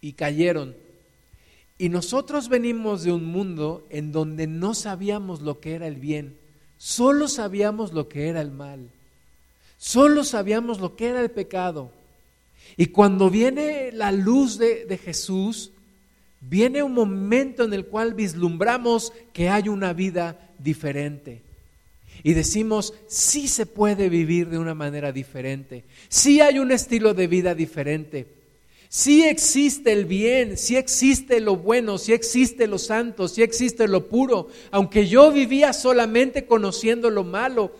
y 0.00 0.12
cayeron. 0.12 0.74
Y 1.78 1.88
nosotros 1.88 2.48
venimos 2.48 3.04
de 3.04 3.12
un 3.12 3.24
mundo 3.24 3.86
en 3.90 4.10
donde 4.10 4.46
no 4.46 4.74
sabíamos 4.74 5.42
lo 5.42 5.60
que 5.60 5.74
era 5.74 5.86
el 5.86 5.96
bien, 5.96 6.36
solo 6.76 7.28
sabíamos 7.28 7.92
lo 7.92 8.08
que 8.08 8.28
era 8.28 8.40
el 8.40 8.50
mal, 8.50 8.90
solo 9.78 10.24
sabíamos 10.24 10.80
lo 10.80 10.96
que 10.96 11.08
era 11.08 11.20
el 11.20 11.30
pecado. 11.30 11.90
Y 12.76 12.86
cuando 12.86 13.30
viene 13.30 13.92
la 13.92 14.10
luz 14.10 14.58
de, 14.58 14.86
de 14.86 14.98
Jesús, 14.98 15.70
viene 16.40 16.82
un 16.82 16.92
momento 16.92 17.64
en 17.64 17.72
el 17.72 17.86
cual 17.86 18.14
vislumbramos 18.14 19.12
que 19.32 19.48
hay 19.48 19.68
una 19.68 19.92
vida 19.92 20.50
diferente. 20.58 21.42
Y 22.22 22.34
decimos, 22.34 22.94
sí 23.06 23.46
se 23.48 23.66
puede 23.66 24.08
vivir 24.08 24.48
de 24.48 24.58
una 24.58 24.74
manera 24.74 25.12
diferente, 25.12 25.84
sí 26.08 26.40
hay 26.40 26.58
un 26.58 26.72
estilo 26.72 27.14
de 27.14 27.26
vida 27.26 27.54
diferente. 27.54 28.36
Si 28.88 29.24
existe 29.24 29.92
el 29.92 30.04
bien, 30.04 30.56
si 30.56 30.76
existe 30.76 31.40
lo 31.40 31.56
bueno, 31.56 31.98
si 31.98 32.12
existe 32.12 32.66
lo 32.66 32.78
santo, 32.78 33.28
si 33.28 33.42
existe 33.42 33.88
lo 33.88 34.08
puro. 34.08 34.48
Aunque 34.70 35.06
yo 35.06 35.32
vivía 35.32 35.72
solamente 35.72 36.46
conociendo 36.46 37.10
lo 37.10 37.24
malo, 37.24 37.72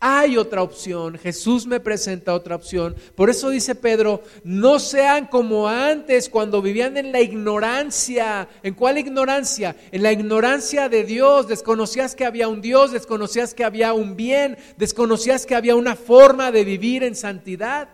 hay 0.00 0.38
otra 0.38 0.62
opción. 0.62 1.18
Jesús 1.18 1.66
me 1.66 1.78
presenta 1.78 2.34
otra 2.34 2.56
opción. 2.56 2.96
Por 3.14 3.28
eso 3.28 3.50
dice 3.50 3.74
Pedro, 3.74 4.22
no 4.42 4.78
sean 4.78 5.26
como 5.26 5.68
antes 5.68 6.30
cuando 6.30 6.62
vivían 6.62 6.96
en 6.96 7.12
la 7.12 7.20
ignorancia. 7.20 8.48
¿En 8.62 8.72
cuál 8.74 8.96
ignorancia? 8.96 9.76
En 9.92 10.02
la 10.02 10.10
ignorancia 10.10 10.88
de 10.88 11.04
Dios. 11.04 11.46
Desconocías 11.48 12.14
que 12.14 12.24
había 12.24 12.48
un 12.48 12.62
Dios, 12.62 12.92
desconocías 12.92 13.52
que 13.52 13.62
había 13.62 13.92
un 13.92 14.16
bien, 14.16 14.56
desconocías 14.78 15.44
que 15.44 15.54
había 15.54 15.76
una 15.76 15.94
forma 15.96 16.50
de 16.50 16.64
vivir 16.64 17.04
en 17.04 17.14
santidad 17.14 17.88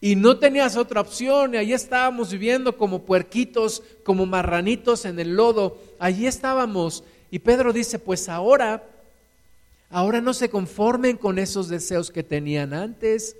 y 0.00 0.14
no 0.14 0.38
tenías 0.38 0.76
otra 0.76 1.00
opción 1.00 1.54
y 1.54 1.56
allí 1.56 1.72
estábamos 1.72 2.30
viviendo 2.30 2.76
como 2.76 3.02
puerquitos, 3.02 3.82
como 4.04 4.26
marranitos 4.26 5.04
en 5.04 5.18
el 5.18 5.34
lodo, 5.34 5.78
allí 5.98 6.26
estábamos. 6.26 7.02
Y 7.30 7.38
Pedro 7.38 7.72
dice, 7.72 7.98
pues 7.98 8.28
ahora, 8.28 8.84
ahora 9.90 10.20
no 10.20 10.34
se 10.34 10.50
conformen 10.50 11.16
con 11.16 11.38
esos 11.38 11.68
deseos 11.68 12.10
que 12.10 12.22
tenían 12.22 12.74
antes. 12.74 13.36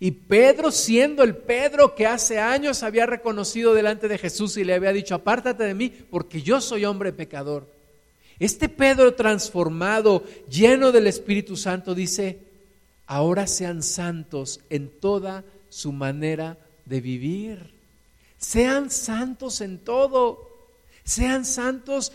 Y 0.00 0.10
Pedro, 0.10 0.72
siendo 0.72 1.22
el 1.22 1.36
Pedro 1.36 1.94
que 1.94 2.06
hace 2.06 2.40
años 2.40 2.82
había 2.82 3.06
reconocido 3.06 3.74
delante 3.74 4.08
de 4.08 4.18
Jesús 4.18 4.56
y 4.56 4.64
le 4.64 4.74
había 4.74 4.92
dicho, 4.92 5.14
apártate 5.14 5.64
de 5.64 5.74
mí, 5.74 5.90
porque 6.10 6.42
yo 6.42 6.60
soy 6.60 6.84
hombre 6.84 7.12
pecador. 7.12 7.72
Este 8.38 8.68
Pedro 8.68 9.14
transformado, 9.14 10.24
lleno 10.50 10.90
del 10.90 11.06
Espíritu 11.06 11.56
Santo, 11.56 11.94
dice, 11.94 12.38
ahora 13.06 13.46
sean 13.46 13.82
santos 13.82 14.60
en 14.70 14.88
toda 14.88 15.44
su 15.68 15.92
manera 15.92 16.58
de 16.84 17.00
vivir. 17.00 17.74
Sean 18.38 18.90
santos 18.90 19.60
en 19.60 19.78
todo. 19.78 20.50
Sean 21.04 21.44
santos 21.44 22.12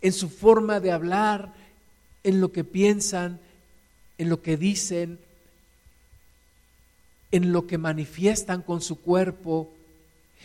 en 0.00 0.12
su 0.12 0.28
forma 0.28 0.78
de 0.78 0.92
hablar, 0.92 1.52
en 2.26 2.40
lo 2.40 2.50
que 2.50 2.64
piensan, 2.64 3.38
en 4.18 4.28
lo 4.28 4.42
que 4.42 4.56
dicen, 4.56 5.20
en 7.30 7.52
lo 7.52 7.68
que 7.68 7.78
manifiestan 7.78 8.62
con 8.62 8.80
su 8.80 9.00
cuerpo, 9.00 9.72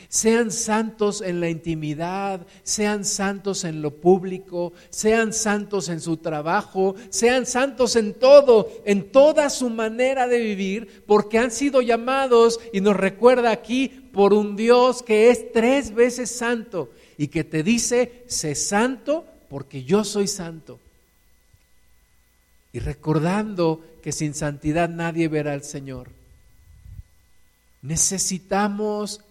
sean 0.07 0.51
santos 0.51 1.21
en 1.21 1.39
la 1.39 1.49
intimidad, 1.49 2.45
sean 2.61 3.03
santos 3.03 3.63
en 3.63 3.82
lo 3.82 3.95
público, 3.95 4.73
sean 4.91 5.34
santos 5.34 5.89
en 5.89 6.01
su 6.01 6.17
trabajo, 6.17 6.93
sean 7.09 7.47
santos 7.47 7.95
en 7.95 8.13
todo, 8.13 8.69
en 8.86 9.11
toda 9.11 9.49
su 9.49 9.71
manera 9.71 10.27
de 10.27 10.39
vivir, 10.39 11.03
porque 11.07 11.39
han 11.39 11.49
sido 11.49 11.82
llamados, 11.82 12.59
y 12.71 12.82
nos 12.82 12.95
recuerda 12.95 13.49
aquí, 13.49 13.89
por 14.13 14.34
un 14.34 14.55
Dios 14.55 15.01
que 15.01 15.32
es 15.32 15.51
tres 15.51 15.95
veces 15.95 16.29
santo 16.29 16.91
y 17.17 17.27
que 17.27 17.43
te 17.43 17.63
dice, 17.63 18.23
sé 18.27 18.53
santo 18.53 19.25
porque 19.49 19.84
yo 19.84 20.03
soy 20.03 20.27
santo. 20.27 20.79
Y 22.74 22.80
recordando 22.80 23.84
que 24.01 24.11
sin 24.11 24.34
santidad 24.34 24.89
nadie 24.89 25.28
verá 25.28 25.53
al 25.53 25.63
Señor. 25.63 26.09
Necesitamos 27.82 29.22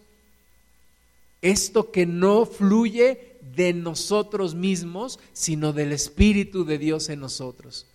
esto 1.43 1.91
que 1.91 2.07
no 2.07 2.45
fluye 2.47 3.37
de 3.55 3.73
nosotros 3.73 4.55
mismos, 4.55 5.19
sino 5.33 5.73
del 5.73 5.93
Espíritu 5.93 6.65
de 6.65 6.79
Dios 6.79 7.09
en 7.09 7.21
nosotros. 7.21 7.87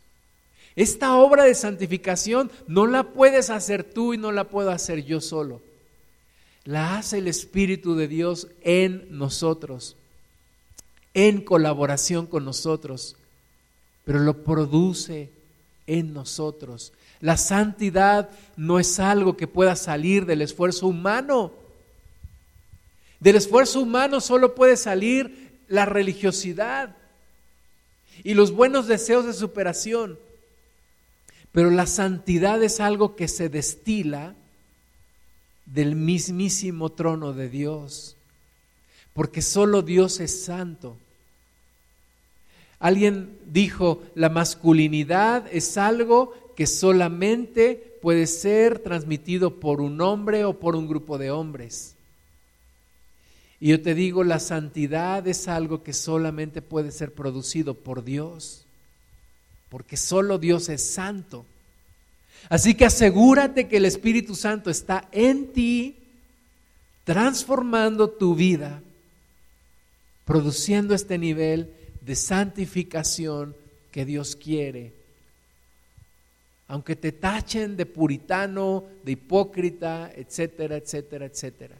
Esta 0.75 1.15
obra 1.15 1.43
de 1.43 1.55
santificación 1.55 2.51
no 2.67 2.85
la 2.85 3.11
puedes 3.13 3.49
hacer 3.49 3.83
tú 3.83 4.13
y 4.13 4.17
no 4.17 4.31
la 4.31 4.49
puedo 4.49 4.71
hacer 4.71 5.05
yo 5.05 5.21
solo. 5.21 5.61
La 6.65 6.97
hace 6.97 7.19
el 7.19 7.27
Espíritu 7.27 7.95
de 7.95 8.07
Dios 8.07 8.47
en 8.61 9.07
nosotros, 9.17 9.95
en 11.13 11.41
colaboración 11.41 12.25
con 12.25 12.43
nosotros. 12.43 13.15
pero 14.03 14.19
lo 14.19 14.43
produce 14.43 15.31
en 15.87 16.13
nosotros. 16.13 16.93
La 17.21 17.37
santidad 17.37 18.29
no 18.57 18.79
es 18.79 18.99
algo 18.99 19.37
que 19.37 19.47
pueda 19.47 19.75
salir 19.75 20.25
del 20.25 20.41
esfuerzo 20.41 20.87
humano. 20.87 21.53
Del 23.19 23.35
esfuerzo 23.35 23.81
humano 23.81 24.21
solo 24.21 24.55
puede 24.55 24.77
salir 24.77 25.59
la 25.67 25.85
religiosidad 25.85 26.95
y 28.23 28.33
los 28.33 28.51
buenos 28.51 28.87
deseos 28.87 29.25
de 29.25 29.33
superación. 29.33 30.19
Pero 31.51 31.71
la 31.71 31.87
santidad 31.87 32.61
es 32.61 32.79
algo 32.79 33.15
que 33.15 33.27
se 33.27 33.49
destila 33.49 34.35
del 35.65 35.95
mismísimo 35.95 36.91
trono 36.91 37.33
de 37.33 37.49
Dios, 37.49 38.17
porque 39.13 39.41
solo 39.41 39.81
Dios 39.81 40.19
es 40.19 40.43
santo. 40.43 40.97
Alguien 42.85 43.39
dijo, 43.47 44.03
la 44.13 44.29
masculinidad 44.29 45.47
es 45.51 45.75
algo 45.75 46.35
que 46.55 46.67
solamente 46.67 47.97
puede 47.99 48.27
ser 48.27 48.77
transmitido 48.77 49.59
por 49.59 49.81
un 49.81 49.99
hombre 50.01 50.45
o 50.45 50.59
por 50.59 50.75
un 50.75 50.87
grupo 50.87 51.17
de 51.17 51.31
hombres. 51.31 51.95
Y 53.59 53.69
yo 53.69 53.81
te 53.81 53.95
digo, 53.95 54.23
la 54.23 54.37
santidad 54.37 55.27
es 55.27 55.47
algo 55.47 55.81
que 55.81 55.93
solamente 55.93 56.61
puede 56.61 56.91
ser 56.91 57.11
producido 57.11 57.73
por 57.73 58.03
Dios, 58.03 58.67
porque 59.69 59.97
solo 59.97 60.37
Dios 60.37 60.69
es 60.69 60.87
santo. 60.87 61.43
Así 62.49 62.75
que 62.75 62.85
asegúrate 62.85 63.67
que 63.67 63.77
el 63.77 63.85
Espíritu 63.85 64.35
Santo 64.35 64.69
está 64.69 65.09
en 65.11 65.53
ti, 65.53 65.95
transformando 67.03 68.11
tu 68.11 68.35
vida, 68.35 68.83
produciendo 70.23 70.93
este 70.93 71.17
nivel 71.17 71.74
de 72.05 72.15
santificación 72.15 73.55
que 73.91 74.05
Dios 74.05 74.35
quiere. 74.35 74.93
Aunque 76.67 76.95
te 76.95 77.11
tachen 77.11 77.75
de 77.75 77.85
puritano, 77.85 78.85
de 79.03 79.13
hipócrita, 79.13 80.11
etcétera, 80.15 80.77
etcétera, 80.77 81.25
etcétera. 81.25 81.75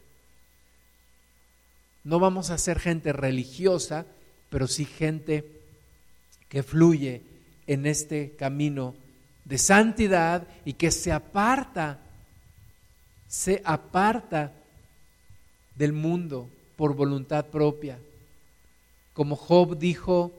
No 2.04 2.18
vamos 2.18 2.50
a 2.50 2.58
ser 2.58 2.80
gente 2.80 3.12
religiosa, 3.12 4.06
pero 4.50 4.66
sí 4.66 4.84
gente 4.84 5.44
que 6.48 6.62
fluye 6.62 7.22
en 7.66 7.86
este 7.86 8.32
camino 8.36 8.94
de 9.44 9.58
santidad 9.58 10.46
y 10.64 10.74
que 10.74 10.90
se 10.90 11.12
aparta, 11.12 12.00
se 13.28 13.62
aparta 13.64 14.52
del 15.76 15.92
mundo 15.92 16.48
por 16.76 16.94
voluntad 16.94 17.46
propia. 17.46 17.98
Como 19.16 19.34
Job 19.34 19.78
dijo, 19.78 20.30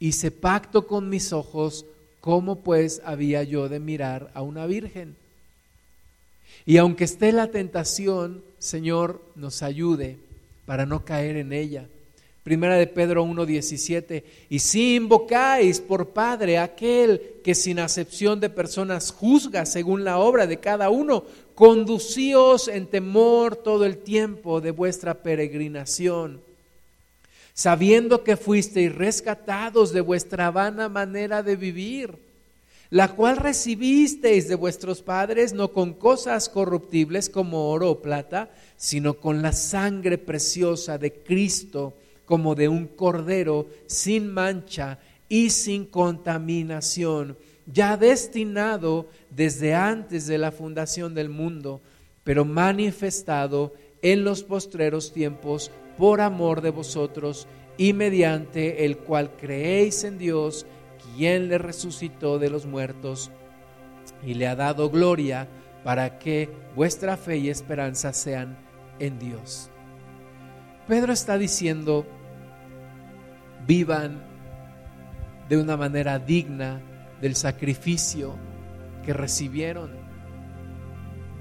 hice 0.00 0.32
pacto 0.32 0.88
con 0.88 1.08
mis 1.08 1.32
ojos, 1.32 1.86
¿cómo 2.20 2.56
pues 2.56 3.00
había 3.04 3.44
yo 3.44 3.68
de 3.68 3.78
mirar 3.78 4.32
a 4.34 4.42
una 4.42 4.66
virgen? 4.66 5.14
Y 6.66 6.78
aunque 6.78 7.04
esté 7.04 7.30
la 7.30 7.52
tentación, 7.52 8.42
Señor, 8.58 9.22
nos 9.36 9.62
ayude 9.62 10.16
para 10.66 10.86
no 10.86 11.04
caer 11.04 11.36
en 11.36 11.52
ella. 11.52 11.86
Primera 12.42 12.74
de 12.74 12.88
Pedro 12.88 13.22
1:17, 13.22 14.24
y 14.48 14.58
si 14.58 14.96
invocáis 14.96 15.78
por 15.78 16.08
Padre 16.08 16.58
aquel 16.58 17.36
que 17.44 17.54
sin 17.54 17.78
acepción 17.78 18.40
de 18.40 18.50
personas 18.50 19.12
juzga 19.12 19.66
según 19.66 20.02
la 20.02 20.18
obra 20.18 20.48
de 20.48 20.58
cada 20.58 20.90
uno, 20.90 21.22
conducíos 21.54 22.66
en 22.66 22.88
temor 22.88 23.54
todo 23.54 23.84
el 23.84 23.98
tiempo 23.98 24.60
de 24.60 24.72
vuestra 24.72 25.22
peregrinación, 25.22 26.49
sabiendo 27.54 28.24
que 28.24 28.36
fuisteis 28.36 28.94
rescatados 28.94 29.92
de 29.92 30.00
vuestra 30.00 30.50
vana 30.50 30.88
manera 30.88 31.42
de 31.42 31.56
vivir 31.56 32.30
la 32.90 33.14
cual 33.14 33.36
recibisteis 33.36 34.48
de 34.48 34.56
vuestros 34.56 35.00
padres 35.00 35.52
no 35.52 35.72
con 35.72 35.94
cosas 35.94 36.48
corruptibles 36.48 37.30
como 37.30 37.70
oro 37.70 37.88
o 37.88 38.02
plata, 38.02 38.50
sino 38.76 39.14
con 39.14 39.42
la 39.42 39.52
sangre 39.52 40.18
preciosa 40.18 40.98
de 40.98 41.12
Cristo, 41.12 41.94
como 42.24 42.56
de 42.56 42.68
un 42.68 42.88
cordero 42.88 43.68
sin 43.86 44.32
mancha 44.32 44.98
y 45.28 45.50
sin 45.50 45.86
contaminación, 45.86 47.38
ya 47.66 47.96
destinado 47.96 49.08
desde 49.30 49.74
antes 49.74 50.26
de 50.26 50.38
la 50.38 50.50
fundación 50.50 51.14
del 51.14 51.28
mundo, 51.28 51.80
pero 52.24 52.44
manifestado 52.44 53.72
en 54.02 54.24
los 54.24 54.42
postreros 54.42 55.12
tiempos 55.12 55.70
por 56.00 56.22
amor 56.22 56.62
de 56.62 56.70
vosotros 56.70 57.46
y 57.76 57.92
mediante 57.92 58.86
el 58.86 58.96
cual 58.96 59.32
creéis 59.36 60.02
en 60.04 60.16
Dios, 60.16 60.64
quien 61.14 61.48
le 61.48 61.58
resucitó 61.58 62.38
de 62.38 62.48
los 62.48 62.64
muertos 62.64 63.30
y 64.24 64.32
le 64.32 64.46
ha 64.46 64.56
dado 64.56 64.88
gloria 64.88 65.46
para 65.84 66.18
que 66.18 66.48
vuestra 66.74 67.18
fe 67.18 67.36
y 67.36 67.50
esperanza 67.50 68.14
sean 68.14 68.56
en 68.98 69.18
Dios. 69.18 69.68
Pedro 70.88 71.12
está 71.12 71.36
diciendo, 71.36 72.06
vivan 73.66 74.22
de 75.50 75.58
una 75.58 75.76
manera 75.76 76.18
digna 76.18 76.80
del 77.20 77.36
sacrificio 77.36 78.36
que 79.04 79.12
recibieron. 79.12 79.90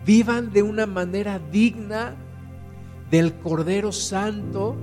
Vivan 0.05 0.51
de 0.51 0.63
una 0.63 0.85
manera 0.85 1.39
digna 1.39 2.17
del 3.11 3.33
Cordero 3.35 3.91
Santo, 3.91 4.75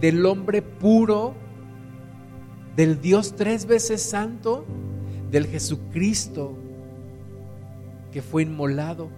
del 0.00 0.26
hombre 0.26 0.62
puro 0.62 1.34
del 2.76 3.00
Dios 3.00 3.34
tres 3.36 3.66
veces 3.66 4.02
santo, 4.02 4.64
del 5.30 5.46
Jesucristo 5.46 6.56
que 8.10 8.22
fue 8.22 8.42
inmolado, 8.42 9.08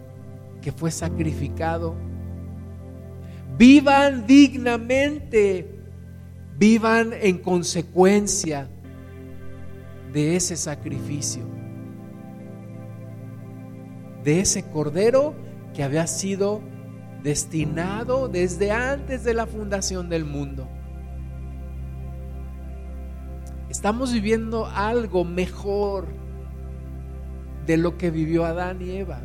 que 0.61 0.73
fue 0.73 0.91
sacrificado. 0.91 1.95
Vivan 3.57 4.27
dignamente, 4.27 5.69
vivan 6.57 7.13
en 7.13 7.39
consecuencia 7.39 8.69
de 10.13 10.37
ese 10.37 10.57
sacrificio, 10.57 11.43
de 14.23 14.41
ese 14.41 14.65
cordero 14.65 15.35
que 15.75 15.83
había 15.83 16.07
sido 16.07 16.63
destinado 17.25 18.29
desde 18.29 18.71
antes 18.71 19.25
de 19.25 19.35
la 19.35 19.47
fundación 19.47 20.09
del 20.09 20.25
mundo. 20.25 20.69
Estamos 23.71 24.13
viviendo 24.13 24.67
algo 24.67 25.25
mejor 25.25 26.07
de 27.67 27.79
lo 27.79 27.97
que 27.97 28.11
vivió 28.11 28.45
Adán 28.45 28.83
y 28.83 28.91
Eva. 28.91 29.21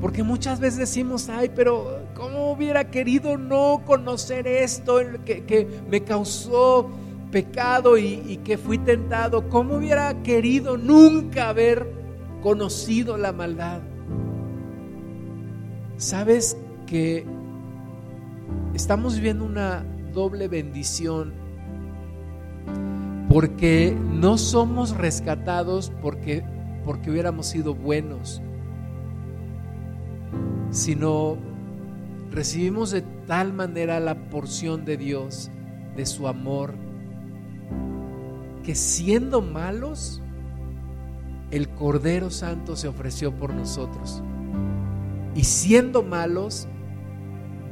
Porque 0.00 0.22
muchas 0.22 0.58
veces 0.58 0.78
decimos, 0.78 1.28
ay, 1.28 1.52
pero 1.54 2.00
¿cómo 2.14 2.50
hubiera 2.50 2.90
querido 2.90 3.36
no 3.36 3.82
conocer 3.84 4.46
esto 4.46 4.96
que, 5.26 5.44
que 5.44 5.68
me 5.90 6.02
causó 6.02 6.90
pecado 7.30 7.98
y, 7.98 8.38
que 8.38 8.56
fui 8.56 8.78
tentado? 8.78 9.50
¿Cómo 9.50 9.76
hubiera 9.76 10.22
querido 10.22 10.78
nunca 10.78 11.50
haber 11.50 11.86
conocido 12.42 13.18
la 13.18 13.32
maldad? 13.32 13.82
¿Sabes 15.96 16.56
que 16.92 17.24
estamos 18.74 19.14
viviendo 19.14 19.46
una 19.46 19.82
doble 20.12 20.46
bendición 20.46 21.32
porque 23.30 23.96
no 23.98 24.36
somos 24.36 24.94
rescatados 24.94 25.90
porque, 26.02 26.44
porque 26.84 27.10
hubiéramos 27.10 27.46
sido 27.46 27.74
buenos, 27.74 28.42
sino 30.68 31.38
recibimos 32.30 32.90
de 32.90 33.00
tal 33.26 33.54
manera 33.54 33.98
la 33.98 34.28
porción 34.28 34.84
de 34.84 34.98
Dios, 34.98 35.50
de 35.96 36.04
su 36.04 36.28
amor, 36.28 36.74
que 38.62 38.74
siendo 38.74 39.40
malos, 39.40 40.20
el 41.50 41.70
Cordero 41.70 42.28
Santo 42.28 42.76
se 42.76 42.86
ofreció 42.86 43.34
por 43.34 43.54
nosotros. 43.54 44.22
Y 45.34 45.44
siendo 45.44 46.02
malos, 46.02 46.68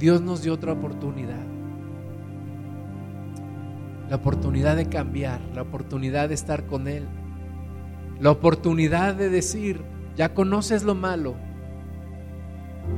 Dios 0.01 0.23
nos 0.23 0.43
dio 0.43 0.55
otra 0.55 0.73
oportunidad. 0.73 1.45
La 4.09 4.17
oportunidad 4.17 4.75
de 4.75 4.87
cambiar, 4.87 5.43
la 5.55 5.61
oportunidad 5.61 6.31
de 6.31 6.35
estar 6.35 6.65
con 6.65 6.89
Él, 6.89 7.07
la 8.19 8.31
oportunidad 8.31 9.15
de 9.15 9.29
decir, 9.29 9.83
ya 10.17 10.33
conoces 10.33 10.85
lo 10.85 10.95
malo, 10.95 11.35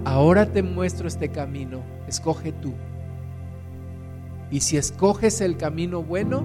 ahora 0.05 0.53
te 0.53 0.63
muestro 0.63 1.09
este 1.09 1.29
camino, 1.29 1.83
escoge 2.07 2.53
tú. 2.53 2.73
Y 4.53 4.61
si 4.61 4.77
escoges 4.77 5.41
el 5.41 5.57
camino 5.57 6.05
bueno, 6.05 6.45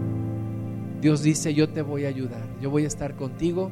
Dios 0.99 1.21
dice, 1.21 1.53
yo 1.53 1.69
te 1.69 1.83
voy 1.83 2.05
a 2.05 2.09
ayudar, 2.09 2.47
yo 2.59 2.71
voy 2.71 2.83
a 2.83 2.87
estar 2.87 3.15
contigo 3.15 3.71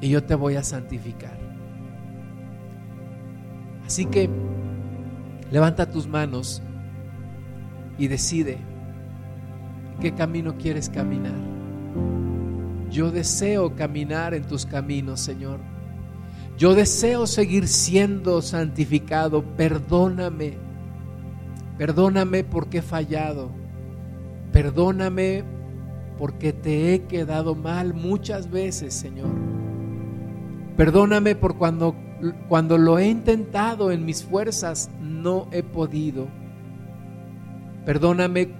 y 0.00 0.08
yo 0.08 0.22
te 0.22 0.36
voy 0.36 0.54
a 0.54 0.62
santificar. 0.62 1.36
Así 3.84 4.06
que 4.06 4.30
levanta 5.52 5.88
tus 5.88 6.08
manos 6.08 6.62
y 7.98 8.08
decide 8.08 8.58
qué 10.00 10.12
camino 10.12 10.56
quieres 10.58 10.88
caminar. 10.88 11.52
Yo 12.90 13.10
deseo 13.10 13.76
caminar 13.76 14.34
en 14.34 14.42
tus 14.44 14.66
caminos, 14.66 15.20
Señor. 15.20 15.60
Yo 16.58 16.74
deseo 16.74 17.26
seguir 17.26 17.68
siendo 17.68 18.42
santificado. 18.42 19.42
Perdóname. 19.56 20.58
Perdóname 21.78 22.44
porque 22.44 22.78
he 22.78 22.82
fallado. 22.82 23.50
Perdóname 24.52 25.44
porque 26.18 26.52
te 26.52 26.94
he 26.94 27.04
quedado 27.04 27.54
mal 27.54 27.94
muchas 27.94 28.50
veces, 28.50 28.92
Señor. 28.92 29.30
Perdóname 30.76 31.34
por 31.34 31.56
cuando, 31.56 31.96
cuando 32.48 32.78
lo 32.78 32.98
he 32.98 33.08
intentado 33.08 33.90
en 33.90 34.04
mis 34.04 34.24
fuerzas, 34.24 34.90
no 35.00 35.48
he 35.50 35.62
podido. 35.62 36.28
Perdóname 37.84 38.50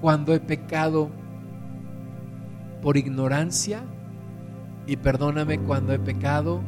cuando 0.00 0.34
he 0.34 0.40
pecado 0.40 1.10
por 2.82 2.96
ignorancia 2.98 3.82
y 4.86 4.96
perdóname 4.96 5.58
cuando 5.60 5.94
he 5.94 5.98
pecado 5.98 6.60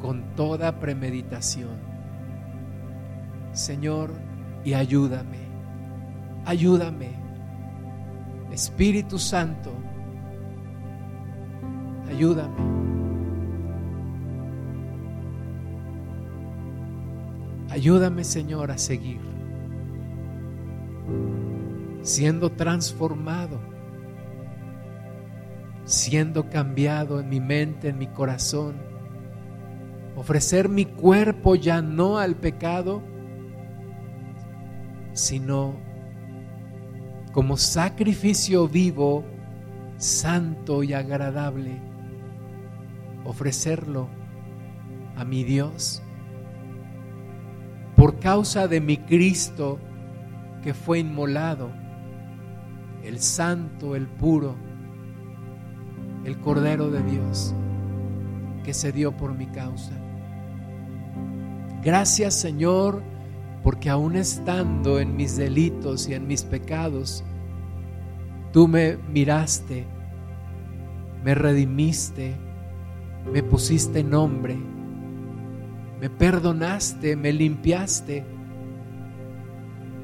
con 0.00 0.22
toda 0.36 0.78
premeditación. 0.78 1.76
Señor, 3.52 4.10
y 4.64 4.74
ayúdame, 4.74 5.38
ayúdame, 6.44 7.10
Espíritu 8.52 9.18
Santo, 9.18 9.72
ayúdame. 12.08 12.85
Ayúdame, 17.76 18.24
Señor, 18.24 18.70
a 18.70 18.78
seguir 18.78 19.20
siendo 22.00 22.50
transformado, 22.52 23.60
siendo 25.84 26.48
cambiado 26.48 27.20
en 27.20 27.28
mi 27.28 27.38
mente, 27.38 27.90
en 27.90 27.98
mi 27.98 28.06
corazón. 28.06 28.76
Ofrecer 30.16 30.70
mi 30.70 30.86
cuerpo 30.86 31.54
ya 31.54 31.82
no 31.82 32.16
al 32.16 32.36
pecado, 32.36 33.02
sino 35.12 35.74
como 37.32 37.58
sacrificio 37.58 38.68
vivo, 38.68 39.22
santo 39.98 40.82
y 40.82 40.94
agradable. 40.94 41.78
Ofrecerlo 43.26 44.08
a 45.14 45.26
mi 45.26 45.44
Dios 45.44 46.02
por 47.96 48.20
causa 48.20 48.68
de 48.68 48.80
mi 48.80 48.98
Cristo 48.98 49.78
que 50.62 50.74
fue 50.74 50.98
inmolado 50.98 51.70
el 53.02 53.20
santo, 53.20 53.96
el 53.96 54.06
puro, 54.06 54.54
el 56.24 56.38
Cordero 56.38 56.90
de 56.90 57.02
Dios 57.02 57.54
que 58.64 58.74
se 58.74 58.92
dio 58.92 59.16
por 59.16 59.32
mi 59.32 59.46
causa. 59.46 59.92
Gracias 61.82 62.34
Señor, 62.34 63.00
porque 63.62 63.88
aún 63.88 64.16
estando 64.16 64.98
en 64.98 65.16
mis 65.16 65.36
delitos 65.36 66.08
y 66.08 66.14
en 66.14 66.26
mis 66.26 66.42
pecados, 66.42 67.24
tú 68.52 68.66
me 68.66 68.96
miraste, 68.96 69.86
me 71.24 71.34
redimiste, 71.34 72.34
me 73.32 73.42
pusiste 73.42 74.02
nombre, 74.02 74.58
me 76.00 76.10
perdonaste, 76.10 77.16
me 77.16 77.32
limpiaste, 77.32 78.24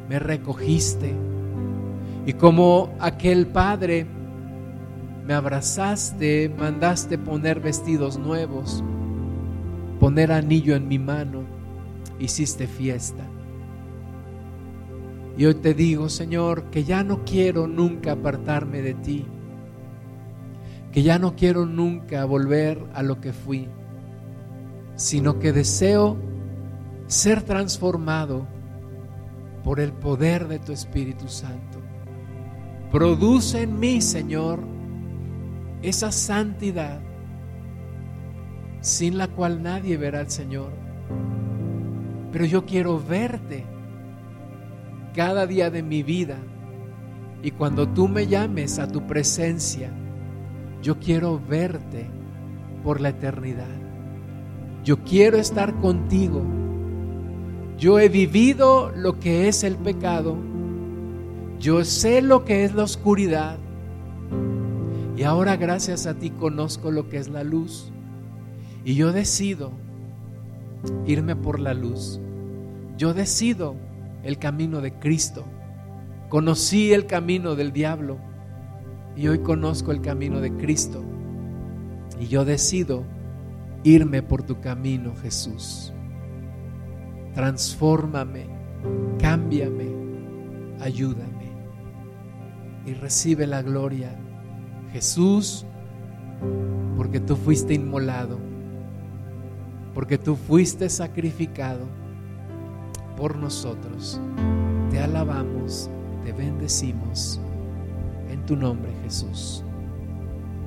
me 0.09 0.19
recogiste 0.19 1.15
y 2.25 2.35
como 2.35 2.95
aquel 3.01 3.49
padre, 3.49 4.07
me 5.27 5.35
abrazaste, 5.35 6.53
mandaste 6.57 7.19
poner 7.19 7.61
vestidos 7.61 8.17
nuevos, 8.17 8.85
poner 9.99 10.31
anillo 10.31 10.77
en 10.77 10.87
mi 10.87 11.01
mano, 11.01 11.43
hiciste 12.21 12.69
fiesta. 12.69 13.25
Y 15.37 15.47
hoy 15.47 15.55
te 15.55 15.75
digo, 15.75 16.09
Señor, 16.09 16.65
que 16.71 16.85
ya 16.85 17.03
no 17.03 17.25
quiero 17.25 17.67
nunca 17.67 18.13
apartarme 18.13 18.83
de 18.83 18.95
ti, 18.95 19.27
que 20.93 21.03
ya 21.03 21.19
no 21.19 21.35
quiero 21.35 21.67
nunca 21.67 22.25
volver 22.25 22.85
a 22.95 23.03
lo 23.03 23.21
que 23.21 23.33
fui, 23.33 23.67
sino 25.03 25.41
que 25.41 25.53
deseo 25.53 26.17
ser 27.09 27.43
transformado 27.43 28.47
por 29.65 29.81
el 29.81 29.93
poder 29.93 30.47
de 30.47 30.61
tu 30.61 30.71
Espíritu 30.71 31.27
Santo. 31.27 31.81
Produce 32.93 33.63
en 33.63 33.81
mí, 33.81 34.01
Señor, 34.01 34.61
esa 35.83 36.13
santidad 36.13 37.01
sin 38.81 39.19
la 39.19 39.27
cual 39.27 39.61
nadie 39.61 39.97
verá 39.97 40.21
al 40.21 40.31
Señor. 40.31 40.71
Pero 42.31 42.45
yo 42.45 42.65
quiero 42.65 43.01
verte 43.03 43.65
cada 45.17 45.49
día 45.49 45.69
de 45.71 45.83
mi 45.83 46.05
vida. 46.05 46.39
Y 47.43 47.51
cuando 47.51 47.89
tú 47.89 48.07
me 48.07 48.29
llames 48.29 48.79
a 48.79 48.87
tu 48.87 49.05
presencia, 49.09 49.91
yo 50.81 51.01
quiero 51.01 51.41
verte 51.41 52.09
por 52.85 53.01
la 53.01 53.09
eternidad. 53.09 53.82
Yo 54.85 54.99
quiero 55.05 55.39
estar 55.39 55.75
contigo. 55.81 56.43
Yo 57.79 57.99
he 57.99 58.09
vivido 58.09 58.93
lo 58.95 59.19
que 59.19 59.49
es 59.49 59.65
el 59.65 59.77
pecado 59.77 60.37
yo 61.63 61.85
sé 61.85 62.23
lo 62.23 62.45
que 62.45 62.65
es 62.65 62.75
la 62.75 62.83
oscuridad 62.83 63.57
y 65.17 65.23
ahora 65.23 65.57
gracias 65.57 66.07
a 66.09 66.15
ti 66.15 66.31
conozco 66.31 66.91
lo 66.91 67.09
que 67.09 67.19
es 67.19 67.29
la 67.29 67.45
luz. 67.45 67.93
Y 68.85 68.97
yo 68.97 69.13
decido 69.13 69.71
irme 71.07 71.37
por 71.37 71.61
la 71.61 71.73
luz. 71.73 72.19
Yo 72.99 73.15
decido 73.15 73.77
el 74.25 74.39
camino 74.39 74.81
de 74.81 74.99
Cristo. 74.99 75.45
Conocí 76.29 76.93
el 76.93 77.07
camino 77.07 77.55
del 77.55 77.73
diablo 77.73 78.19
y 79.15 79.29
hoy 79.29 79.39
conozco 79.39 79.93
el 79.93 80.01
camino 80.01 80.41
de 80.41 80.53
Cristo. 80.57 81.05
Y 82.19 82.27
yo 82.27 82.45
decido 82.45 83.05
irme 83.85 84.23
por 84.23 84.43
tu 84.43 84.61
camino, 84.61 85.15
Jesús. 85.23 85.93
Transfórmame, 87.35 88.47
cámbiame, 89.19 89.89
ayúdame 90.81 91.53
y 92.87 92.95
recibe 92.95 93.47
la 93.47 93.63
gloria. 93.63 94.17
Jesús, 94.93 95.65
porque 96.97 97.21
tú 97.21 97.37
fuiste 97.37 97.75
inmolado, 97.75 98.39
porque 99.95 100.19
tú 100.19 100.37
fuiste 100.37 100.89
sacrificado 100.89 101.87
por 103.17 103.37
nosotros. 103.37 104.21
Te 104.91 105.01
alabamos, 105.01 105.89
te 106.25 106.33
bendecimos 106.33 107.41
en 108.29 108.45
tu 108.45 108.57
nombre, 108.57 108.93
Jesús. 109.03 109.65